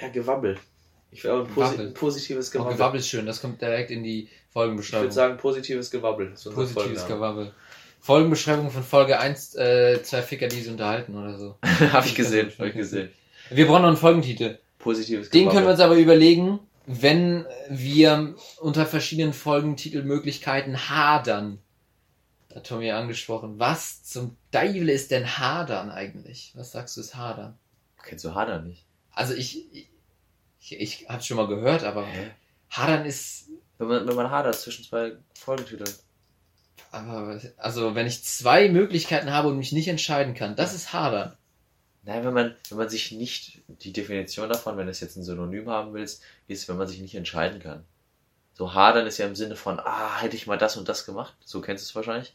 [0.00, 0.56] ja, Gewabbel.
[1.10, 1.90] Ich will aber ein, posi Gewabbel.
[1.92, 2.72] positives Oh, Gewabbel.
[2.74, 5.04] Gewabbel ist schön, das kommt direkt in die ich Folgenbeschreibung.
[5.04, 6.30] würde sagen, positives Gewabbel.
[6.30, 7.06] unser Positives.
[7.06, 7.52] Gewabbel.
[8.00, 11.56] Folgenbeschreibung von Folge 1, äh, zwei Ficker, die sich unterhalten oder so.
[11.62, 13.10] Habe ich gesehen, habe ich gesehen.
[13.50, 14.58] Wir brauchen noch einen Folgentitel.
[14.78, 21.58] Positives Den können wir uns aber überlegen, wenn wir unter verschiedenen Folgentitelmöglichkeiten hadern.
[22.54, 23.58] Hat Tommy angesprochen.
[23.58, 26.52] Was zum Teufel ist denn hadern eigentlich?
[26.54, 27.58] Was sagst du ist hadern?
[28.02, 28.84] Kennst du Hadar nicht?
[29.12, 29.88] Also ich, ich,
[30.60, 32.06] ich hab's schon mal gehört, aber
[32.70, 33.48] hadern ist,
[33.78, 35.90] Wenn man, wenn man hadert zwischen zwei Folgentiteln.
[36.90, 41.36] aber, also wenn ich zwei Möglichkeiten habe und mich nicht entscheiden kann, das ist hadern.
[42.04, 45.24] Nein, wenn man, wenn man sich nicht, die Definition davon, wenn du es jetzt ein
[45.24, 47.84] Synonym haben willst, ist, wenn man sich nicht entscheiden kann.
[48.54, 51.34] So hadern ist ja im Sinne von, ah, hätte ich mal das und das gemacht.
[51.44, 52.34] So kennst du es wahrscheinlich.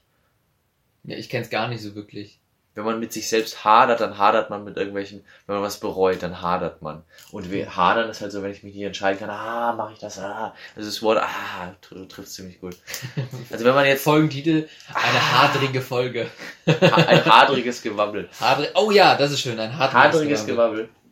[1.04, 2.40] Ja, ich kenn's gar nicht so wirklich.
[2.76, 6.24] Wenn man mit sich selbst hadert, dann hadert man mit irgendwelchen, wenn man was bereut,
[6.24, 7.04] dann hadert man.
[7.32, 10.00] Und wir hadern ist halt so, wenn ich mich nicht entscheiden kann, ah, mache ich
[10.00, 10.56] das, ah.
[10.76, 12.76] Also das Wort, ah, tr trifft ziemlich gut.
[13.52, 16.28] Also wenn man jetzt Folgentitel, eine hadrige Folge.
[16.66, 18.28] ein hadriges Gewabbel.
[18.40, 20.78] Hadrig, oh ja, das ist schön, ein hadriges, Hadriges Gewabbel.
[20.78, 21.04] Gewabbel.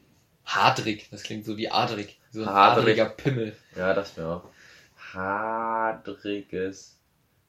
[0.45, 2.19] Hadrig, das klingt so wie adrig.
[2.31, 2.99] So ein Hadrig.
[2.99, 3.55] adriger Pimmel.
[3.75, 4.43] Ja, das mir auch.
[5.13, 6.97] Hadriges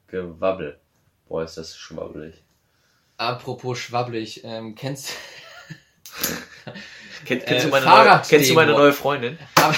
[0.06, 0.78] Gewabbel.
[1.28, 2.34] Boah, ist das schwabbelig.
[3.16, 5.10] Apropos schwabbelig, ähm, kennst
[7.24, 9.38] Kennt, kennst, Äh, du meine neue, kennst du meine neue Freundin?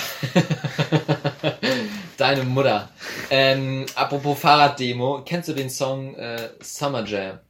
[2.17, 2.89] Deine Mutter.
[3.31, 7.41] Ähm, apropos Fahrraddemo, kennst du den Song äh, Summer Jam?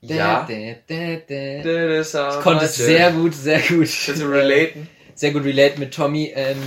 [0.00, 0.46] Ja.
[0.48, 0.54] Da,
[0.88, 2.36] da, da, da.
[2.36, 3.88] Ich konnte es sehr gut, sehr gut.
[4.04, 4.88] Kannst du relaten?
[5.14, 6.32] Sehr gut relate mit Tommy.
[6.34, 6.58] Ähm,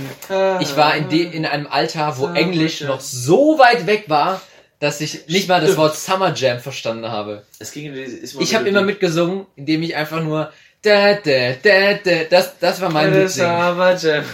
[0.60, 4.40] ich war in, de in einem Alter, wo Englisch noch so weit weg war,
[4.80, 7.44] dass ich nicht mal das Wort Summer Jam verstanden habe.
[7.58, 10.52] Es ging Ich habe immer mitgesungen, indem ich einfach nur
[10.82, 13.50] da, da, da, da, das, das war mein Mitsingen.
[13.50, 14.24] Summer Jam.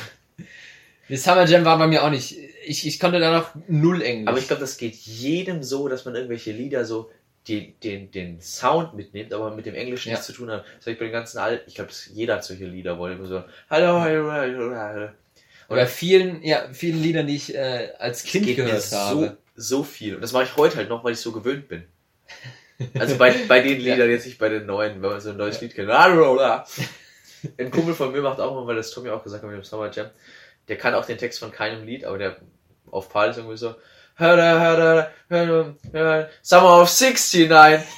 [1.09, 2.36] Die Summer Jam war bei mir auch nicht.
[2.66, 4.28] Ich, ich konnte da noch null Englisch.
[4.28, 7.11] Aber ich glaube, das geht jedem so, dass man irgendwelche Lieder so
[7.47, 10.14] die, den, den Sound mitnimmt, aber mit dem Englischen Ja.
[10.14, 10.64] nichts zu tun hat.
[10.78, 13.45] Das ich bei den ganzen alten, ich glaube, jeder hat solche Lieder, wo immer so,
[13.68, 15.09] hallo, hallo, hallo, hallo.
[15.68, 19.26] Bei vielen, ja, vielen Liedern, die ich äh, als Kind gehört habe.
[19.26, 19.36] so
[19.85, 20.15] viel.
[20.17, 21.85] Und das mache ich heute halt noch, weil ich so gewöhnt bin.
[22.99, 23.95] Also bei, bei den Ja.
[23.95, 25.91] Liedern, jetzt nicht bei den neuen, wenn man so ein neues Lied kennt.
[25.91, 29.65] Ein Kumpel von mir macht auch immer, weil das Tommy auch gesagt hat mit dem
[29.65, 30.09] Summer Jam,
[30.69, 32.37] der kann auch den Text von keinem Lied, aber der
[32.91, 33.75] auf Partys irgendwie so
[36.43, 37.49] Summer of 69.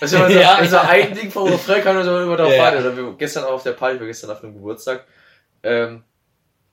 [0.01, 0.83] Das ist immer so, Ja, so ja.
[0.83, 2.77] ein Ding vom Refrain kann man so immer drauf Ja, warten.
[2.79, 2.83] ja.
[2.91, 5.05] Oder wir gestern auch auf der Party, wir gestern auf einem Geburtstag.
[5.63, 6.03] Ähm,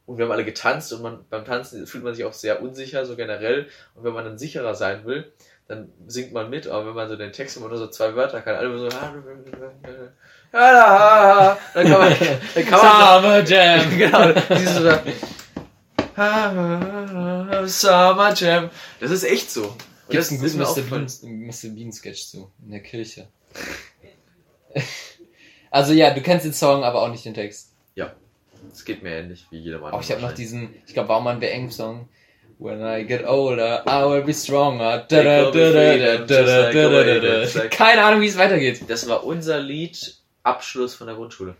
[0.05, 3.05] und wir haben alle getanzt und man, beim Tanzen fühlt man sich auch sehr unsicher,
[3.05, 3.67] so generell.
[3.95, 5.31] Und wenn man dann sicherer sein will,
[5.67, 8.41] dann singt man mit, aber wenn man so den Text immer nur so zwei Wörter
[8.41, 8.89] kann, alle so,
[11.73, 12.13] dann kann man,
[12.53, 13.89] dann kann man Summer Jam!
[13.97, 14.81] genau, dieses so,
[17.87, 18.69] Summer Jam.
[18.99, 19.63] Das ist echt so.
[19.63, 19.77] Und
[20.09, 20.81] Gibt's das einen guten Mr.
[20.89, 21.07] Bean,
[21.47, 21.69] Mr.
[21.69, 23.29] Bean Sketch zu, in der Kirche.
[25.71, 27.73] also ja, du kennst den Song, aber auch nicht den Text
[28.73, 29.93] es geht mir ähnlich wie jeder Mann.
[29.93, 32.09] Auch ich habe noch diesen, ich glaube, Baumann der Eng-Song.
[32.59, 35.05] When I get older, I will be stronger.
[37.69, 38.81] Keine Ahnung, wie es weitergeht.
[38.87, 41.55] Das war unser Lied Abschluss von der Grundschule.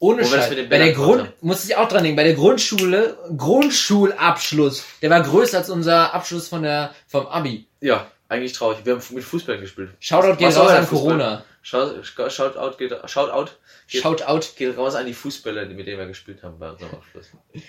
[0.00, 0.50] Ohne Scheiß.
[0.68, 1.32] Bei der Grund haben.
[1.40, 2.16] muss ich auch dran denken.
[2.16, 7.66] Bei der Grundschule Grundschulabschluss, der war größer als unser Abschluss von der vom Abi.
[7.80, 8.78] Ja, eigentlich traurig.
[8.84, 9.90] Wir haben mit Fußball gespielt.
[10.00, 11.18] Shoutout geht raus an Fußball?
[11.18, 11.44] Corona.
[11.64, 13.50] Shout, Shoutout geht, Shoutout
[13.88, 14.40] geht, Shoutout.
[14.54, 17.30] geht raus an die Fußballer, mit denen wir gespielt haben bei unserem Abschluss.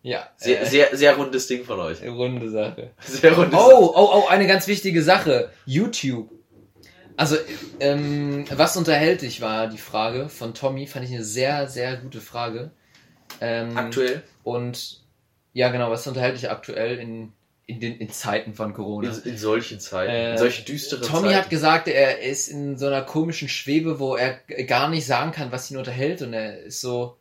[0.00, 0.30] Ja.
[0.36, 2.00] Sehr, äh, sehr, sehr rundes Ding von euch.
[2.06, 2.92] runde Sache.
[3.00, 5.50] Sehr rundes Oh, oh, oh, eine ganz wichtige Sache.
[5.66, 6.30] YouTube.
[7.16, 7.36] Also,
[7.80, 10.86] ähm, was unterhält dich, war die Frage von Tommy.
[10.86, 12.70] Fand ich eine sehr, sehr gute Frage.
[13.40, 14.22] Ähm, Aktuell.
[14.44, 15.00] Und
[15.52, 17.32] ja, genau, was unterhält dich aktuell in,
[17.68, 19.10] in den in Zeiten von Corona?
[19.10, 20.10] In, in solchen Zeiten.
[20.10, 21.36] Äh, in solchen düsteren Tommy Zeiten.
[21.36, 25.52] hat gesagt, er ist in so einer komischen Schwebe, wo er gar nicht sagen kann,
[25.52, 26.22] was ihn unterhält.
[26.22, 27.16] Und er ist so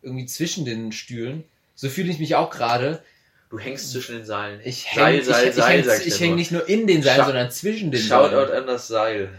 [0.00, 1.44] irgendwie zwischen den Stühlen.
[1.74, 3.02] So fühle ich mich auch gerade.
[3.50, 4.60] Du hängst zwischen den Seilen.
[4.62, 7.16] Ich Seil, hänge Seil, ich, Seil, ich häng, ich häng nicht nur in den Seilen,
[7.18, 8.52] Shout- sondern zwischen den Shoutout Seilen.
[8.52, 9.30] an das Seil.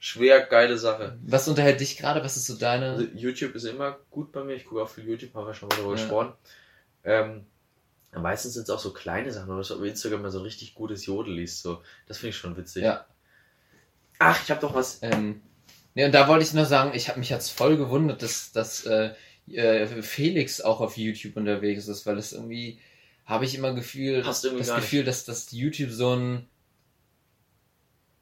[0.00, 1.16] Schwer geile Sache.
[1.24, 2.24] Was unterhält dich gerade?
[2.24, 2.90] Was ist so deine...
[2.90, 4.54] Also YouTube ist immer gut bei mir.
[4.54, 6.00] Ich gucke auch viel YouTube, haben wir schon mal darüber Ja.
[6.02, 6.32] gesprochen.
[7.04, 7.46] Ähm,
[8.12, 10.44] ja, meistens sind es auch so kleine Sachen, wenn du auf Instagram mal so ein
[10.44, 11.62] richtig gutes Jodel liest.
[11.62, 11.82] So.
[12.06, 12.82] Das finde ich schon witzig.
[12.84, 13.06] Ja.
[14.18, 14.98] Ach, ich habe doch was.
[15.02, 15.42] Ähm,
[15.94, 18.84] ne, und da wollte ich nur sagen, ich habe mich jetzt voll gewundert, dass, dass
[18.86, 19.14] äh,
[19.50, 22.78] äh, Felix auch auf YouTube unterwegs ist, weil es irgendwie
[23.24, 24.22] habe ich immer Gefühl,
[24.58, 26.48] das Gefühl, dass das YouTube so ein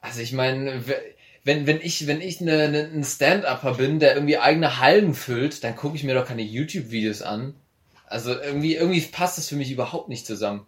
[0.01, 1.14] also ich meine, we-
[1.45, 5.64] wenn, wenn ich, wenn ich eine, eine, ein Stand-Upper bin, der irgendwie eigene Hallen füllt,
[5.64, 7.55] dann gucke ich mir doch keine YouTube-Videos an.
[8.11, 10.66] Also irgendwie, irgendwie passt das für mich überhaupt nicht zusammen.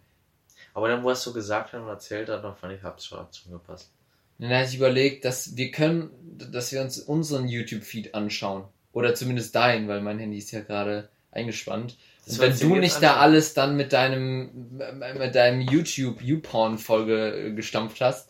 [0.73, 3.05] Aber dann, wo er es so gesagt hat und erzählt hat, dann fand ich, hab's
[3.05, 3.91] schon, schon gepasst.
[4.39, 6.09] Dann hatte ich überlegt, dass wir können,
[6.51, 8.63] dass wir uns unseren YouTube-Feed anschauen.
[8.93, 11.97] Oder zumindest dein, weil mein Handy ist ja gerade eingespannt.
[12.25, 14.79] Das Und wenn du nicht da alles dann mit deinem,
[15.17, 18.29] mit deinem YouTube YouPorn-Folge äh, gestampft hast,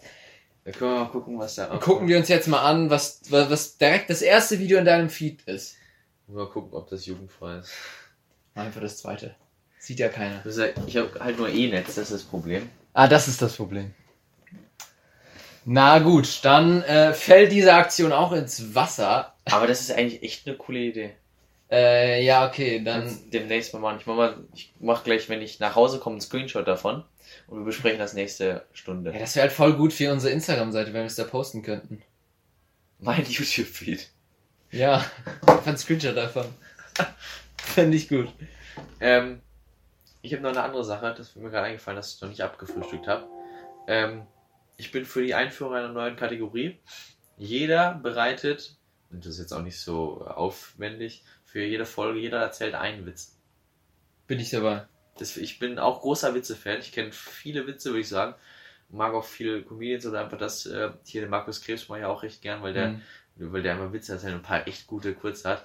[0.65, 3.21] Da können wir mal gucken, was da dann gucken wir uns jetzt mal an, was,
[3.29, 5.75] was was direkt das erste Video in deinem Feed ist.
[6.27, 7.71] Mal gucken, ob das jugendfrei ist.
[8.55, 9.35] Einfach das zweite.
[9.79, 10.43] Sieht ja keiner.
[10.87, 12.69] Ich habe halt nur E-Netz, das ist das Problem.
[12.93, 13.93] Ah, das ist das Problem.
[15.65, 19.33] Na gut, dann äh, fällt diese Aktion auch ins Wasser.
[19.45, 21.13] Aber das ist eigentlich echt eine coole Idee.
[21.71, 23.17] Äh, ja, okay, dann.
[23.31, 23.97] Demnächst mal machen.
[23.99, 27.03] Ich mach, mal, ich mach gleich, wenn ich nach Hause komme, einen Screenshot davon.
[27.47, 29.11] Und wir besprechen das nächste Stunde.
[29.11, 32.01] Ja, das wäre halt voll gut für unsere Instagram-Seite, wenn wir es da posten könnten.
[32.99, 34.09] Mein YouTube-Feed.
[34.71, 35.03] Ja,
[35.45, 36.45] einfach ein Screenshot davon.
[37.63, 38.27] Fände ich gut.
[38.99, 39.41] Ähm,
[40.21, 42.41] ich habe noch eine andere Sache, das ist mir gerade eingefallen, dass ich noch nicht
[42.41, 43.27] abgefrühstückt habe.
[43.87, 44.27] Ähm,
[44.77, 46.79] ich bin für die Einführung einer neuen Kategorie.
[47.37, 48.77] Jeder bereitet,
[49.11, 53.37] und das ist jetzt auch nicht so aufwendig, für jede Folge, jeder erzählt einen Witz.
[54.27, 54.87] Bin ich dabei.
[55.17, 56.79] Das, ich bin auch großer Witze-Fan.
[56.79, 58.35] Ich kenne viele Witze, würde ich sagen.
[58.89, 62.23] Mag auch viele Comedians oder einfach das, äh, hier den Markus Krebs mag ich auch
[62.23, 63.01] recht gern, weil der, Mhm.
[63.35, 65.63] weil der immer Witze erzählt und ein paar echt gute kurze hat.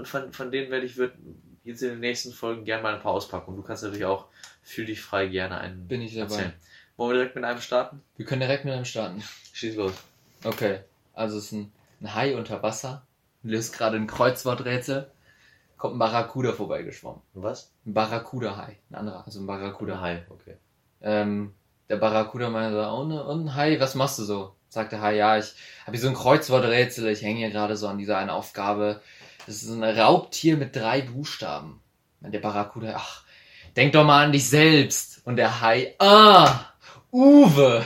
[0.00, 1.12] Und von, von denen werde ich wird
[1.62, 3.50] jetzt in den nächsten Folgen gerne mal ein paar auspacken.
[3.50, 4.28] Und du kannst natürlich auch,
[4.62, 6.22] fühl dich frei, gerne einen Bin ich dabei.
[6.22, 6.52] erzählen.
[6.96, 8.00] Wollen wir direkt mit einem starten?
[8.16, 9.22] Wir können direkt mit einem starten.
[9.52, 9.92] Schieß los.
[10.42, 10.80] Okay.
[11.12, 11.70] Also es ist ein,
[12.00, 13.06] ein Hai unter Wasser.
[13.42, 15.10] Löst gerade ein Kreuzworträtsel.
[15.76, 17.20] Kommt ein Barracuda vorbeigeschwommen.
[17.34, 17.70] Was?
[17.84, 18.78] Ein Barracuda-Hai.
[18.88, 20.00] Ein anderer, also ein Barracuda.
[20.00, 20.56] Hai, okay.
[21.02, 21.52] Ähm,
[21.90, 24.56] der Barracuda meinte so, oh, ne, und Hai, was machst du so?
[24.70, 27.86] Sagt der Hai, ja, ich habe hier so ein Kreuzworträtsel, ich hänge hier gerade so
[27.86, 29.02] an dieser einen Aufgabe.
[29.50, 31.80] Das ist ein Raubtier mit drei Buchstaben.
[32.20, 33.24] Und der Barracuda, ach,
[33.74, 35.22] denk doch mal an dich selbst.
[35.24, 36.66] Und der Hai, ah,
[37.10, 37.84] Uwe.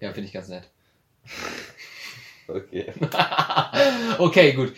[0.00, 0.70] ja, finde ich ganz nett.
[2.46, 2.92] Okay.
[4.18, 4.72] okay, gut.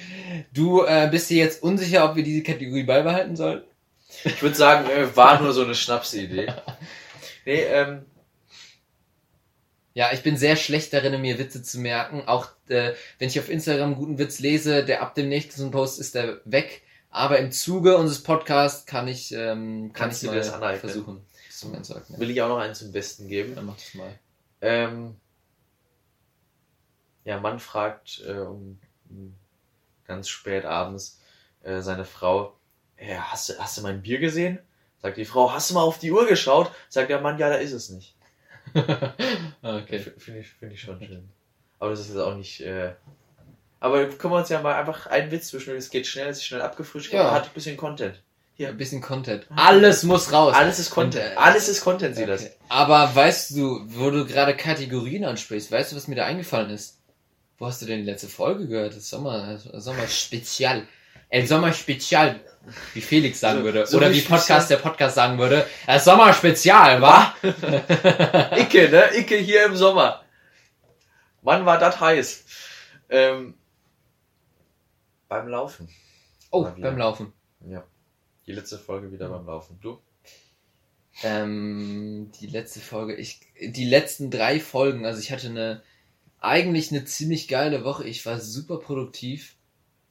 [0.55, 3.61] Du äh, bist dir jetzt unsicher, ob wir diese Kategorie beibehalten sollen?
[4.24, 6.51] Ich würde sagen, äh, war nur so eine Schnapsidee.
[7.45, 8.07] Nee, ähm,
[9.95, 12.22] Ja, ich bin sehr schlecht darin, mir Witze zu merken.
[12.26, 16.01] Auch äh, wenn ich auf Instagram einen guten Witz lese, der ab dem nächsten Post
[16.01, 16.82] ist der weg.
[17.11, 20.80] Aber im Zuge unseres Podcasts kann ich, ähm, kann Kannst ich mal das aneignen?
[20.80, 21.26] versuchen.
[21.51, 21.72] Zum
[22.18, 23.55] will ich auch noch einen zum Besten geben.
[23.55, 24.18] Dann mach das mal.
[24.62, 25.16] Ähm,
[27.24, 28.80] ja, Mann fragt äh, um,
[30.07, 31.20] ganz spät abends
[31.62, 32.57] äh, seine Frau,
[32.97, 34.59] äh, hast, du, hast du mein Bier gesehen?
[35.01, 36.70] Sagt die Frau, hast du mal auf die Uhr geschaut?
[36.88, 38.16] Sagt der Mann, ja, da ist es nicht.
[39.62, 39.97] Okay.
[39.97, 41.29] F- Finde ich, find ich schon schön.
[41.79, 42.61] Aber das ist jetzt auch nicht.
[42.61, 42.93] Äh,
[43.81, 46.45] aber können wir uns ja mal einfach einen Witz zwischen, es geht schnell, es ist
[46.47, 47.23] schnell abgefrischt, Ja.
[47.23, 48.20] aber hat ein bisschen Content.
[48.59, 49.45] Ein bisschen Content.
[49.57, 50.55] Alles muss raus.
[50.55, 51.33] Alles ist Content.
[51.33, 52.43] Äh, Alles ist Content, sie das.
[52.43, 52.53] Okay.
[52.68, 57.01] Aber weißt du, wo du gerade Kategorien ansprichst, weißt du, was mir da eingefallen ist?
[57.59, 58.95] Wo hast du denn die letzte Folge gehört?
[58.95, 60.87] Das Sommer, das Sommer Spezial.
[61.33, 62.41] El Sommer Spezial,
[62.93, 63.87] wie Felix sagen So- würde.
[63.87, 65.66] so Oder wie Podcast der Podcast sagen würde.
[65.87, 67.35] Das Sommer Spezial, wa?
[67.43, 69.16] Icke, ne?
[69.16, 70.22] Icke hier im Sommer.
[71.41, 72.45] Wann war das heiß?
[73.09, 73.55] Ähm,
[75.28, 75.89] beim Laufen.
[76.51, 77.33] Oh, beim Laufen.
[77.66, 77.83] Ja.
[78.47, 79.78] Die letzte Folge wieder beim Laufen.
[79.80, 80.01] Du?
[81.22, 85.82] Ähm, die letzte Folge, ich, die letzten drei Folgen, also ich hatte eine,
[86.40, 88.05] eigentlich eine ziemlich geile Woche.
[88.05, 89.57] Ich war super produktiv.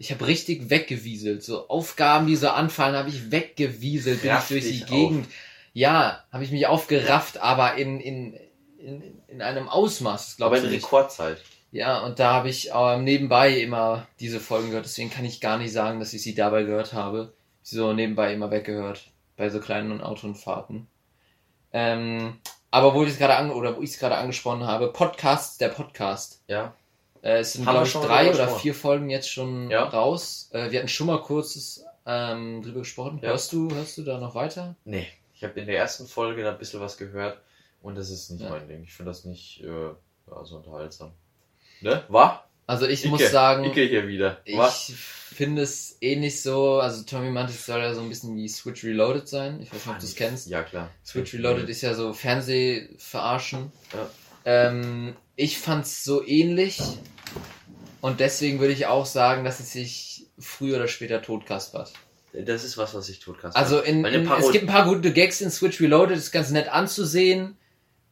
[0.01, 1.43] Ich habe richtig weggewieselt.
[1.43, 5.27] So Aufgaben, die so anfallen, habe ich weggewieselt, bin ich durch die Gegend.
[5.73, 8.33] Ja, habe ich mich aufgerafft, aber in, in,
[8.79, 10.63] in, in einem Ausmaß, glaube Aber ich.
[10.63, 10.85] in nicht.
[10.85, 11.43] Rekordzeit.
[11.71, 14.85] Ja, und da habe ich ähm, nebenbei immer diese Folgen gehört.
[14.85, 17.33] Deswegen kann ich gar nicht sagen, dass ich sie dabei gehört habe.
[17.61, 19.03] So nebenbei immer weggehört.
[19.37, 20.87] Bei so kleinen Autofahrten.
[21.73, 22.39] Ähm,
[22.71, 25.69] aber wo ich es gerade an oder wo ich es gerade angesprochen habe, Podcasts, der
[25.69, 26.41] Podcast.
[26.47, 26.73] Ja.
[27.21, 29.83] Äh, es sind, glaube ich, drei oder vier Folgen jetzt schon Ja.
[29.85, 30.49] raus.
[30.53, 33.19] Äh, wir hatten schon mal kurzes ähm, drüber gesprochen.
[33.21, 33.29] Ja.
[33.29, 34.75] Hörst du, hörst du da noch weiter?
[34.85, 35.07] Nee.
[35.35, 37.39] Ich habe in der ersten Folge da ein bisschen was gehört
[37.81, 38.49] und das ist nicht Ja.
[38.49, 38.83] mein Ding.
[38.83, 41.11] Ich finde das nicht äh, ja, so unterhaltsam.
[41.81, 42.03] Ne?
[42.09, 42.47] War?
[42.67, 43.09] Also ich Icke.
[43.09, 44.37] muss sagen, Icke hier wieder.
[44.53, 44.69] War?
[44.69, 48.47] Ich finde es ähnlich so, also Tommy meinte, es soll ja so ein bisschen wie
[48.47, 49.59] Switch Reloaded sein.
[49.61, 50.47] Ich weiß nicht, ob du es kennst.
[50.47, 50.89] Ja, klar.
[51.05, 53.71] Switch Reloaded ist ja so Fernsehverarschen.
[53.93, 54.09] Ja.
[54.45, 56.79] Ähm, ich fand's so ähnlich
[57.99, 61.93] und deswegen würde ich auch sagen, dass es sich früher oder später totkaspert.
[62.33, 63.59] Das ist was, was ich tut, Kasper.
[63.59, 66.69] Also in, in, es gibt ein paar gute Gags in Switch Reloaded, ist ganz nett
[66.69, 67.57] anzusehen.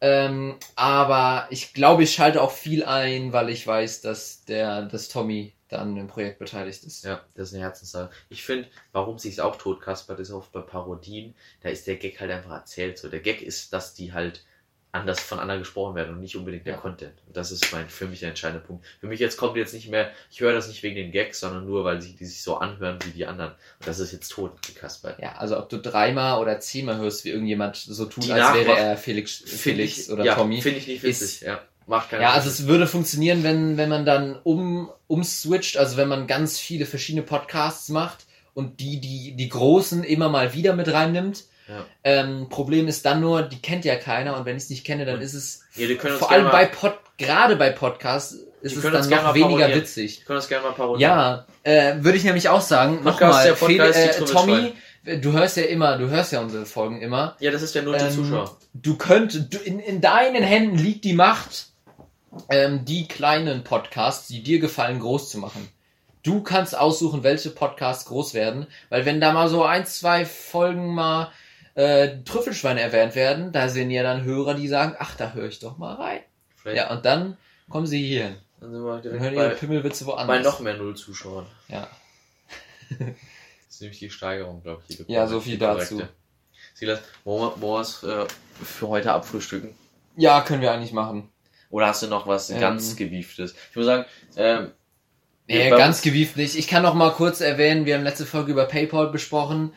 [0.01, 5.09] Ähm, aber ich glaube, ich schalte auch viel ein, weil ich weiß, dass der, dass
[5.09, 7.05] Tommy dann im Projekt beteiligt ist.
[7.05, 8.09] Ja, das ist eine Herzenssache.
[8.29, 12.19] Ich finde, warum sich's auch tot kaspert, ist oft bei Parodien, da ist der Gag
[12.19, 12.97] halt einfach erzählt.
[12.97, 14.43] So, der Gag ist, dass die halt
[14.91, 16.79] anders von anderen gesprochen werden und nicht unbedingt der Ja.
[16.79, 17.13] Content.
[17.27, 18.85] Und das ist mein für mich der entscheidende Punkt.
[18.99, 21.65] Für mich jetzt kommt jetzt nicht mehr, ich höre das nicht wegen den Gags, sondern
[21.65, 23.51] nur, weil sie die sich so anhören wie die anderen.
[23.51, 25.15] Und das ist jetzt tot, die Kasper.
[25.21, 28.65] Ja, also ob du dreimal oder zehnmal hörst, wie irgendjemand so tut, Die als nachmacht,
[28.65, 30.61] wäre er Felix, Felix ich, oder ja, Tommy.
[30.61, 31.61] Finde ich nicht witzig, ja.
[31.85, 36.07] Macht keinen Ja, also es würde funktionieren, wenn, wenn man dann um, umswitcht, also wenn
[36.07, 40.91] man ganz viele verschiedene Podcasts macht und die, die, die großen immer mal wieder mit
[40.91, 41.45] reinnimmt.
[41.69, 41.85] Ja.
[42.03, 45.05] Ähm, Problem ist dann nur, die kennt ja keiner und wenn ich es nicht kenne,
[45.05, 48.95] dann ist es Ja, können vor allem bei Pod, gerade bei Podcasts ist es können
[48.95, 50.19] dann noch weniger witzig.
[50.19, 51.11] Ich kann das gerne mal parodieren.
[51.11, 53.03] Ja, äh, würde ich nämlich auch sagen.
[53.03, 54.25] Nochmal, der die äh.
[54.25, 54.73] Tommy,
[55.05, 57.35] du hörst ja immer, du hörst ja unsere Folgen immer.
[57.39, 58.57] Ja, das ist ja nur Ähm, Zuschauer.
[58.73, 61.67] Du könntest, in, in deinen Händen liegt die Macht,
[62.49, 65.69] ähm, die kleinen Podcasts, die dir gefallen, groß zu machen.
[66.23, 70.93] Du kannst aussuchen, welche Podcasts groß werden, weil wenn da mal so ein, zwei Folgen
[70.93, 71.31] mal
[71.75, 75.59] äh, Trüffelschweine erwähnt werden, da sind ja dann Hörer, die sagen, ach, da höre ich
[75.59, 76.19] doch mal rein.
[76.55, 77.37] Vielleicht Ja, und dann
[77.69, 78.35] kommen sie hier hin.
[78.59, 80.27] dann sind wir Dann direkt hören ihre bei, Pimmelwitze woanders.
[80.37, 81.45] bei noch mehr Null Zuschauern.
[81.67, 81.87] Ja.
[82.99, 84.97] Das ist nämlich die Steigerung, glaube ich.
[84.97, 85.95] Die Ja, so viel die korrekte.
[85.95, 86.07] dazu.
[86.73, 88.25] Silas, wollen wir, es äh,
[88.63, 89.69] für heute abfrühstücken?
[90.17, 91.29] ja, können wir eigentlich machen.
[91.69, 92.59] Oder hast du noch was Ähm.
[92.59, 93.53] ganz gewieftes?
[93.69, 94.05] Ich muss sagen,
[94.35, 94.71] ähm,
[95.47, 96.55] Nee, ganz gewieft nicht.
[96.57, 99.73] Ich kann noch mal kurz erwähnen, wir haben letzte Folge über PayPal besprochen.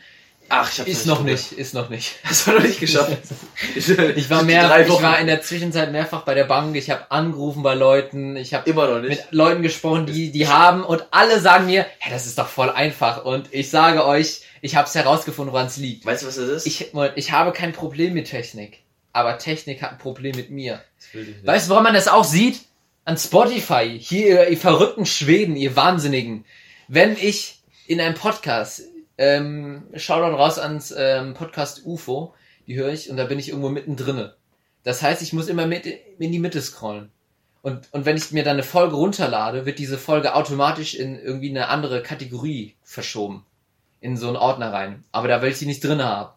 [0.55, 1.39] Ach, ich hab's Ist noch probiert.
[1.39, 2.15] nicht, ist noch nicht.
[2.23, 3.17] Hast du noch nicht geschafft.
[3.75, 6.75] Ich war mehr, ich war in der Zwischenzeit mehrfach bei der Bank.
[6.75, 8.35] Ich habe angerufen bei Leuten.
[8.35, 9.09] Ich habe Immer noch nicht.
[9.09, 12.69] mit Leuten gesprochen, die die haben und alle sagen mir, hey, das ist doch voll
[12.69, 13.25] einfach.
[13.25, 16.05] Und ich sage euch, ich habe es herausgefunden, woran es liegt.
[16.05, 16.67] Weißt du, was das ist?
[16.67, 18.79] Ich, ich habe kein Problem mit Technik,
[19.11, 20.81] aber Technik hat ein Problem mit mir.
[21.13, 21.45] Nicht.
[21.45, 22.61] Weißt du, woran man das auch sieht?
[23.05, 23.97] An Spotify.
[23.99, 26.45] Hier, ihr, ihr verrückten Schweden, ihr Wahnsinnigen.
[26.87, 28.83] Wenn ich in einem Podcast,
[29.17, 32.33] ähm, Shoutout raus ans ähm, Podcast UFO,
[32.67, 34.29] die höre ich und da bin ich irgendwo mittendrin.
[34.83, 37.11] Das heißt, ich muss immer mit in die Mitte scrollen.
[37.61, 41.49] Und, und wenn ich mir dann eine Folge runterlade, wird diese Folge automatisch in irgendwie
[41.49, 43.45] eine andere Kategorie verschoben.
[44.01, 45.05] In so einen Ordner rein.
[45.13, 46.33] Aber da will ich sie nicht drin haben.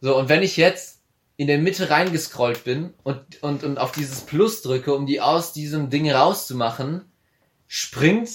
[0.00, 1.02] So, und wenn ich jetzt
[1.36, 5.52] in der Mitte reingescrollt bin und, und, und auf dieses Plus drücke, um die aus
[5.52, 7.04] diesem Ding rauszumachen,
[7.68, 8.28] springt,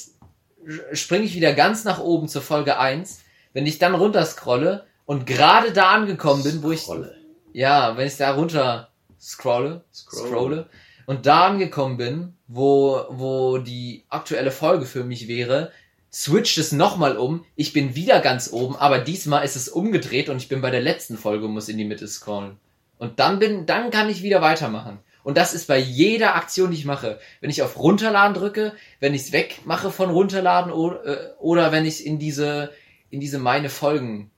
[0.94, 3.25] springe ich wieder ganz nach oben zur Folge 1.
[3.56, 7.16] Wenn ich dann runterscrolle und gerade da angekommen bin, wo ich, Scrolle.
[7.54, 10.28] ja, wenn ich da runter scrolle, Scroll.
[10.28, 10.70] scrolle
[11.06, 15.72] und da angekommen bin, wo, wo die aktuelle Folge für mich wäre,
[16.12, 17.46] switcht es nochmal um.
[17.56, 20.82] Ich bin wieder ganz oben, aber diesmal ist es umgedreht und ich bin bei der
[20.82, 22.58] letzten Folge und muss in die Mitte scrollen.
[22.98, 25.00] Und dann bin, dann kann ich wieder weitermachen.
[25.24, 27.20] Und das ist bei jeder Aktion, die ich mache.
[27.40, 31.86] Wenn ich auf Runterladen drücke, wenn ich es wegmache von Runterladen oder, äh, oder wenn
[31.86, 32.72] ich in diese,
[33.16, 34.30] in diese meine Folgen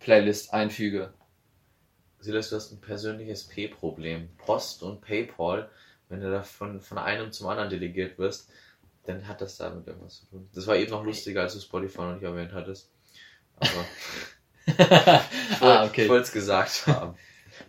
[0.00, 1.14] Playlist einfüge.
[2.20, 4.28] Silas, du hast ein persönliches P-Problem.
[4.36, 5.70] Post und PayPal,
[6.10, 8.50] wenn du da von, von einem zum anderen delegiert wirst,
[9.06, 10.50] dann hat das damit irgendwas zu tun.
[10.52, 12.92] Das war eben noch lustiger, als du Spotify noch nicht erwähnt hattest.
[13.56, 13.86] Aber
[14.66, 15.24] ich ah,
[15.60, 16.16] wollte okay.
[16.18, 17.16] es gesagt haben.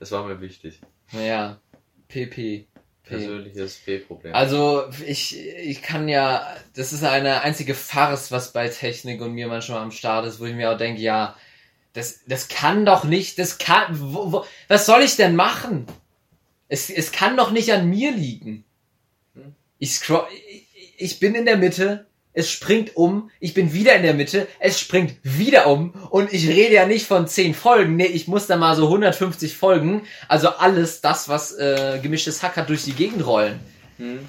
[0.01, 0.81] Das war mir wichtig.
[1.13, 1.61] Naja,
[2.09, 2.67] PP.
[3.09, 4.33] Persönliches P-Problem.
[4.33, 9.47] Also ich, ich kann ja, das ist eine einzige Farce, was bei Technik und mir
[9.47, 11.35] manchmal am Start ist, wo ich mir auch denke, ja,
[11.93, 15.87] das, das kann doch nicht, das kann, wo, wo, was soll ich denn machen?
[16.67, 18.63] Es, es kann doch nicht an mir liegen.
[19.79, 24.03] Ich scroll, ich, ich bin in der Mitte, es springt um, ich bin wieder in
[24.03, 28.05] der Mitte, es springt wieder um und ich rede ja nicht von 10 Folgen, nee,
[28.05, 32.69] ich muss da mal so 150 Folgen, also alles das, was äh, gemischtes Hack hat,
[32.69, 33.59] durch die Gegend rollen.
[33.97, 34.19] Hm?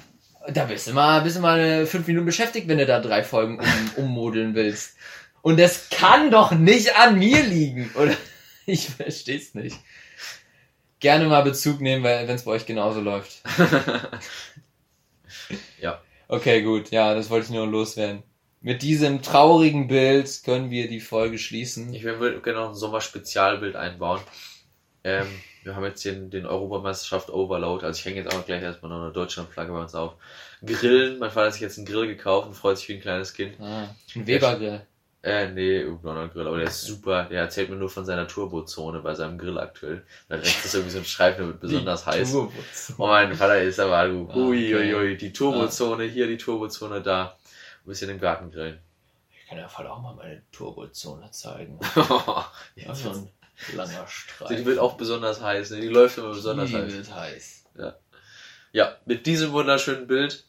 [0.49, 3.59] Da bist du mal, bist du mal fünf Minuten beschäftigt, wenn du da drei Folgen
[3.59, 3.65] um,
[4.03, 4.95] ummodeln willst.
[5.43, 8.15] Und das kann doch nicht an mir liegen, oder?
[8.67, 9.75] Ich versteh's nicht.
[10.99, 13.41] Gerne mal Bezug nehmen, wenn es bei euch genauso läuft.
[15.79, 16.01] Ja.
[16.31, 16.91] Okay, gut.
[16.91, 18.23] Ja, das wollte ich nur loswerden.
[18.61, 21.93] Mit diesem traurigen Bild können wir die Folge schließen.
[21.93, 24.21] Ich würde gerne noch ein Sommerspezialbild einbauen.
[25.03, 25.27] Ähm,
[25.63, 29.01] wir haben jetzt den, den Europameisterschaft Overload, also ich hänge jetzt auch gleich erstmal noch
[29.01, 30.13] eine Deutschlandflagge bei uns auf.
[30.65, 33.33] Grillen, mein Vater hat sich jetzt einen Grill gekauft und freut sich wie ein kleines
[33.33, 33.59] Kind.
[33.59, 34.87] Ah, ein Webergrill.
[35.23, 37.25] Äh, nee, irgendein Grill, aber der ist super.
[37.25, 40.03] Der erzählt mir nur von seiner Turbozone bei seinem Grill aktuell.
[40.27, 42.31] Da rechts ist irgendwie so ein Streifen, der wird besonders heiß.
[42.31, 42.51] Turbo.
[42.97, 44.75] Und mein Vater ist aber, ui, Ah, okay.
[44.75, 47.37] ui, ui, die Turbozone hier, die Turbozone da.
[47.85, 48.79] Ein bisschen im Garten grillen.
[49.43, 51.79] Ich kann ja voll auch mal meine Turbozone zeigen.
[52.75, 53.29] Ja, so ein
[53.75, 54.65] langer Die Streifen.
[54.65, 55.81] wird auch besonders heiß, ne?
[55.81, 56.93] Die läuft immer besonders Die heiß.
[56.93, 57.63] wird heiß.
[58.73, 60.45] Ja, mit diesem wunderschönen Bild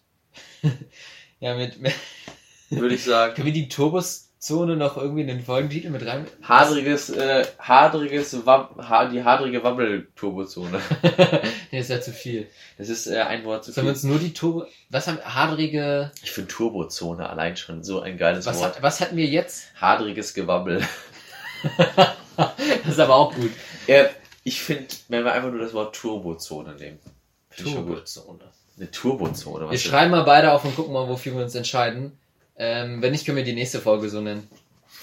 [1.41, 1.93] Ja, mit, mit
[2.71, 6.27] würde ich sagen, können wir die Turbos Turbozone noch irgendwie in den Folgentitel mit rein?
[6.43, 10.81] Hadriges, äh, hadriges, Wab ha die hadrige Wabbel-Turbozone.
[11.71, 12.49] nee, ist ja zu viel.
[12.77, 13.97] Das ist äh, ein Wort zu Sollen wir viel.
[13.97, 14.67] uns nur die Turbo...
[14.91, 16.11] Was haben hadrige...
[16.25, 18.77] Ich finde Turbozone allein schon so ein geiles Was, Wort.
[18.77, 19.69] hat, was hatten wir jetzt?
[19.81, 20.83] Hadriges Gewabbel.
[22.35, 23.51] Das ist aber auch gut.
[23.87, 24.07] Äh,
[24.43, 26.99] ich finde, wenn wir einfach nur das Wort Turbozone nehmen.
[27.57, 28.41] Turbozone.
[28.79, 29.71] Eine Turbozone.
[29.71, 32.19] Wir schreiben mal beide auf und gucken mal, wofür wir uns entscheiden.
[32.57, 34.49] Ähm, wenn nicht, können wir die nächste Folge so nennen.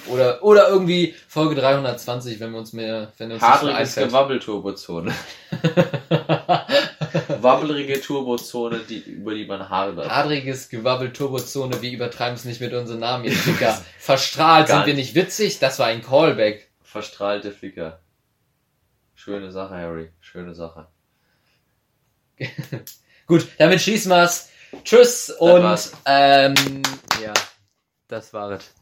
[0.08, 3.96] Oder, oder irgendwie Folge 320, wenn wir uns mehr, wenn uns Hadriges.
[3.96, 5.14] Gewabbel-Turbozone.
[7.42, 10.10] Wabbelige Turbozone, die, über die man hadert.
[10.10, 13.74] Adriges Gewabbel Turbozone, wir übertreiben es nicht mit unseren Namen jetzt, Dicker.
[14.00, 16.70] Verstrahlt Gar sind wir nicht witzig, das war ein Callback.
[16.82, 18.00] Verstrahlte Flicker.
[19.16, 20.10] Schöne Sache, Harry.
[20.20, 20.88] Schöne Sache.
[23.28, 24.50] Gut, damit schließen wir's.
[24.84, 25.94] Tschüss und war's.
[26.06, 26.56] ähm,
[27.22, 27.34] ja,
[28.08, 28.74] das war es.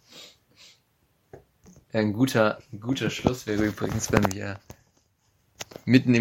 [1.94, 4.60] Ein guter, ein guter Schluss wäre übrigens, wenn wir
[5.86, 6.16] mitten im